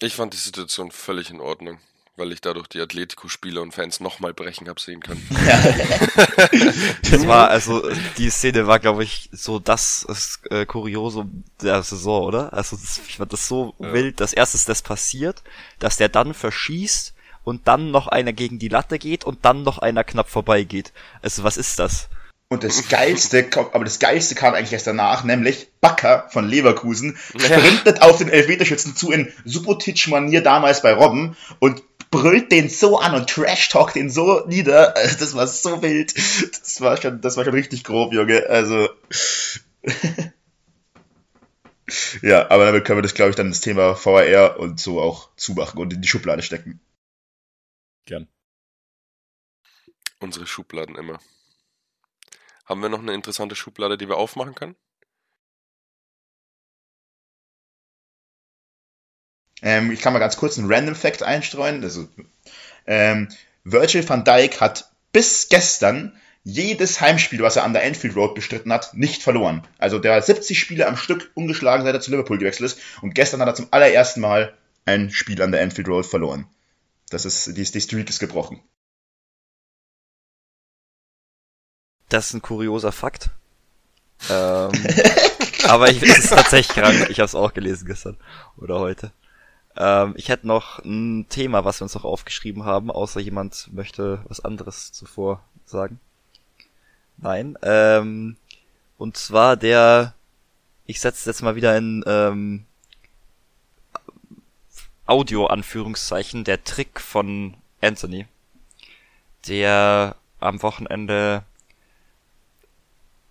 Ich 0.00 0.14
fand 0.14 0.32
die 0.32 0.38
Situation 0.38 0.90
völlig 0.90 1.30
in 1.30 1.40
Ordnung, 1.40 1.80
weil 2.16 2.32
ich 2.32 2.40
dadurch 2.40 2.66
die 2.68 2.80
Atletico-Spieler 2.80 3.60
und 3.60 3.72
Fans 3.72 4.00
nochmal 4.00 4.32
brechen 4.32 4.68
hab 4.68 4.80
sehen 4.80 5.00
können. 5.00 5.26
Das 7.10 7.26
war, 7.26 7.48
also, 7.48 7.82
die 8.18 8.30
Szene 8.30 8.66
war, 8.66 8.78
glaube 8.78 9.04
ich, 9.04 9.28
so 9.32 9.58
das, 9.58 10.04
das 10.08 10.40
äh, 10.50 10.66
Kuriosum 10.66 11.44
der 11.62 11.82
Saison, 11.82 12.24
oder? 12.24 12.52
Also, 12.52 12.76
das, 12.76 13.00
ich 13.06 13.16
fand 13.18 13.32
das 13.32 13.46
so 13.46 13.74
Ja. 13.78 13.92
wild, 13.92 14.20
dass 14.20 14.32
erstens 14.32 14.64
das 14.64 14.82
passiert, 14.82 15.42
dass 15.78 15.96
der 15.96 16.08
dann 16.08 16.34
verschießt 16.34 17.14
und 17.44 17.68
dann 17.68 17.90
noch 17.90 18.08
einer 18.08 18.32
gegen 18.32 18.58
die 18.58 18.68
Latte 18.68 18.98
geht 18.98 19.24
und 19.24 19.44
dann 19.44 19.62
noch 19.62 19.78
einer 19.78 20.04
knapp 20.04 20.28
vorbeigeht. 20.28 20.92
Also, 21.22 21.44
was 21.44 21.56
ist 21.56 21.78
das? 21.78 22.08
Und 22.48 22.62
das 22.62 22.88
Geilste, 22.88 23.44
aber 23.72 23.84
das 23.84 23.98
Geilste 23.98 24.36
kam 24.36 24.54
eigentlich 24.54 24.72
erst 24.72 24.86
danach, 24.86 25.24
nämlich 25.24 25.66
Bakker 25.80 26.28
von 26.30 26.48
Leverkusen 26.48 27.18
sprintet 27.36 28.02
auf 28.02 28.18
den 28.18 28.28
Elfmeterschützen 28.28 28.94
zu 28.94 29.10
in 29.10 29.32
Subotic-Manier 29.44 30.42
damals 30.42 30.80
bei 30.80 30.92
Robben 30.94 31.36
und 31.58 31.82
brüllt 32.16 32.50
den 32.50 32.68
so 32.68 32.98
an 32.98 33.14
und 33.14 33.28
trash-talkt 33.28 33.96
den 33.96 34.10
so 34.10 34.44
nieder. 34.46 34.96
Also 34.96 35.18
Das 35.18 35.34
war 35.34 35.46
so 35.46 35.82
wild. 35.82 36.14
Das 36.16 36.80
war 36.80 37.00
schon, 37.00 37.20
das 37.20 37.36
war 37.36 37.44
schon 37.44 37.54
richtig 37.54 37.84
grob, 37.84 38.12
Junge. 38.12 38.46
Also. 38.48 38.88
ja, 42.22 42.50
aber 42.50 42.66
damit 42.66 42.84
können 42.84 42.98
wir 42.98 43.02
das, 43.02 43.14
glaube 43.14 43.30
ich, 43.30 43.36
dann 43.36 43.50
das 43.50 43.60
Thema 43.60 43.94
VAR 44.02 44.58
und 44.58 44.80
so 44.80 45.00
auch 45.00 45.30
zumachen 45.36 45.78
und 45.80 45.92
in 45.92 46.00
die 46.00 46.08
Schublade 46.08 46.42
stecken. 46.42 46.80
Gern. 48.06 48.28
Unsere 50.18 50.46
Schubladen 50.46 50.96
immer. 50.96 51.20
Haben 52.64 52.82
wir 52.82 52.88
noch 52.88 53.00
eine 53.00 53.14
interessante 53.14 53.54
Schublade, 53.54 53.98
die 53.98 54.08
wir 54.08 54.16
aufmachen 54.16 54.54
können? 54.54 54.76
Ähm, 59.62 59.90
ich 59.90 60.00
kann 60.00 60.12
mal 60.12 60.18
ganz 60.18 60.36
kurz 60.36 60.58
einen 60.58 60.72
Random 60.72 60.94
Fact 60.94 61.22
einstreuen. 61.22 61.82
Also, 61.82 62.08
ähm, 62.86 63.28
Virgil 63.64 64.08
van 64.08 64.24
Dijk 64.24 64.60
hat 64.60 64.90
bis 65.12 65.48
gestern 65.48 66.12
jedes 66.44 67.00
Heimspiel, 67.00 67.40
was 67.40 67.56
er 67.56 67.64
an 67.64 67.72
der 67.72 67.82
Enfield 67.82 68.14
Road 68.14 68.36
bestritten 68.36 68.72
hat, 68.72 68.94
nicht 68.94 69.20
verloren. 69.20 69.66
Also 69.78 69.98
der 69.98 70.14
hat 70.14 70.24
70 70.24 70.56
Spiele 70.56 70.86
am 70.86 70.96
Stück 70.96 71.32
ungeschlagen, 71.34 71.84
seit 71.84 71.94
er 71.94 72.00
zu 72.00 72.12
Liverpool 72.12 72.38
gewechselt 72.38 72.70
ist. 72.70 72.78
Und 73.02 73.16
gestern 73.16 73.40
hat 73.40 73.48
er 73.48 73.56
zum 73.56 73.66
allerersten 73.72 74.20
Mal 74.20 74.56
ein 74.84 75.10
Spiel 75.10 75.42
an 75.42 75.50
der 75.50 75.60
Enfield 75.62 75.88
Road 75.88 76.06
verloren. 76.06 76.46
Das 77.10 77.24
ist, 77.24 77.56
die, 77.56 77.64
die 77.64 77.80
Streak 77.80 78.08
ist 78.08 78.20
gebrochen. 78.20 78.60
Das 82.08 82.28
ist 82.28 82.34
ein 82.34 82.42
kurioser 82.42 82.92
Fakt. 82.92 83.30
Ähm, 84.30 84.70
aber 85.64 85.90
ich, 85.90 86.00
es 86.00 86.18
ist 86.18 86.30
tatsächlich 86.30 86.76
krank. 86.76 87.08
Ich 87.10 87.18
habe 87.18 87.26
es 87.26 87.34
auch 87.34 87.52
gelesen 87.52 87.86
gestern 87.86 88.16
oder 88.56 88.78
heute. 88.78 89.12
Ähm, 89.76 90.14
ich 90.16 90.28
hätte 90.28 90.46
noch 90.46 90.78
ein 90.80 91.26
Thema, 91.28 91.64
was 91.64 91.80
wir 91.80 91.84
uns 91.84 91.94
noch 91.94 92.04
aufgeschrieben 92.04 92.64
haben, 92.64 92.90
außer 92.90 93.20
jemand 93.20 93.72
möchte 93.72 94.20
was 94.28 94.40
anderes 94.40 94.92
zuvor 94.92 95.42
sagen. 95.64 96.00
Nein. 97.18 97.58
Ähm, 97.62 98.36
und 98.98 99.16
zwar 99.16 99.56
der, 99.56 100.14
ich 100.86 101.00
setze 101.00 101.28
jetzt 101.28 101.42
mal 101.42 101.56
wieder 101.56 101.76
in 101.76 102.04
ähm, 102.06 102.64
Audio-Anführungszeichen, 105.06 106.44
der 106.44 106.64
Trick 106.64 107.00
von 107.00 107.54
Anthony, 107.80 108.26
der 109.46 110.16
am 110.40 110.62
Wochenende 110.62 111.44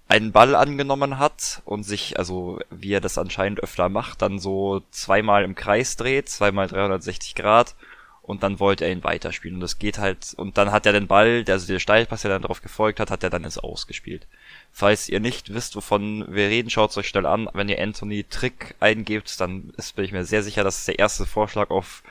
einen 0.08 0.32
Ball 0.32 0.56
angenommen 0.56 1.18
hat 1.18 1.62
und 1.66 1.84
sich, 1.84 2.20
also 2.20 2.60
wie 2.70 2.94
er 2.94 3.02
das 3.02 3.18
anscheinend 3.18 3.60
öfter 3.62 3.90
macht, 3.90 4.22
dann 4.22 4.40
so 4.40 4.84
zweimal 4.92 5.44
im 5.44 5.56
Kreis 5.56 5.98
dreht, 5.98 6.30
zweimal 6.30 6.68
360 6.68 7.34
Grad 7.36 7.76
und 8.22 8.44
dann 8.44 8.60
wollte 8.60 8.86
er 8.86 8.92
ihn 8.92 9.04
weiterspielen 9.04 9.56
und 9.56 9.62
das 9.62 9.80
geht 9.80 9.98
halt 9.98 10.34
und 10.36 10.58
dann 10.58 10.72
hat 10.72 10.86
er 10.86 10.94
den 10.94 11.08
Ball, 11.08 11.44
der 11.44 11.56
also 11.56 11.68
der 11.68 11.80
Steilpass, 11.80 12.22
der 12.22 12.32
dann 12.32 12.44
darauf 12.44 12.62
gefolgt 12.62 13.00
hat, 13.00 13.10
hat 13.10 13.24
er 13.24 13.30
dann 13.30 13.44
ins 13.44 13.58
Ausgespielt. 13.58 14.28
Falls 14.72 15.10
ihr 15.10 15.20
nicht 15.20 15.54
wisst, 15.54 15.76
wovon 15.76 16.26
wir 16.28 16.50
reden, 16.50 16.70
schaut 16.70 16.96
euch 16.98 17.08
schnell 17.08 17.26
an. 17.26 17.50
Wenn 17.54 17.70
ihr 17.70 17.82
Anthony 17.82 18.24
Trick 18.26 18.76
eingebt, 18.80 19.40
dann 19.40 19.74
ist, 19.78 19.96
bin 19.96 20.06
ich 20.06 20.12
mir 20.12 20.26
sehr 20.26 20.44
sicher, 20.44 20.64
dass 20.64 20.80
es 20.80 20.86
der 20.86 21.00
erste 21.00 21.26
Vorschlag 21.26 21.70
auf 21.70 22.04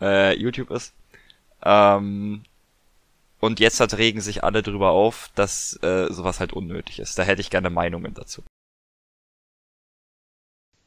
äh, 0.00 0.34
YouTube 0.38 0.70
ist. 0.70 0.94
Ähm, 1.62 2.42
und 3.40 3.60
jetzt 3.60 3.80
halt 3.80 3.96
regen 3.96 4.20
sich 4.20 4.44
alle 4.44 4.62
drüber 4.62 4.90
auf, 4.90 5.30
dass 5.34 5.78
äh, 5.82 6.12
sowas 6.12 6.40
halt 6.40 6.52
unnötig 6.52 6.98
ist. 6.98 7.18
Da 7.18 7.22
hätte 7.22 7.40
ich 7.40 7.50
gerne 7.50 7.70
Meinungen 7.70 8.14
dazu. 8.14 8.42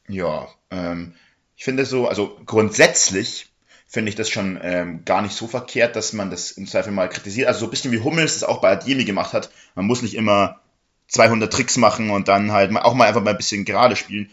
Ja, 0.08 0.48
ähm, 0.70 1.14
ich 1.56 1.64
finde 1.64 1.86
so, 1.86 2.08
also 2.08 2.38
grundsätzlich 2.46 3.52
finde 3.88 4.10
ich 4.10 4.16
das 4.16 4.30
schon 4.30 4.60
ähm, 4.62 5.04
gar 5.06 5.22
nicht 5.22 5.36
so 5.36 5.48
verkehrt, 5.48 5.96
dass 5.96 6.14
man 6.14 6.30
das 6.32 6.52
im 6.52 6.66
Zweifel 6.66 6.92
mal 6.92 7.10
kritisiert. 7.10 7.48
Also 7.48 7.62
so 7.62 7.66
ein 7.68 7.72
bisschen 7.72 7.92
wie 7.92 8.00
Hummels 8.00 8.36
es 8.36 8.44
auch 8.44 8.62
bei 8.62 8.72
Adjemi 8.72 9.06
gemacht 9.06 9.34
hat. 9.34 9.52
Man 9.76 9.86
muss 9.86 10.02
nicht 10.02 10.16
immer 10.16 10.60
200 11.08 11.52
Tricks 11.52 11.78
machen 11.78 12.10
und 12.10 12.28
dann 12.28 12.52
halt 12.52 12.76
auch 12.78 12.94
mal 12.94 13.08
einfach 13.08 13.22
mal 13.22 13.32
ein 13.32 13.38
bisschen 13.38 13.66
gerade 13.66 13.96
spielen. 13.96 14.30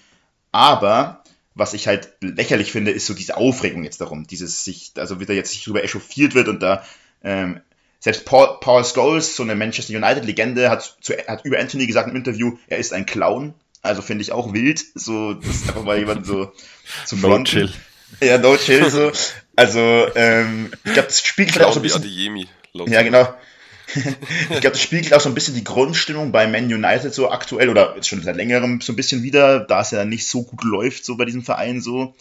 Aber 0.52 1.24
was 1.54 1.74
ich 1.74 1.88
halt 1.88 2.12
lächerlich 2.20 2.70
finde, 2.70 2.92
ist 2.92 3.06
so 3.06 3.14
diese 3.14 3.36
Aufregung 3.36 3.82
jetzt 3.82 4.00
darum. 4.00 4.26
Dieses 4.26 4.64
sich, 4.64 4.92
also 4.96 5.18
wieder 5.18 5.34
jetzt 5.34 5.50
sich 5.50 5.64
drüber 5.64 5.82
echauffiert 5.82 6.34
wird 6.34 6.46
und 6.46 6.60
da 6.60 6.84
ähm, 7.22 7.60
selbst 8.00 8.24
Paul, 8.24 8.58
Paul 8.60 8.84
Scholes, 8.84 9.34
so 9.36 9.42
eine 9.42 9.54
Manchester 9.54 9.94
United-Legende, 9.94 10.70
hat, 10.70 10.96
zu, 11.00 11.14
hat 11.14 11.44
über 11.44 11.58
Anthony 11.58 11.86
gesagt 11.86 12.08
im 12.08 12.16
Interview, 12.16 12.56
er 12.68 12.78
ist 12.78 12.92
ein 12.92 13.06
Clown. 13.06 13.54
Also 13.82 14.02
finde 14.02 14.22
ich 14.22 14.32
auch 14.32 14.52
wild, 14.52 14.82
so 14.94 15.34
das 15.34 15.68
einfach 15.68 15.84
mal 15.84 15.98
jemand 15.98 16.26
so 16.26 16.52
zu 17.04 17.16
No 17.16 17.28
fronten. 17.28 17.44
chill. 17.44 17.72
Ja, 18.20 18.38
no 18.38 18.56
chill 18.56 18.90
so. 18.90 19.12
Also 19.56 19.80
ähm, 20.14 20.70
ich 20.84 20.92
glaube, 20.92 21.08
das 21.08 21.20
spiegelt 21.20 21.56
halt 21.56 21.66
auch 21.66 21.72
so 21.72 21.80
ein 21.80 21.82
bisschen. 21.82 22.02
Adeyemi. 22.02 22.48
Ja, 22.86 23.02
genau. 23.02 23.28
ich 23.94 24.60
glaube, 24.60 24.70
das 24.70 24.82
spiegelt 24.82 25.14
auch 25.14 25.20
so 25.20 25.28
ein 25.28 25.34
bisschen 25.34 25.54
die 25.54 25.64
Grundstimmung 25.64 26.32
bei 26.32 26.46
Man 26.46 26.72
United 26.72 27.14
so 27.14 27.30
aktuell 27.30 27.68
oder 27.68 27.94
jetzt 27.96 28.08
schon 28.08 28.22
seit 28.22 28.36
längerem 28.36 28.80
so 28.80 28.92
ein 28.92 28.96
bisschen 28.96 29.22
wieder, 29.22 29.60
da 29.60 29.80
es 29.80 29.90
ja 29.90 30.04
nicht 30.04 30.26
so 30.26 30.42
gut 30.42 30.62
läuft 30.62 31.04
so 31.04 31.16
bei 31.16 31.24
diesem 31.24 31.42
Verein 31.42 31.80
so. 31.80 32.14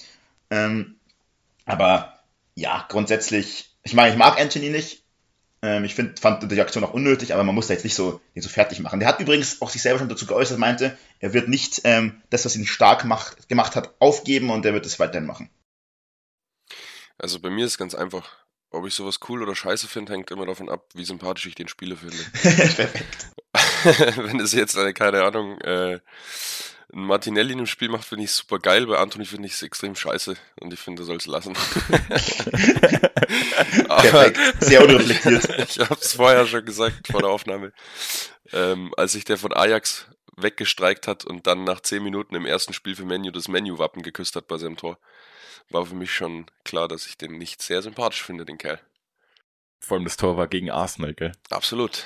Ähm, 0.49 0.95
aber 1.65 2.19
ja, 2.55 2.85
grundsätzlich, 2.87 3.69
ich 3.83 3.93
meine, 3.93 4.11
ich 4.11 4.17
mag 4.17 4.39
Anthony 4.39 4.69
nicht. 4.69 5.03
Ähm, 5.61 5.83
ich 5.83 5.95
find, 5.95 6.19
fand 6.19 6.51
die 6.51 6.61
Aktion 6.61 6.83
auch 6.83 6.93
unnötig, 6.93 7.33
aber 7.33 7.43
man 7.43 7.55
muss 7.55 7.67
da 7.67 7.73
jetzt 7.73 7.83
nicht 7.83 7.95
so, 7.95 8.21
nicht 8.35 8.43
so 8.43 8.49
fertig 8.49 8.79
machen. 8.79 8.99
Der 8.99 9.09
hat 9.09 9.19
übrigens 9.19 9.61
auch 9.61 9.69
sich 9.69 9.81
selber 9.81 9.99
schon 9.99 10.09
dazu 10.09 10.27
geäußert, 10.27 10.59
meinte, 10.59 10.97
er 11.19 11.33
wird 11.33 11.49
nicht 11.49 11.81
ähm, 11.83 12.21
das, 12.29 12.45
was 12.45 12.55
ihn 12.55 12.67
stark 12.67 13.05
macht, 13.05 13.49
gemacht 13.49 13.75
hat, 13.75 13.95
aufgeben 13.99 14.49
und 14.49 14.65
er 14.65 14.73
wird 14.73 14.85
es 14.85 14.99
weiterhin 14.99 15.25
machen. 15.25 15.49
Also 17.17 17.39
bei 17.39 17.49
mir 17.49 17.65
ist 17.65 17.77
ganz 17.77 17.95
einfach. 17.95 18.37
Ob 18.69 18.85
ich 18.85 18.93
sowas 18.93 19.19
cool 19.29 19.41
oder 19.41 19.55
scheiße 19.55 19.87
finde, 19.87 20.11
hängt 20.11 20.29
immer 20.29 20.45
davon 20.45 20.69
ab, 20.69 20.89
wie 20.93 21.05
sympathisch 21.05 21.45
ich 21.45 21.55
den 21.55 21.69
Spieler 21.69 21.95
finde. 21.95 22.17
Perfekt. 22.41 23.27
Wenn 24.17 24.39
es 24.41 24.51
jetzt 24.51 24.77
eine, 24.77 24.93
keine 24.93 25.23
Ahnung, 25.23 25.59
äh, 25.61 25.99
Martinelli 26.99 27.53
in 27.53 27.59
einem 27.59 27.67
Spiel 27.67 27.89
macht, 27.89 28.05
finde 28.05 28.23
ich 28.23 28.31
super 28.31 28.57
geil. 28.57 28.87
Bei 28.87 28.97
Anthony 28.97 29.25
finde 29.25 29.47
ich 29.47 29.53
es 29.53 29.61
extrem 29.61 29.95
scheiße 29.95 30.35
und 30.59 30.73
ich 30.73 30.79
finde, 30.79 31.03
er 31.03 31.05
soll 31.05 31.17
es 31.17 31.27
lassen. 31.27 31.53
Perfekt. 33.87 34.39
Sehr 34.61 34.83
unreflektiert. 34.83 35.47
ich 35.69 35.79
habe 35.79 35.99
es 36.01 36.13
vorher 36.13 36.47
schon 36.47 36.65
gesagt, 36.65 37.09
vor 37.11 37.21
der 37.21 37.29
Aufnahme. 37.29 37.71
Ähm, 38.51 38.91
als 38.97 39.11
sich 39.11 39.25
der 39.25 39.37
von 39.37 39.53
Ajax 39.53 40.07
weggestreikt 40.37 41.07
hat 41.07 41.23
und 41.23 41.45
dann 41.45 41.65
nach 41.65 41.81
zehn 41.81 42.01
Minuten 42.01 42.33
im 42.33 42.47
ersten 42.47 42.73
Spiel 42.73 42.95
für 42.95 43.05
Menu 43.05 43.29
das 43.29 43.47
Menu-Wappen 43.47 44.01
geküsst 44.01 44.35
hat 44.35 44.47
bei 44.47 44.57
seinem 44.57 44.77
Tor, 44.77 44.97
war 45.69 45.85
für 45.85 45.93
mich 45.93 46.11
schon 46.11 46.47
klar, 46.63 46.87
dass 46.87 47.05
ich 47.05 47.15
den 47.15 47.37
nicht 47.37 47.61
sehr 47.61 47.83
sympathisch 47.83 48.23
finde, 48.23 48.43
den 48.43 48.57
Kerl. 48.57 48.79
Vor 49.79 49.97
allem 49.97 50.05
das 50.05 50.17
Tor 50.17 50.35
war 50.35 50.47
gegen 50.47 50.71
Arsenal, 50.71 51.13
gell? 51.13 51.31
Absolut. 51.51 52.05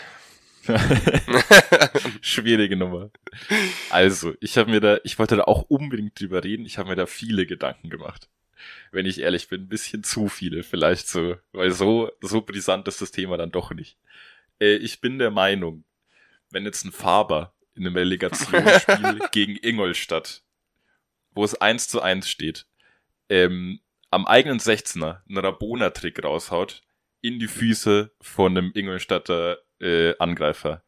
Schwierige 2.22 2.76
Nummer. 2.76 3.10
Also, 3.90 4.34
ich 4.40 4.58
habe 4.58 4.70
mir 4.70 4.80
da, 4.80 5.00
ich 5.04 5.18
wollte 5.20 5.36
da 5.36 5.44
auch 5.44 5.64
unbedingt 5.64 6.20
drüber 6.20 6.44
reden. 6.44 6.66
Ich 6.66 6.78
habe 6.78 6.90
mir 6.90 6.96
da 6.96 7.06
viele 7.06 7.46
Gedanken 7.46 7.90
gemacht. 7.90 8.30
Wenn 8.92 9.06
ich 9.06 9.20
ehrlich 9.20 9.48
bin, 9.48 9.62
ein 9.62 9.70
bisschen 9.70 10.04
zu 10.04 10.28
viele 10.28 10.64
vielleicht 10.64 11.08
so, 11.08 11.36
weil 11.52 11.72
so, 11.72 12.12
so 12.22 12.42
brisant 12.42 12.88
ist 12.88 13.02
das 13.02 13.12
Thema 13.12 13.38
dann 13.38 13.52
doch 13.52 13.72
nicht. 13.72 13.98
Äh, 14.60 14.76
ich 14.76 15.02
bin 15.02 15.18
der 15.18 15.32
Meinung, 15.32 15.84
wenn 16.52 16.66
jetzt 16.66 16.86
ein 16.86 16.92
Faber 16.92 17.54
in 17.76 17.86
einem 17.86 17.96
Relegationsspiel 17.96 19.20
gegen 19.32 19.58
Ingolstadt, 19.62 20.44
wo 21.32 21.44
es 21.44 21.60
eins 21.60 21.88
zu 21.88 22.02
eins 22.02 22.30
steht, 22.30 22.68
ähm, 23.30 23.80
am 24.12 24.28
eigenen 24.28 24.60
16er 24.60 25.22
einen 25.28 25.38
Rabona-Trick 25.38 26.24
raushaut, 26.24 26.84
in 27.22 27.40
die 27.40 27.48
Füße 27.48 28.12
von 28.20 28.58
einem 28.58 28.72
Ingolstadter 28.76 29.60
äh, 29.82 30.16
Angreifer, 30.20 30.84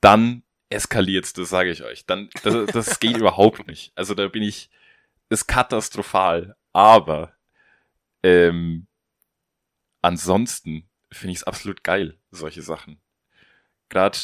dann 0.00 0.42
eskaliert's, 0.70 1.32
das 1.32 1.48
sage 1.48 1.70
ich 1.70 1.82
euch. 1.82 2.06
Dann, 2.06 2.28
das, 2.42 2.66
das 2.66 3.00
geht 3.00 3.16
überhaupt 3.18 3.66
nicht. 3.66 3.92
Also 3.94 4.14
da 4.14 4.28
bin 4.28 4.42
ich, 4.42 4.70
ist 5.28 5.46
katastrophal. 5.46 6.56
Aber 6.72 7.32
ähm, 8.22 8.86
ansonsten 10.02 10.88
finde 11.12 11.32
ich 11.32 11.38
es 11.38 11.44
absolut 11.44 11.84
geil, 11.84 12.18
solche 12.30 12.62
Sachen. 12.62 13.00
Gerade 13.88 14.18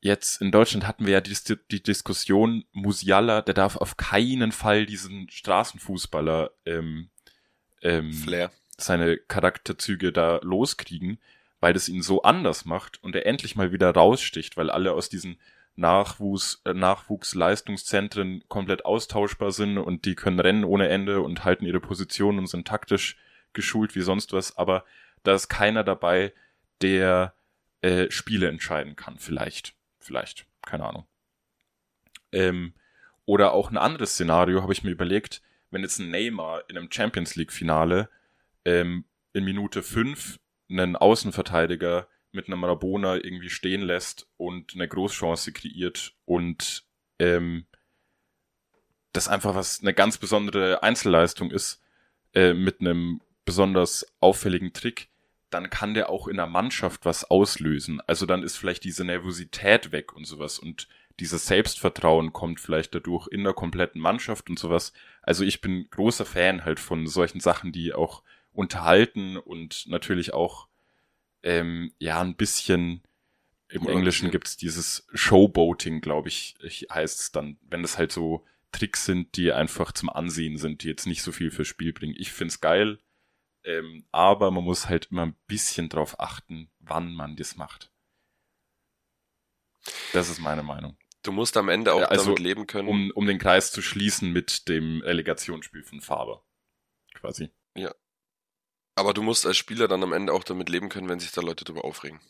jetzt 0.00 0.40
in 0.40 0.50
Deutschland 0.50 0.86
hatten 0.86 1.06
wir 1.06 1.12
ja 1.14 1.20
die, 1.20 1.36
die 1.70 1.82
Diskussion, 1.82 2.64
Musiala, 2.72 3.42
der 3.42 3.54
darf 3.54 3.76
auf 3.76 3.96
keinen 3.96 4.52
Fall 4.52 4.86
diesen 4.86 5.30
Straßenfußballer 5.30 6.50
ähm, 6.66 7.10
ähm, 7.82 8.12
Flair. 8.12 8.50
seine 8.76 9.16
Charakterzüge 9.16 10.12
da 10.12 10.40
loskriegen, 10.42 11.20
weil 11.60 11.72
das 11.72 11.88
ihn 11.88 12.02
so 12.02 12.22
anders 12.22 12.64
macht 12.64 13.02
und 13.02 13.14
er 13.16 13.26
endlich 13.26 13.56
mal 13.56 13.72
wieder 13.72 13.90
raussticht, 13.90 14.56
weil 14.56 14.70
alle 14.70 14.92
aus 14.92 15.08
diesen 15.08 15.38
Nachwuchs, 15.76 16.60
äh, 16.64 16.74
Nachwuchsleistungszentren 16.74 18.44
komplett 18.48 18.84
austauschbar 18.84 19.52
sind 19.52 19.78
und 19.78 20.04
die 20.04 20.14
können 20.14 20.40
rennen 20.40 20.64
ohne 20.64 20.88
Ende 20.88 21.20
und 21.20 21.44
halten 21.44 21.66
ihre 21.66 21.80
Position 21.80 22.38
und 22.38 22.48
sind 22.48 22.66
taktisch 22.66 23.16
geschult 23.52 23.94
wie 23.94 24.02
sonst 24.02 24.32
was, 24.32 24.56
aber 24.56 24.84
da 25.22 25.34
ist 25.34 25.48
keiner 25.48 25.84
dabei, 25.84 26.32
der 26.80 27.34
äh, 27.80 28.10
Spiele 28.10 28.48
entscheiden 28.48 28.96
kann, 28.96 29.18
vielleicht. 29.18 29.74
Vielleicht, 30.00 30.46
keine 30.62 30.84
Ahnung. 30.84 31.06
Ähm, 32.32 32.74
oder 33.24 33.52
auch 33.52 33.70
ein 33.70 33.76
anderes 33.76 34.14
Szenario 34.14 34.62
habe 34.62 34.72
ich 34.72 34.84
mir 34.84 34.90
überlegt, 34.90 35.42
wenn 35.70 35.82
jetzt 35.82 35.98
ein 35.98 36.10
Neymar 36.10 36.62
in 36.68 36.78
einem 36.78 36.90
Champions 36.90 37.36
League-Finale 37.36 38.08
ähm, 38.64 39.04
in 39.32 39.44
Minute 39.44 39.82
5 39.82 40.38
einen 40.68 40.96
Außenverteidiger 40.96 42.08
mit 42.32 42.46
einem 42.46 42.64
Rabona 42.64 43.16
irgendwie 43.16 43.50
stehen 43.50 43.82
lässt 43.82 44.28
und 44.36 44.74
eine 44.74 44.88
Großchance 44.88 45.52
kreiert 45.52 46.14
und 46.24 46.84
ähm, 47.18 47.66
das 49.12 49.28
einfach 49.28 49.54
was 49.54 49.80
eine 49.80 49.94
ganz 49.94 50.18
besondere 50.18 50.82
Einzelleistung 50.82 51.50
ist 51.50 51.82
äh, 52.34 52.52
mit 52.52 52.80
einem 52.80 53.20
besonders 53.44 54.06
auffälligen 54.20 54.74
Trick, 54.74 55.08
dann 55.50 55.70
kann 55.70 55.94
der 55.94 56.10
auch 56.10 56.28
in 56.28 56.36
der 56.36 56.46
Mannschaft 56.46 57.06
was 57.06 57.24
auslösen. 57.24 58.02
Also 58.06 58.26
dann 58.26 58.42
ist 58.42 58.56
vielleicht 58.56 58.84
diese 58.84 59.04
Nervosität 59.04 59.90
weg 59.90 60.14
und 60.14 60.26
sowas 60.26 60.58
und 60.58 60.86
dieses 61.20 61.46
Selbstvertrauen 61.46 62.32
kommt 62.32 62.60
vielleicht 62.60 62.94
dadurch 62.94 63.26
in 63.28 63.42
der 63.44 63.54
kompletten 63.54 64.00
Mannschaft 64.00 64.50
und 64.50 64.58
sowas. 64.58 64.92
Also 65.22 65.44
ich 65.44 65.60
bin 65.60 65.88
großer 65.90 66.26
Fan 66.26 66.64
halt 66.64 66.78
von 66.78 67.06
solchen 67.06 67.40
Sachen, 67.40 67.72
die 67.72 67.92
auch 67.92 68.22
unterhalten 68.58 69.36
und 69.36 69.84
natürlich 69.86 70.34
auch 70.34 70.66
ähm, 71.44 71.92
ja 71.98 72.20
ein 72.20 72.34
bisschen 72.34 73.04
im 73.68 73.82
Oder 73.82 73.92
Englischen 73.92 74.26
ja. 74.26 74.32
gibt's 74.32 74.56
dieses 74.56 75.06
Showboating, 75.14 76.00
glaube 76.00 76.28
ich, 76.28 76.56
heißt 76.92 77.20
es 77.20 77.30
dann, 77.30 77.56
wenn 77.62 77.82
das 77.82 77.98
halt 77.98 78.10
so 78.10 78.44
Tricks 78.72 79.04
sind, 79.04 79.36
die 79.36 79.52
einfach 79.52 79.92
zum 79.92 80.10
Ansehen 80.10 80.58
sind, 80.58 80.82
die 80.82 80.88
jetzt 80.88 81.06
nicht 81.06 81.22
so 81.22 81.30
viel 81.30 81.52
fürs 81.52 81.68
Spiel 81.68 81.92
bringen. 81.92 82.16
Ich 82.18 82.32
find's 82.32 82.60
geil, 82.60 82.98
ähm, 83.62 84.04
aber 84.10 84.50
man 84.50 84.64
muss 84.64 84.88
halt 84.88 85.06
immer 85.12 85.26
ein 85.26 85.36
bisschen 85.46 85.88
drauf 85.88 86.18
achten, 86.18 86.68
wann 86.80 87.14
man 87.14 87.36
das 87.36 87.56
macht. 87.56 87.92
Das 90.12 90.28
ist 90.28 90.40
meine 90.40 90.64
Meinung. 90.64 90.96
Du 91.22 91.30
musst 91.30 91.56
am 91.56 91.68
Ende 91.68 91.92
auch 91.92 92.00
Ja, 92.00 92.08
also, 92.08 92.24
damit 92.24 92.40
leben 92.40 92.66
können. 92.66 92.88
Um, 92.88 93.12
um 93.14 93.26
den 93.26 93.38
Kreis 93.38 93.70
zu 93.70 93.82
schließen 93.82 94.32
mit 94.32 94.68
dem 94.68 95.00
Relegationsspiel 95.02 95.84
von 95.84 96.00
Faber. 96.00 96.42
Quasi. 97.14 97.50
Aber 98.98 99.14
du 99.14 99.22
musst 99.22 99.46
als 99.46 99.56
Spieler 99.56 99.86
dann 99.86 100.02
am 100.02 100.12
Ende 100.12 100.32
auch 100.32 100.44
damit 100.44 100.68
leben 100.68 100.88
können, 100.88 101.08
wenn 101.08 101.20
sich 101.20 101.30
da 101.30 101.40
Leute 101.40 101.64
drüber 101.64 101.84
aufregen. 101.84 102.20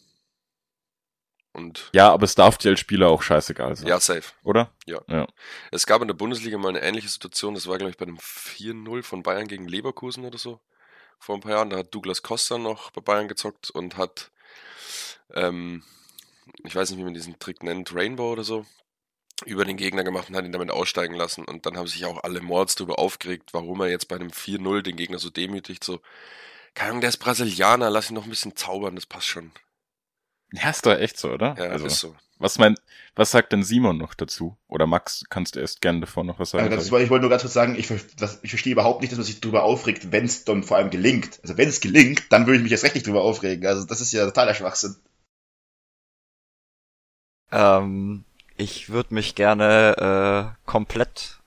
Und 1.53 1.89
Ja, 1.95 2.13
aber 2.13 2.25
es 2.25 2.35
darf 2.35 2.59
dir 2.59 2.71
als 2.71 2.81
Spieler 2.81 3.09
auch 3.09 3.23
scheißegal 3.23 3.75
sein. 3.75 3.89
ja, 3.89 3.99
safe. 3.99 4.35
Oder? 4.45 4.73
Ja. 4.87 5.01
Ja. 5.09 5.27
Es 5.73 5.87
gab 5.87 6.03
in 6.03 6.09
der 6.09 6.15
Bundesliga 6.15 6.59
mal 6.59 6.69
eine 6.69 6.83
ähnliche 6.83 7.09
Situation, 7.09 7.55
das 7.55 7.67
war, 7.67 7.79
glaube 7.79 7.91
ich, 7.91 7.97
bei 7.97 8.05
einem 8.05 8.19
4-0 8.19 9.03
von 9.03 9.23
Bayern 9.23 9.49
gegen 9.49 9.67
Leverkusen 9.67 10.27
oder 10.27 10.39
so. 10.39 10.61
Vor 11.19 11.35
ein 11.35 11.41
paar 11.41 11.53
Jahren, 11.53 11.71
da 11.71 11.79
hat 11.79 11.95
Douglas 11.95 12.23
Costa 12.23 12.59
noch 12.59 12.91
bei 12.91 13.01
Bayern 13.01 13.29
gezockt 13.29 13.71
und 13.71 13.97
hat, 13.97 14.31
ähm, 15.35 15.83
ich 16.65 16.77
weiß 16.77 16.91
nicht, 16.91 16.99
wie 17.01 17.05
man 17.05 17.15
diesen 17.15 17.39
Trick 17.39 17.63
nennt, 17.63 17.95
Rainbow 17.95 18.31
oder 18.31 18.45
so, 18.45 18.67
über 19.47 19.65
den 19.65 19.79
Gegner 19.79 20.05
gemacht 20.05 20.29
und 20.29 20.37
hat 20.37 20.45
ihn 20.45 20.53
damit 20.53 20.71
aussteigen 20.71 21.15
lassen. 21.15 21.45
Und 21.45 21.67
dann 21.67 21.77
haben 21.77 21.89
sich 21.89 22.05
auch 22.05 22.23
alle 22.23 22.41
Mords 22.41 22.75
darüber 22.77 22.99
aufgeregt, 22.99 23.51
warum 23.53 23.81
er 23.81 23.89
jetzt 23.89 24.07
bei 24.07 24.17
einem 24.17 24.31
4-0 24.31 24.83
den 24.83 24.97
Gegner 24.97 25.19
so 25.19 25.31
demütigt, 25.31 25.83
so, 25.83 26.01
keine 26.79 26.91
Ahnung, 26.91 27.01
der 27.01 27.09
ist 27.09 27.17
Brasilianer, 27.17 27.91
lass 27.91 28.09
ihn 28.09 28.15
noch 28.15 28.23
ein 28.23 28.31
bisschen 28.31 28.55
zaubern, 28.55 28.95
das 28.95 29.05
passt 29.05 29.27
schon. 29.27 29.51
Ja, 30.53 30.71
ist 30.71 30.87
doch 30.87 30.97
echt 30.97 31.19
so, 31.19 31.31
oder? 31.33 31.57
Ja, 31.59 31.71
also, 31.71 31.87
ist 31.87 31.99
so. 31.99 32.15
was 32.39 32.59
meint, 32.59 32.79
was 33.17 33.33
sagt 33.33 33.53
denn 33.53 33.65
Simon 33.65 33.99
noch 33.99 34.15
dazu? 34.15 34.57
Oder 34.69 34.87
Max, 34.87 35.25
kannst 35.29 35.57
du 35.57 35.61
erst 35.61 35.81
gerne 35.81 36.01
davor 36.01 36.23
noch 36.23 36.39
was 36.39 36.51
sagen? 36.51 36.73
Also 36.73 36.77
das, 36.77 37.03
ich 37.03 37.11
wollte 37.11 37.23
nur 37.23 37.31
ganz 37.31 37.43
kurz 37.43 37.53
sagen, 37.53 37.75
ich, 37.77 37.89
das, 38.17 38.39
ich 38.45 38.51
verstehe 38.51 38.73
überhaupt 38.73 39.01
nicht, 39.01 39.11
dass 39.11 39.19
man 39.19 39.27
sich 39.27 39.41
darüber 39.41 39.65
aufregt, 39.65 40.13
wenn 40.13 40.25
es 40.25 40.45
dann 40.45 40.63
vor 40.63 40.77
allem 40.77 40.91
gelingt. 40.91 41.41
Also 41.43 41.57
wenn 41.57 41.69
es 41.69 41.81
gelingt, 41.81 42.31
dann 42.31 42.47
würde 42.47 42.59
ich 42.59 42.63
mich 42.63 42.73
erst 42.73 42.85
recht 42.85 42.95
nicht 42.95 43.09
drüber 43.09 43.23
aufregen. 43.23 43.67
Also 43.67 43.85
das 43.85 44.01
ist 44.01 44.13
ja 44.13 44.25
totaler 44.25 44.55
Schwachsinn. 44.55 44.95
Ähm, 47.51 48.25
ich 48.57 48.89
würde 48.89 49.15
mich 49.15 49.35
gerne 49.35 50.55
äh, 50.55 50.71
komplett 50.71 51.38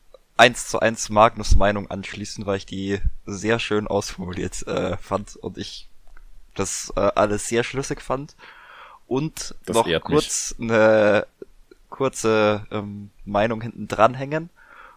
eins 0.42 0.68
zu 0.68 0.80
eins 0.80 1.10
Magnus 1.10 1.54
Meinung 1.54 1.92
anschließen, 1.92 2.48
weil 2.48 2.58
ich 2.58 2.66
die 2.66 3.00
sehr 3.28 3.60
schön 3.60 3.88
ausformuliert 3.88 4.66
äh, 4.66 4.98
fand 4.98 5.36
und 5.36 5.60
ich 5.60 5.88
das 6.56 6.92
äh, 6.96 7.12
alles 7.14 7.48
sehr 7.48 7.64
schlüssig 7.64 8.02
fand. 8.02 8.36
Und 9.08 9.54
Das 9.66 9.76
noch 9.76 9.88
kurz 10.02 10.56
eine 10.60 11.28
kurze 11.92 12.66
ähm, 12.72 13.12
Meinung 13.24 13.62
hinten 13.62 13.88
dranhängen. 13.88 14.50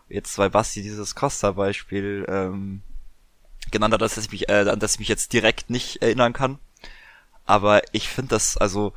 Jetzt, 0.09 0.38
weil 0.38 0.49
Basti 0.49 0.82
dieses 0.82 1.14
Costa-Beispiel 1.14 2.24
ähm, 2.26 2.80
genannt 3.70 3.92
hat, 3.92 4.01
dass 4.01 4.16
ich 4.16 4.32
mich, 4.32 4.49
äh, 4.49 4.66
an 4.70 4.78
das 4.78 4.95
ich 4.95 5.01
mich 5.01 5.09
jetzt 5.09 5.34
direkt 5.34 5.68
nicht 5.68 6.01
erinnern 6.01 6.32
kann. 6.32 6.59
Aber 7.45 7.82
ich 7.92 8.09
finde 8.09 8.30
das, 8.30 8.57
also 8.57 8.95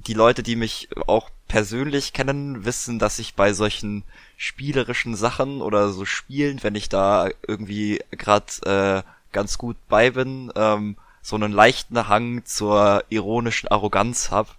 die 0.00 0.14
Leute, 0.14 0.42
die 0.42 0.56
mich 0.56 0.90
auch 1.06 1.30
persönlich 1.48 2.12
kennen, 2.12 2.64
wissen, 2.64 2.98
dass 2.98 3.18
ich 3.18 3.34
bei 3.34 3.52
solchen 3.52 4.04
spielerischen 4.36 5.16
Sachen 5.16 5.62
oder 5.62 5.90
so 5.90 6.04
Spielen, 6.04 6.62
wenn 6.62 6.74
ich 6.74 6.88
da 6.88 7.28
irgendwie 7.46 8.02
gerade 8.10 9.04
äh, 9.04 9.32
ganz 9.32 9.58
gut 9.58 9.76
bei 9.88 10.10
bin, 10.10 10.52
ähm, 10.56 10.96
so 11.22 11.36
einen 11.36 11.52
leichten 11.52 12.08
Hang 12.08 12.44
zur 12.44 13.04
ironischen 13.08 13.68
Arroganz 13.68 14.30
hab. 14.30 14.56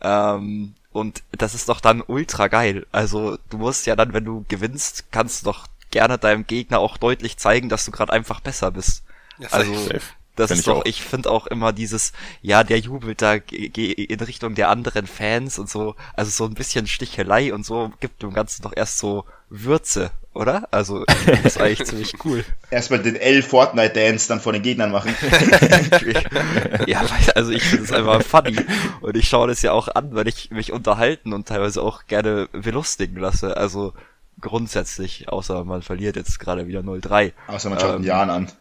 Ähm, 0.00 0.74
und 0.92 1.22
das 1.32 1.54
ist 1.54 1.68
doch 1.68 1.80
dann 1.80 2.02
ultra 2.06 2.48
geil. 2.48 2.86
Also 2.92 3.38
du 3.50 3.58
musst 3.58 3.86
ja 3.86 3.96
dann, 3.96 4.12
wenn 4.12 4.24
du 4.24 4.44
gewinnst, 4.48 5.04
kannst 5.10 5.42
du 5.42 5.46
doch 5.46 5.66
gerne 5.90 6.18
deinem 6.18 6.46
Gegner 6.46 6.80
auch 6.80 6.96
deutlich 6.96 7.36
zeigen, 7.36 7.68
dass 7.68 7.84
du 7.84 7.90
gerade 7.90 8.12
einfach 8.12 8.40
besser 8.40 8.70
bist. 8.70 9.04
Ja, 9.38 9.48
Also 9.50 9.74
Safe. 9.74 10.02
Das 10.40 10.48
Find 10.48 10.58
ist 10.60 10.66
ich 10.66 10.72
doch, 10.72 10.80
auch. 10.80 10.84
ich 10.86 11.02
finde 11.02 11.30
auch 11.30 11.46
immer 11.46 11.72
dieses, 11.72 12.12
ja, 12.42 12.64
der 12.64 12.78
jubelt 12.78 13.22
da 13.22 13.38
ge- 13.38 13.68
ge- 13.68 13.92
in 13.92 14.20
Richtung 14.20 14.54
der 14.54 14.68
anderen 14.68 15.06
Fans 15.06 15.58
und 15.58 15.68
so, 15.70 15.94
also 16.14 16.30
so 16.30 16.44
ein 16.44 16.54
bisschen 16.54 16.86
Stichelei 16.86 17.52
und 17.54 17.64
so 17.64 17.92
gibt 18.00 18.22
dem 18.22 18.32
Ganzen 18.32 18.62
doch 18.62 18.72
erst 18.76 18.98
so 18.98 19.24
Würze, 19.48 20.10
oder? 20.34 20.68
Also 20.70 21.04
das 21.26 21.40
ist 21.44 21.60
eigentlich 21.60 21.84
ziemlich 21.88 22.14
cool. 22.24 22.44
Erstmal 22.70 23.00
den 23.02 23.16
L-Fortnite-Dance 23.16 24.28
dann 24.28 24.40
vor 24.40 24.52
den 24.52 24.62
Gegnern 24.62 24.90
machen. 24.92 25.14
ja, 26.86 27.00
weil- 27.02 27.32
also 27.34 27.50
ich 27.50 27.62
finde 27.62 27.84
es 27.84 27.92
einfach 27.92 28.22
funny 28.22 28.56
und 29.00 29.16
ich 29.16 29.28
schaue 29.28 29.48
das 29.48 29.62
ja 29.62 29.72
auch 29.72 29.88
an, 29.88 30.14
weil 30.14 30.28
ich 30.28 30.50
mich 30.50 30.72
unterhalten 30.72 31.32
und 31.32 31.48
teilweise 31.48 31.82
auch 31.82 32.06
gerne 32.06 32.48
belustigen 32.52 33.16
lasse, 33.16 33.56
also 33.56 33.92
grundsätzlich, 34.40 35.28
außer 35.28 35.64
man 35.64 35.82
verliert 35.82 36.16
jetzt 36.16 36.38
gerade 36.40 36.66
wieder 36.66 36.80
0-3. 36.80 37.32
Außer 37.48 37.68
man 37.68 37.78
schaut 37.78 37.90
Ähm, 37.90 37.96
einen 37.96 38.04
Jan 38.04 38.30
an. 38.30 38.52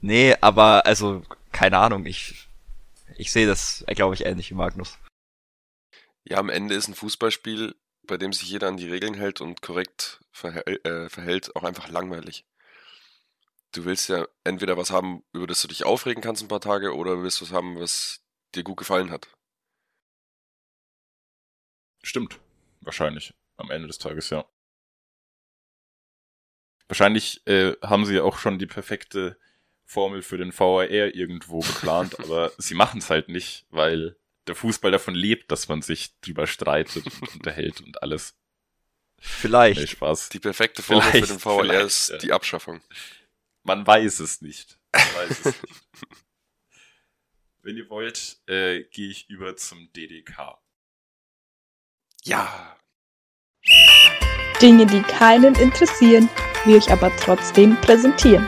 Nee, 0.00 0.36
aber 0.40 0.86
also, 0.86 1.22
keine 1.52 1.78
Ahnung, 1.78 2.06
ich, 2.06 2.48
ich 3.16 3.32
sehe 3.32 3.46
das, 3.46 3.84
glaube 3.88 4.14
ich, 4.14 4.24
ähnlich 4.24 4.50
wie 4.50 4.54
Magnus. 4.54 4.98
Ja, 6.24 6.38
am 6.38 6.50
Ende 6.50 6.74
ist 6.74 6.88
ein 6.88 6.94
Fußballspiel 6.94 7.74
bei 8.08 8.16
dem 8.16 8.32
sich 8.32 8.48
jeder 8.48 8.66
an 8.66 8.76
die 8.76 8.90
Regeln 8.90 9.14
hält 9.14 9.40
und 9.40 9.62
korrekt 9.62 10.20
verhält, 10.32 10.84
äh, 10.84 11.08
verhält, 11.08 11.54
auch 11.54 11.62
einfach 11.62 11.88
langweilig. 11.88 12.44
Du 13.72 13.84
willst 13.84 14.08
ja 14.08 14.26
entweder 14.44 14.76
was 14.76 14.90
haben, 14.90 15.22
über 15.32 15.46
das 15.46 15.62
du 15.62 15.68
dich 15.68 15.84
aufregen 15.84 16.22
kannst 16.22 16.42
ein 16.42 16.48
paar 16.48 16.60
Tage, 16.60 16.96
oder 16.96 17.16
du 17.16 17.22
willst 17.22 17.40
was 17.42 17.52
haben, 17.52 17.78
was 17.78 18.24
dir 18.54 18.64
gut 18.64 18.78
gefallen 18.78 19.10
hat. 19.10 19.28
Stimmt. 22.02 22.40
Wahrscheinlich. 22.80 23.34
Am 23.58 23.70
Ende 23.70 23.86
des 23.86 23.98
Tages, 23.98 24.30
ja. 24.30 24.44
Wahrscheinlich 26.86 27.46
äh, 27.46 27.74
haben 27.82 28.06
sie 28.06 28.14
ja 28.14 28.22
auch 28.22 28.38
schon 28.38 28.58
die 28.58 28.66
perfekte 28.66 29.38
Formel 29.88 30.20
für 30.20 30.36
den 30.36 30.56
VAR 30.56 30.90
irgendwo 30.90 31.60
geplant, 31.60 32.20
aber 32.20 32.52
sie 32.58 32.74
machen 32.74 32.98
es 32.98 33.08
halt 33.08 33.30
nicht, 33.30 33.66
weil 33.70 34.16
der 34.46 34.54
Fußball 34.54 34.92
davon 34.92 35.14
lebt, 35.14 35.50
dass 35.50 35.68
man 35.68 35.80
sich 35.82 36.18
drüber 36.20 36.46
streitet 36.46 37.06
und 37.06 37.22
unterhält 37.34 37.80
und 37.80 38.02
alles. 38.02 38.36
Vielleicht. 39.18 39.80
Nee, 39.80 39.86
Spaß. 39.86 40.28
Die 40.28 40.38
perfekte 40.38 40.82
Formel 40.82 41.02
für 41.02 41.10
Vielleicht, 41.10 41.30
den 41.30 41.44
VAR 41.44 41.80
ist 41.80 42.10
ja. 42.10 42.18
die 42.18 42.32
Abschaffung. 42.32 42.82
Man 43.64 43.86
weiß 43.86 44.20
es 44.20 44.42
nicht. 44.42 44.78
Man 44.92 45.14
weiß 45.14 45.30
es 45.40 45.44
nicht. 45.46 45.58
Wenn 47.62 47.76
ihr 47.76 47.88
wollt, 47.90 48.38
äh, 48.46 48.84
gehe 48.84 49.10
ich 49.10 49.28
über 49.28 49.56
zum 49.56 49.90
DDK. 49.92 50.58
Ja. 52.24 52.78
Dinge, 54.60 54.86
die 54.86 55.02
keinen 55.02 55.54
interessieren, 55.56 56.28
wir 56.64 56.76
euch 56.76 56.90
aber 56.90 57.14
trotzdem 57.16 57.76
präsentieren. 57.80 58.46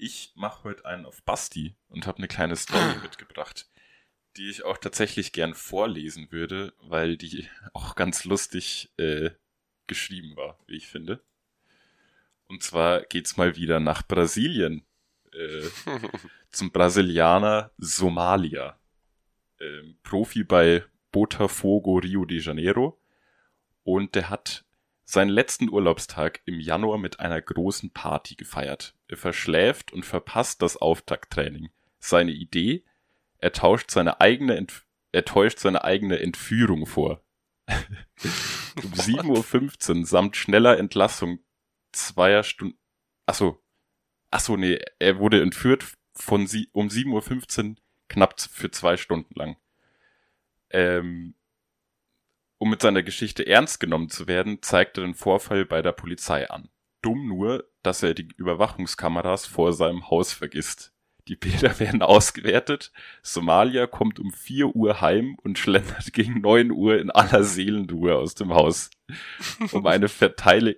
Ich 0.00 0.32
mache 0.36 0.62
heute 0.62 0.84
einen 0.84 1.06
auf 1.06 1.24
Basti 1.24 1.74
und 1.88 2.06
habe 2.06 2.18
eine 2.18 2.28
kleine 2.28 2.54
Story 2.54 2.98
mitgebracht, 3.02 3.68
die 4.36 4.48
ich 4.48 4.64
auch 4.64 4.78
tatsächlich 4.78 5.32
gern 5.32 5.54
vorlesen 5.54 6.30
würde, 6.30 6.72
weil 6.78 7.16
die 7.16 7.48
auch 7.72 7.96
ganz 7.96 8.24
lustig 8.24 8.92
äh, 8.96 9.30
geschrieben 9.88 10.36
war, 10.36 10.56
wie 10.68 10.76
ich 10.76 10.86
finde. 10.86 11.20
Und 12.46 12.62
zwar 12.62 13.02
geht's 13.02 13.36
mal 13.36 13.56
wieder 13.56 13.80
nach 13.80 14.06
Brasilien. 14.06 14.86
Äh, 15.32 15.68
zum 16.52 16.70
Brasilianer 16.70 17.72
Somalia. 17.76 18.78
Ähm, 19.58 19.98
Profi 20.04 20.44
bei 20.44 20.84
Botafogo 21.10 21.96
Rio 21.96 22.24
de 22.24 22.38
Janeiro. 22.38 23.00
Und 23.82 24.14
der 24.14 24.30
hat 24.30 24.64
seinen 25.10 25.30
letzten 25.30 25.70
Urlaubstag 25.70 26.42
im 26.44 26.60
Januar 26.60 26.98
mit 26.98 27.18
einer 27.18 27.40
großen 27.40 27.92
Party 27.92 28.34
gefeiert. 28.34 28.94
Er 29.08 29.16
verschläft 29.16 29.90
und 29.90 30.04
verpasst 30.04 30.60
das 30.60 30.76
Auftakttraining. 30.76 31.70
Seine 31.98 32.32
Idee? 32.32 32.84
Er 33.38 33.52
tauscht 33.52 33.90
seine 33.90 34.20
eigene 34.20 34.56
Entf 34.56 34.84
er 35.10 35.24
täuscht 35.24 35.60
seine 35.60 35.84
eigene 35.84 36.20
Entführung 36.20 36.84
vor. 36.84 37.22
um 37.68 38.92
7.15 38.92 40.00
Uhr 40.00 40.06
samt 40.06 40.36
schneller 40.36 40.76
Entlassung 40.76 41.38
zweier 41.92 42.42
Stunden. 42.42 42.78
Achso. 43.24 43.64
Achso, 44.30 44.58
nee, 44.58 44.78
er 44.98 45.18
wurde 45.18 45.40
entführt 45.40 45.86
von 46.12 46.46
sie 46.46 46.68
um 46.72 46.88
7.15 46.88 47.70
Uhr 47.70 47.76
knapp 48.08 48.38
für 48.38 48.70
zwei 48.70 48.98
Stunden 48.98 49.34
lang. 49.34 49.56
Ähm, 50.68 51.34
um 52.58 52.70
mit 52.70 52.82
seiner 52.82 53.02
Geschichte 53.02 53.46
ernst 53.46 53.80
genommen 53.80 54.10
zu 54.10 54.26
werden, 54.26 54.58
zeigt 54.62 54.98
er 54.98 55.04
den 55.04 55.14
Vorfall 55.14 55.64
bei 55.64 55.80
der 55.82 55.92
Polizei 55.92 56.48
an. 56.50 56.68
Dumm 57.02 57.28
nur, 57.28 57.68
dass 57.82 58.02
er 58.02 58.14
die 58.14 58.28
Überwachungskameras 58.36 59.46
vor 59.46 59.72
seinem 59.72 60.10
Haus 60.10 60.32
vergisst. 60.32 60.92
Die 61.28 61.36
Bilder 61.36 61.78
werden 61.80 62.02
ausgewertet. 62.02 62.92
Somalia 63.22 63.86
kommt 63.86 64.18
um 64.18 64.32
4 64.32 64.74
Uhr 64.74 65.00
heim 65.00 65.36
und 65.42 65.58
schlendert 65.58 66.12
gegen 66.12 66.40
9 66.40 66.72
Uhr 66.72 66.98
in 66.98 67.10
aller 67.10 67.44
Seelenruhe 67.44 68.16
aus 68.16 68.34
dem 68.34 68.52
Haus. 68.52 68.90
Um 69.72 69.86
eine 69.86 70.08
Verteile 70.08 70.76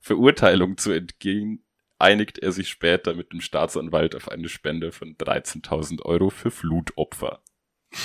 Verurteilung 0.00 0.76
zu 0.78 0.90
entgehen, 0.90 1.64
einigt 1.96 2.38
er 2.38 2.50
sich 2.50 2.68
später 2.68 3.14
mit 3.14 3.32
dem 3.32 3.40
Staatsanwalt 3.40 4.16
auf 4.16 4.28
eine 4.28 4.48
Spende 4.48 4.90
von 4.90 5.16
13.000 5.16 6.02
Euro 6.02 6.30
für 6.30 6.50
Flutopfer. 6.50 7.40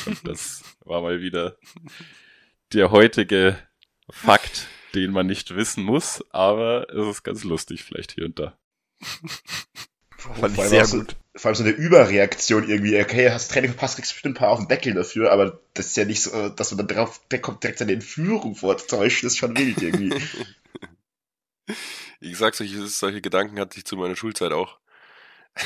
Und 0.05 0.27
das 0.27 0.77
war 0.85 1.01
mal 1.01 1.21
wieder 1.21 1.57
der 2.73 2.91
heutige 2.91 3.57
Fakt, 4.09 4.67
den 4.95 5.11
man 5.11 5.27
nicht 5.27 5.55
wissen 5.55 5.83
muss, 5.83 6.23
aber 6.31 6.89
es 6.89 7.07
ist 7.07 7.23
ganz 7.23 7.43
lustig 7.43 7.83
vielleicht 7.83 8.13
hier 8.13 8.25
und 8.25 8.39
da. 8.39 8.57
Fand 10.17 10.49
ich 10.49 10.55
Vor 10.55 10.63
allem 10.63 10.69
sehr 10.69 10.85
so, 10.85 10.97
gut. 10.99 11.15
Vor 11.35 11.49
allem 11.49 11.55
so 11.55 11.63
eine 11.63 11.73
Überreaktion 11.73 12.67
irgendwie. 12.67 12.99
Okay, 12.99 13.29
hast 13.29 13.51
Training 13.51 13.71
verpasst, 13.71 13.95
kriegst 13.95 14.13
bestimmt 14.13 14.35
ein 14.35 14.39
paar 14.39 14.49
auf 14.49 14.59
den 14.59 14.67
Deckel 14.67 14.93
dafür, 14.93 15.31
aber 15.31 15.59
das 15.73 15.87
ist 15.87 15.97
ja 15.97 16.05
nicht 16.05 16.21
so, 16.21 16.49
dass 16.49 16.71
man 16.71 16.87
dann 16.87 16.95
drauf, 16.95 17.21
der 17.29 17.41
kommt 17.41 17.63
direkt 17.63 17.79
seine 17.79 17.93
Entführung 17.93 18.55
vortäuscht, 18.55 19.23
das 19.23 19.33
ist 19.33 19.37
schon 19.37 19.57
wild 19.57 19.81
irgendwie. 19.81 20.13
Ich 22.19 22.37
sag 22.37 22.55
solche, 22.55 22.87
solche 22.87 23.21
Gedanken 23.21 23.59
hatte 23.59 23.77
ich 23.77 23.85
zu 23.85 23.95
meiner 23.95 24.15
Schulzeit 24.15 24.51
auch. 24.51 24.79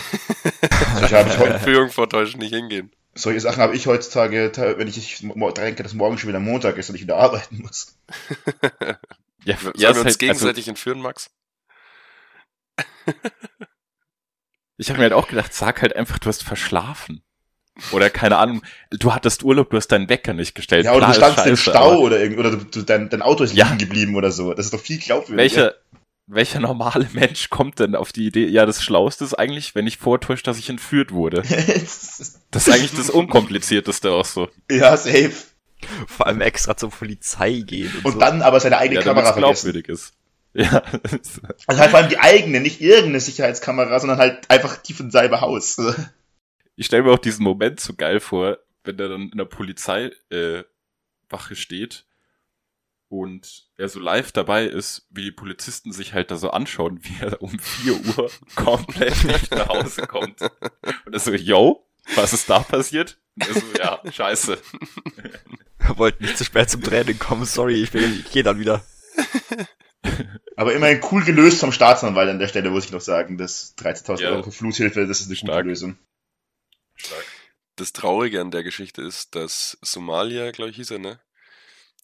Ich 1.04 1.14
hab, 1.14 1.28
ich, 1.28 1.40
Entführung 1.40 1.90
vortäuschen 1.90 2.40
nicht 2.40 2.54
hingehen. 2.54 2.92
Solche 3.14 3.40
Sachen 3.42 3.62
habe 3.62 3.76
ich 3.76 3.88
heutzutage, 3.88 4.52
wenn 4.78 4.88
ich 4.88 5.20
denke, 5.58 5.84
dass 5.84 5.94
morgen 5.94 6.18
schon 6.18 6.30
wieder 6.30 6.40
Montag 6.40 6.78
ist 6.78 6.90
und 6.90 6.96
ich 6.96 7.02
wieder 7.02 7.18
arbeiten 7.18 7.62
muss. 7.62 7.98
Ja, 9.44 9.58
Sollen 9.58 9.74
ja, 9.76 9.94
wir 9.96 10.02
uns 10.02 10.06
halt, 10.06 10.20
gegenseitig 10.20 10.68
entführen, 10.68 11.02
Max? 11.02 11.32
also, 13.08 13.18
ich 14.78 14.90
habe 14.90 15.00
mir 15.00 15.04
halt 15.06 15.14
auch 15.14 15.28
gedacht, 15.28 15.54
sag 15.54 15.82
halt 15.82 15.96
einfach, 15.96 16.20
du 16.20 16.28
hast 16.30 16.44
verschlafen. 16.44 17.24
Oder 17.90 18.10
keine 18.10 18.38
Ahnung, 18.38 18.62
du 18.92 19.14
hattest 19.14 19.44
Urlaub, 19.44 19.70
du 19.72 19.78
hast 19.78 19.88
deinen 19.88 20.10
Wecker 20.10 20.34
nicht 20.34 20.54
gestellt. 20.56 20.86
Ja, 20.86 20.92
oder 20.94 21.08
du 21.08 21.12
Klar, 21.12 21.12
ist 21.12 21.18
standst 21.18 21.46
im 21.46 21.58
Stau 21.58 21.92
aber 21.94 22.00
oder 22.02 22.20
irgend, 22.20 22.38
oder 22.40 22.52
du, 22.52 22.58
du, 22.58 22.82
dein, 22.84 23.10
dein 23.10 23.22
Auto 23.22 23.44
ist 23.44 23.54
Ja. 23.56 23.66
liegen 23.66 23.78
geblieben 23.80 24.16
oder 24.16 24.32
so. 24.32 24.54
Das 24.54 24.66
ist 24.66 24.74
doch 24.74 24.80
viel 24.80 25.00
glaubwürdiger. 25.00 25.38
Welcher, 25.38 25.76
welcher 26.34 26.60
normale 26.60 27.08
Mensch 27.14 27.50
kommt 27.50 27.80
denn 27.80 27.96
auf 27.96 28.12
die 28.12 28.28
Idee, 28.28 28.48
ja, 28.48 28.66
das 28.66 28.84
Schlauste 28.84 29.24
ist 29.24 29.34
eigentlich, 29.34 29.76
wenn 29.76 29.88
ich 29.88 29.98
vortäusche, 29.98 30.44
dass 30.44 30.58
ich 30.58 30.70
entführt 30.70 31.12
wurde. 31.12 31.44
Das 32.52 32.68
ist 32.68 32.74
eigentlich 32.74 32.92
das 32.92 33.10
Unkomplizierteste 33.10 34.12
auch 34.12 34.26
so. 34.26 34.50
ja, 34.70 34.96
safe. 34.98 35.32
Vor 36.06 36.28
allem 36.28 36.42
extra 36.42 36.76
zur 36.76 36.90
Polizei 36.90 37.60
gehen. 37.66 37.92
Und, 38.00 38.06
Und 38.06 38.12
so. 38.14 38.20
dann 38.20 38.42
aber 38.42 38.60
seine 38.60 38.78
eigene 38.78 39.00
Ja, 39.00 39.06
Kamera 39.06 39.32
glaubwürdig 39.32 39.88
ist. 39.88 40.14
Ja, 40.54 40.84
Also 41.68 41.80
halt 41.82 41.92
vor 41.92 42.00
allem 42.00 42.10
die 42.10 42.20
eigene, 42.20 42.60
nicht 42.60 42.82
irgendeine 42.82 43.22
Sicherheitskamera, 43.22 44.00
sondern 44.02 44.20
halt 44.20 44.50
einfach 44.50 44.76
die 44.78 44.94
von 44.94 45.12
selber 45.12 45.40
Haus. 45.40 45.78
ich 46.76 46.86
stelle 46.86 47.04
mir 47.04 47.12
auch 47.14 47.20
diesen 47.20 47.44
Moment 47.44 47.80
so 47.80 47.94
geil 47.94 48.20
vor, 48.20 48.58
wenn 48.84 49.00
er 49.00 49.08
dann 49.10 49.30
in 49.30 49.38
der 49.38 49.46
Polizeiwache 49.46 50.16
äh, 50.30 50.64
Wache 51.30 51.56
steht 51.56 52.06
und 53.12 53.68
er 53.76 53.90
so 53.90 54.00
live 54.00 54.32
dabei 54.32 54.64
ist, 54.64 55.06
wie 55.10 55.24
die 55.24 55.32
Polizisten 55.34 55.92
sich 55.92 56.14
halt 56.14 56.32
da 56.32 56.38
so 56.38 56.52
anschauen, 56.52 57.04
wie 57.04 57.22
er 57.22 57.42
um 57.42 57.60
4 57.60 57.94
Uhr 58.18 58.32
komplett 58.56 59.26
nicht 59.26 59.52
nach 59.52 59.68
Hause 59.68 60.08
kommt. 60.08 60.40
Und 60.42 61.14
er 61.14 61.20
so, 61.20 61.34
yo, 61.34 61.86
was 62.16 62.32
ist 62.32 62.50
da 62.50 62.60
passiert? 62.60 63.20
Und 63.36 63.48
er 63.50 63.54
so, 63.54 63.62
ja, 63.78 64.02
scheiße. 64.12 64.58
Wollte 65.98 66.24
nicht 66.24 66.38
zu 66.38 66.46
spät 66.46 66.70
zum 66.70 66.82
Training 66.84 67.20
kommen, 67.20 67.44
sorry, 67.44 67.84
ich, 67.84 67.94
will- 67.94 68.22
ich 68.26 68.32
gehe 68.32 68.44
dann 68.44 68.60
wieder. 68.60 68.82
Aber 70.56 70.74
immerhin 70.74 71.02
cool 71.12 71.24
gelöst 71.26 71.60
vom 71.60 71.72
Staatsanwalt 71.74 72.30
an 72.30 72.40
der 72.40 72.48
Stelle, 72.48 72.70
muss 72.72 72.86
ich 72.86 72.92
noch 72.92 73.02
sagen. 73.02 73.38
Das 73.38 73.76
13.000 73.78 74.22
Ja. 74.22 74.30
Euro 74.32 74.44
für 74.44 74.52
Fluthilfe, 74.52 75.06
das 75.06 75.20
ist 75.20 75.28
eine 75.28 75.36
Stark. 75.36 75.58
gute 75.58 75.68
Lösung. 75.70 75.98
Stark. 76.96 77.26
Das 77.76 77.92
Traurige 77.94 78.40
an 78.40 78.52
der 78.52 78.64
Geschichte 78.64 79.02
ist, 79.02 79.36
dass 79.36 79.78
Somalia, 79.82 80.52
glaube 80.52 80.72
ich, 80.72 80.78
hieß 80.78 80.92
er, 80.92 81.00
ne? 81.00 81.20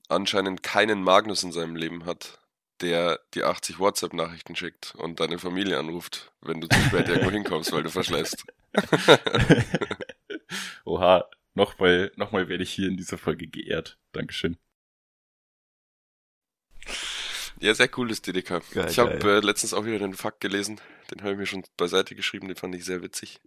Anscheinend 0.08 0.64
keinen 0.64 1.04
Magnus 1.04 1.44
in 1.44 1.52
seinem 1.52 1.76
Leben 1.76 2.06
hat, 2.06 2.40
der 2.82 3.20
die 3.34 3.44
80 3.44 3.80
WhatsApp-Nachrichten 3.80 4.56
schickt 4.56 4.96
und 4.96 5.20
deine 5.20 5.40
Familie 5.40 5.80
anruft, 5.80 6.32
wenn 6.42 6.62
du 6.62 6.68
zu 6.68 6.80
spät 6.80 7.08
irgendwo 7.10 7.32
hinkommst, 7.32 7.72
weil 7.72 7.84
du 7.84 7.90
verschleißt. 7.90 8.46
Oha, 10.86 11.30
nochmal, 11.56 12.12
nochmal 12.16 12.48
werde 12.48 12.64
ich 12.64 12.72
hier 12.72 12.88
in 12.88 12.98
dieser 12.98 13.18
Folge 13.18 13.48
geehrt. 13.48 13.98
Dankeschön. 14.14 14.58
Ja, 17.60 17.74
sehr 17.74 17.90
cool, 17.98 18.08
das 18.08 18.22
DDK. 18.22 18.62
Geil, 18.72 18.88
ich 18.90 19.00
habe 19.00 19.18
äh, 19.18 19.40
letztens 19.40 19.74
auch 19.74 19.86
wieder 19.86 20.00
den 20.00 20.14
Fakt 20.14 20.42
gelesen, 20.42 20.80
den 21.12 21.22
habe 21.22 21.32
ich 21.32 21.38
mir 21.38 21.48
schon 21.48 21.66
beiseite 21.76 22.16
geschrieben, 22.16 22.48
den 22.48 22.56
fand 22.56 22.76
ich 22.76 22.86
sehr 22.86 23.02
witzig. 23.02 23.42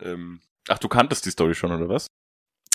Ähm, 0.00 0.40
Ach, 0.68 0.78
du 0.78 0.88
kanntest 0.88 1.24
die 1.26 1.30
Story 1.30 1.54
schon, 1.54 1.72
oder 1.72 1.88
was? 1.88 2.08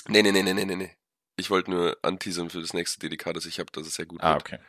nee, 0.08 0.24
nee, 0.24 0.32
nee, 0.32 0.42
nee, 0.42 0.54
nee, 0.54 0.76
nee. 0.76 0.96
Ich 1.42 1.50
wollte 1.50 1.72
nur 1.72 1.98
anteasern 2.04 2.50
für 2.52 2.62
das 2.62 2.74
nächste 2.74 3.00
DDK, 3.00 3.34
das 3.34 3.46
ich 3.48 3.60
habe, 3.60 3.72
dass 3.72 3.88
es 3.88 3.96
sehr 3.96 4.06
gut 4.06 4.22
Ah, 4.22 4.34
wird. 4.36 4.42
okay. 4.44 4.60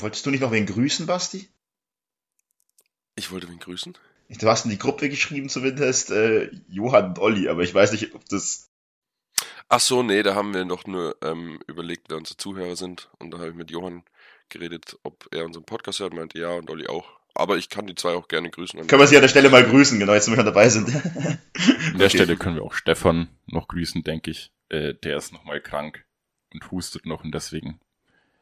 Wolltest 0.00 0.26
du 0.26 0.30
nicht 0.30 0.40
noch 0.40 0.52
wen 0.52 0.66
grüßen, 0.66 1.06
Basti? 1.06 1.48
Ich 3.16 3.30
wollte 3.30 3.48
wen 3.48 3.58
grüßen. 3.58 3.96
Du 4.28 4.48
hast 4.48 4.64
in 4.66 4.70
die 4.70 4.78
Gruppe 4.78 5.08
geschrieben 5.08 5.48
zumindest, 5.48 6.10
äh, 6.10 6.50
Johann 6.68 7.06
und 7.08 7.18
Olli, 7.18 7.48
aber 7.48 7.62
ich 7.62 7.74
weiß 7.74 7.92
nicht, 7.92 8.14
ob 8.14 8.24
das... 8.28 8.70
Ach 9.68 9.80
so, 9.80 10.02
nee, 10.02 10.22
da 10.22 10.34
haben 10.34 10.52
wir 10.52 10.64
doch 10.64 10.84
nur 10.86 11.16
ähm, 11.22 11.58
überlegt, 11.66 12.10
wer 12.10 12.18
unsere 12.18 12.36
Zuhörer 12.36 12.76
sind. 12.76 13.08
Und 13.18 13.30
da 13.30 13.38
habe 13.38 13.48
ich 13.50 13.54
mit 13.54 13.70
Johann 13.70 14.04
geredet, 14.48 14.98
ob 15.04 15.26
er 15.32 15.44
unseren 15.46 15.64
Podcast 15.64 16.00
hört. 16.00 16.12
Meinte 16.12 16.38
ja 16.38 16.50
und 16.50 16.68
Olli 16.70 16.86
auch. 16.88 17.19
Aber 17.34 17.56
ich 17.56 17.68
kann 17.68 17.86
die 17.86 17.94
zwei 17.94 18.14
auch 18.14 18.28
gerne 18.28 18.50
grüßen. 18.50 18.86
Können 18.86 19.00
wir 19.00 19.06
sie 19.06 19.16
an 19.16 19.22
der 19.22 19.28
Stelle 19.28 19.50
mal 19.50 19.64
grüßen, 19.64 19.98
genau, 19.98 20.14
jetzt 20.14 20.26
wenn 20.26 20.34
wir 20.34 20.38
schon 20.38 20.46
dabei 20.46 20.68
sind. 20.68 20.88
An 20.94 21.98
der 21.98 22.08
Stelle 22.08 22.36
können 22.36 22.56
wir 22.56 22.62
auch 22.62 22.74
Stefan 22.74 23.28
noch 23.46 23.68
grüßen, 23.68 24.02
denke 24.02 24.30
ich. 24.30 24.50
Äh, 24.68 24.94
der 24.94 25.16
ist 25.16 25.32
nochmal 25.32 25.60
krank 25.60 26.04
und 26.52 26.70
hustet 26.70 27.06
noch 27.06 27.24
und 27.24 27.34
deswegen. 27.34 27.80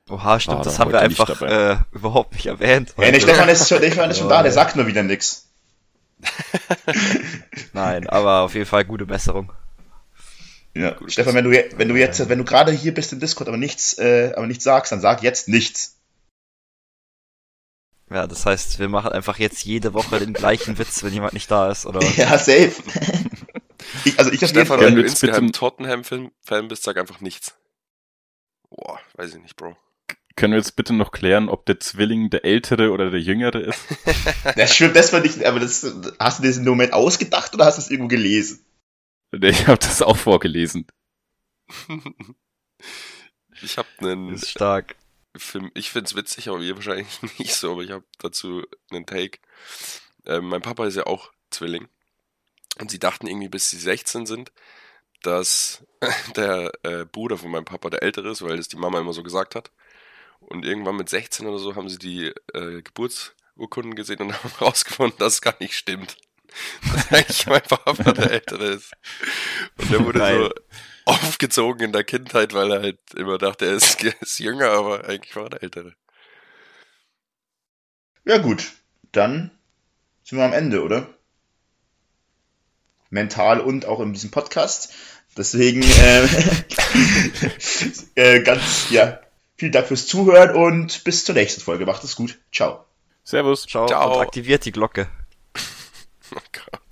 Oha, 0.09 0.41
stimmt, 0.41 0.65
das 0.65 0.77
da 0.77 0.81
haben 0.81 0.93
wir 0.93 1.01
einfach 1.01 1.43
äh, 1.43 1.77
überhaupt 1.93 2.33
nicht 2.35 2.47
erwähnt. 2.47 2.95
Ja, 2.97 3.11
der 3.11 3.21
Stefan 3.21 3.49
ist 3.49 3.69
schon, 3.69 3.79
Stefan 3.79 4.11
ist 4.11 4.19
schon 4.19 4.29
da, 4.29 4.43
der 4.43 4.53
sagt 4.53 4.77
nur 4.77 4.87
wieder 4.87 5.03
nix. 5.03 5.49
Nein, 7.73 8.09
aber 8.09 8.41
auf 8.41 8.55
jeden 8.55 8.67
Fall 8.67 8.85
gute 8.85 9.07
Besserung. 9.07 9.53
Ja. 10.75 10.93
Gut, 10.93 11.13
Stefan, 11.13 11.35
wenn 11.35 11.45
du, 11.45 11.51
wenn 11.51 11.89
du 11.89 11.97
jetzt, 11.97 12.29
wenn 12.29 12.39
du 12.39 12.45
gerade 12.45 12.73
hier 12.73 12.95
bist 12.95 13.13
im 13.13 13.21
Discord, 13.21 13.49
aber 13.49 13.57
nichts, 13.57 13.99
äh, 13.99 14.33
aber 14.37 14.47
nichts 14.47 14.65
sagst, 14.65 14.93
dann 14.93 15.01
sag 15.01 15.23
jetzt 15.23 15.49
nichts. 15.49 15.98
Ja, 18.11 18.27
das 18.27 18.47
heißt, 18.47 18.79
wir 18.79 18.89
machen 18.89 19.13
einfach 19.13 19.39
jetzt 19.39 19.65
jede 19.65 19.93
Woche 19.93 20.19
den 20.19 20.33
gleichen 20.33 20.79
Witz, 20.79 21.03
wenn 21.03 21.13
jemand 21.13 21.35
nicht 21.35 21.51
da 21.51 21.71
ist, 21.71 21.85
oder? 21.87 22.01
Ja, 22.17 22.39
safe. 22.39 22.73
ich, 24.05 24.19
also 24.19 24.31
ich 24.33 24.41
jeden 24.41 24.49
Stefan, 24.49 24.81
wenn 24.81 24.95
du 24.95 25.03
jetzt 25.03 25.21
bitte- 25.21 25.33
insgeheim 25.37 25.53
Tottenham-Fan 25.53 26.69
bist, 26.69 26.83
sag 26.85 26.97
einfach 26.97 27.21
nichts. 27.21 27.55
Boah, 28.71 28.99
weiß 29.15 29.35
ich 29.35 29.43
nicht, 29.43 29.57
Bro. 29.57 29.77
Können 30.37 30.53
wir 30.53 30.59
jetzt 30.59 30.77
bitte 30.77 30.93
noch 30.95 31.11
klären, 31.11 31.49
ob 31.49 31.67
der 31.67 31.81
Zwilling 31.81 32.31
der 32.31 32.45
ältere 32.45 32.93
oder 32.93 33.11
der 33.11 33.21
jüngere 33.21 33.61
ist? 33.61 33.81
Das 34.57 34.73
stimmt, 34.75 34.95
das 34.95 35.13
war 35.13 35.21
nicht, 35.21 35.45
aber 35.45 35.59
das, 35.59 35.85
hast 36.21 36.39
du 36.39 36.43
dem 36.49 36.65
Moment 36.65 36.93
ausgedacht 36.93 37.55
oder 37.55 37.65
hast 37.65 37.77
du 37.77 37.83
es 37.83 37.91
irgendwo 37.91 38.09
gelesen? 38.09 38.65
Ich 39.33 39.67
habe 39.67 39.79
das 39.79 40.01
auch 40.01 40.17
vorgelesen. 40.17 40.87
Ich 43.63 43.77
habe 43.77 43.89
einen 43.99 44.33
Ist 44.35 44.49
stark. 44.51 44.95
Film, 45.39 45.71
ich 45.75 45.91
find's 45.91 46.15
witzig, 46.15 46.49
aber 46.49 46.61
ihr 46.61 46.75
wahrscheinlich 46.75 47.23
nicht 47.39 47.55
so, 47.55 47.73
aber 47.73 47.83
ich 47.83 47.91
habe 47.91 48.05
dazu 48.19 48.65
einen 48.91 49.07
Take. 49.07 49.39
Ähm, 50.27 50.49
mein 50.49 50.63
Papa 50.63 50.87
ist 50.87 50.97
ja 50.97 51.07
auch 51.07 51.33
Zwilling. 51.51 51.89
Und 52.79 52.91
sie 52.91 52.99
dachten 52.99 53.27
irgendwie, 53.27 53.49
bis 53.49 53.71
sie 53.71 53.79
16 53.79 54.27
sind, 54.27 54.53
dass 55.23 55.85
der 56.37 56.73
äh, 56.83 57.05
Bruder 57.05 57.39
von 57.39 57.51
meinem 57.51 57.65
Papa 57.65 57.91
der 57.91 58.03
ältere 58.03 58.31
ist, 58.31 58.43
weil 58.43 58.57
das 58.57 58.69
die 58.69 58.77
Mama 58.77 59.01
immer 59.01 59.13
so 59.13 59.23
gesagt 59.23 59.55
hat. 59.55 59.71
Und 60.41 60.65
irgendwann 60.65 60.97
mit 60.97 61.09
16 61.09 61.47
oder 61.47 61.59
so 61.59 61.75
haben 61.75 61.89
sie 61.89 61.99
die 61.99 62.33
äh, 62.55 62.83
Geburtsurkunden 62.83 63.95
gesehen 63.95 64.21
und 64.21 64.33
haben 64.45 64.53
rausgefunden, 64.61 65.19
dass 65.19 65.35
es 65.35 65.43
gar 65.43 65.57
nicht 65.61 65.75
stimmt. 65.75 66.17
Dass 66.93 67.13
eigentlich 67.13 67.47
mein 67.47 67.63
Papa 67.63 68.13
der 68.13 68.31
ältere 68.31 68.65
ist. 68.67 68.93
Und 69.77 69.91
der 69.91 70.05
wurde 70.05 70.19
Geil. 70.19 70.39
so 70.39 70.51
aufgezogen 71.09 71.83
in 71.83 71.93
der 71.93 72.05
Kindheit, 72.05 72.55
weil 72.55 72.71
er 72.71 72.83
halt 72.83 72.99
immer 73.15 73.39
dachte, 73.39 73.67
er 73.67 73.73
ist, 73.73 74.03
ist 74.21 74.39
jünger, 74.39 74.71
aber 74.71 75.09
eigentlich 75.09 75.35
war 75.37 75.45
er 75.45 75.51
der 75.51 75.63
ältere. 75.63 75.95
Ja, 78.25 78.39
gut. 78.39 78.73
Dann 79.13 79.51
sind 80.23 80.39
wir 80.39 80.45
am 80.45 80.53
Ende, 80.53 80.83
oder? 80.83 81.09
Mental 83.11 83.61
und 83.61 83.87
auch 83.87 84.01
in 84.01 84.13
diesem 84.13 84.31
Podcast. 84.31 84.93
Deswegen 85.37 85.83
äh, 85.83 86.29
äh, 88.37 88.43
ganz, 88.43 88.91
ja, 88.91 89.21
vielen 89.57 89.73
Dank 89.73 89.87
fürs 89.87 90.07
Zuhören 90.07 90.55
und 90.55 91.05
bis 91.05 91.25
zur 91.25 91.35
nächsten 91.35 91.63
Folge. 91.63 91.87
Macht 91.87 92.05
es 92.05 92.17
gut. 92.17 92.39
Ciao. 92.53 92.85
Servus. 93.25 93.67
Ciao, 93.67 93.87
Ciao. 93.87 94.17
und 94.17 94.21
aktiviert 94.21 94.65
die 94.65 94.73
Glocke. 94.73 95.09
Oh 96.31 96.41
Gott. 96.53 96.83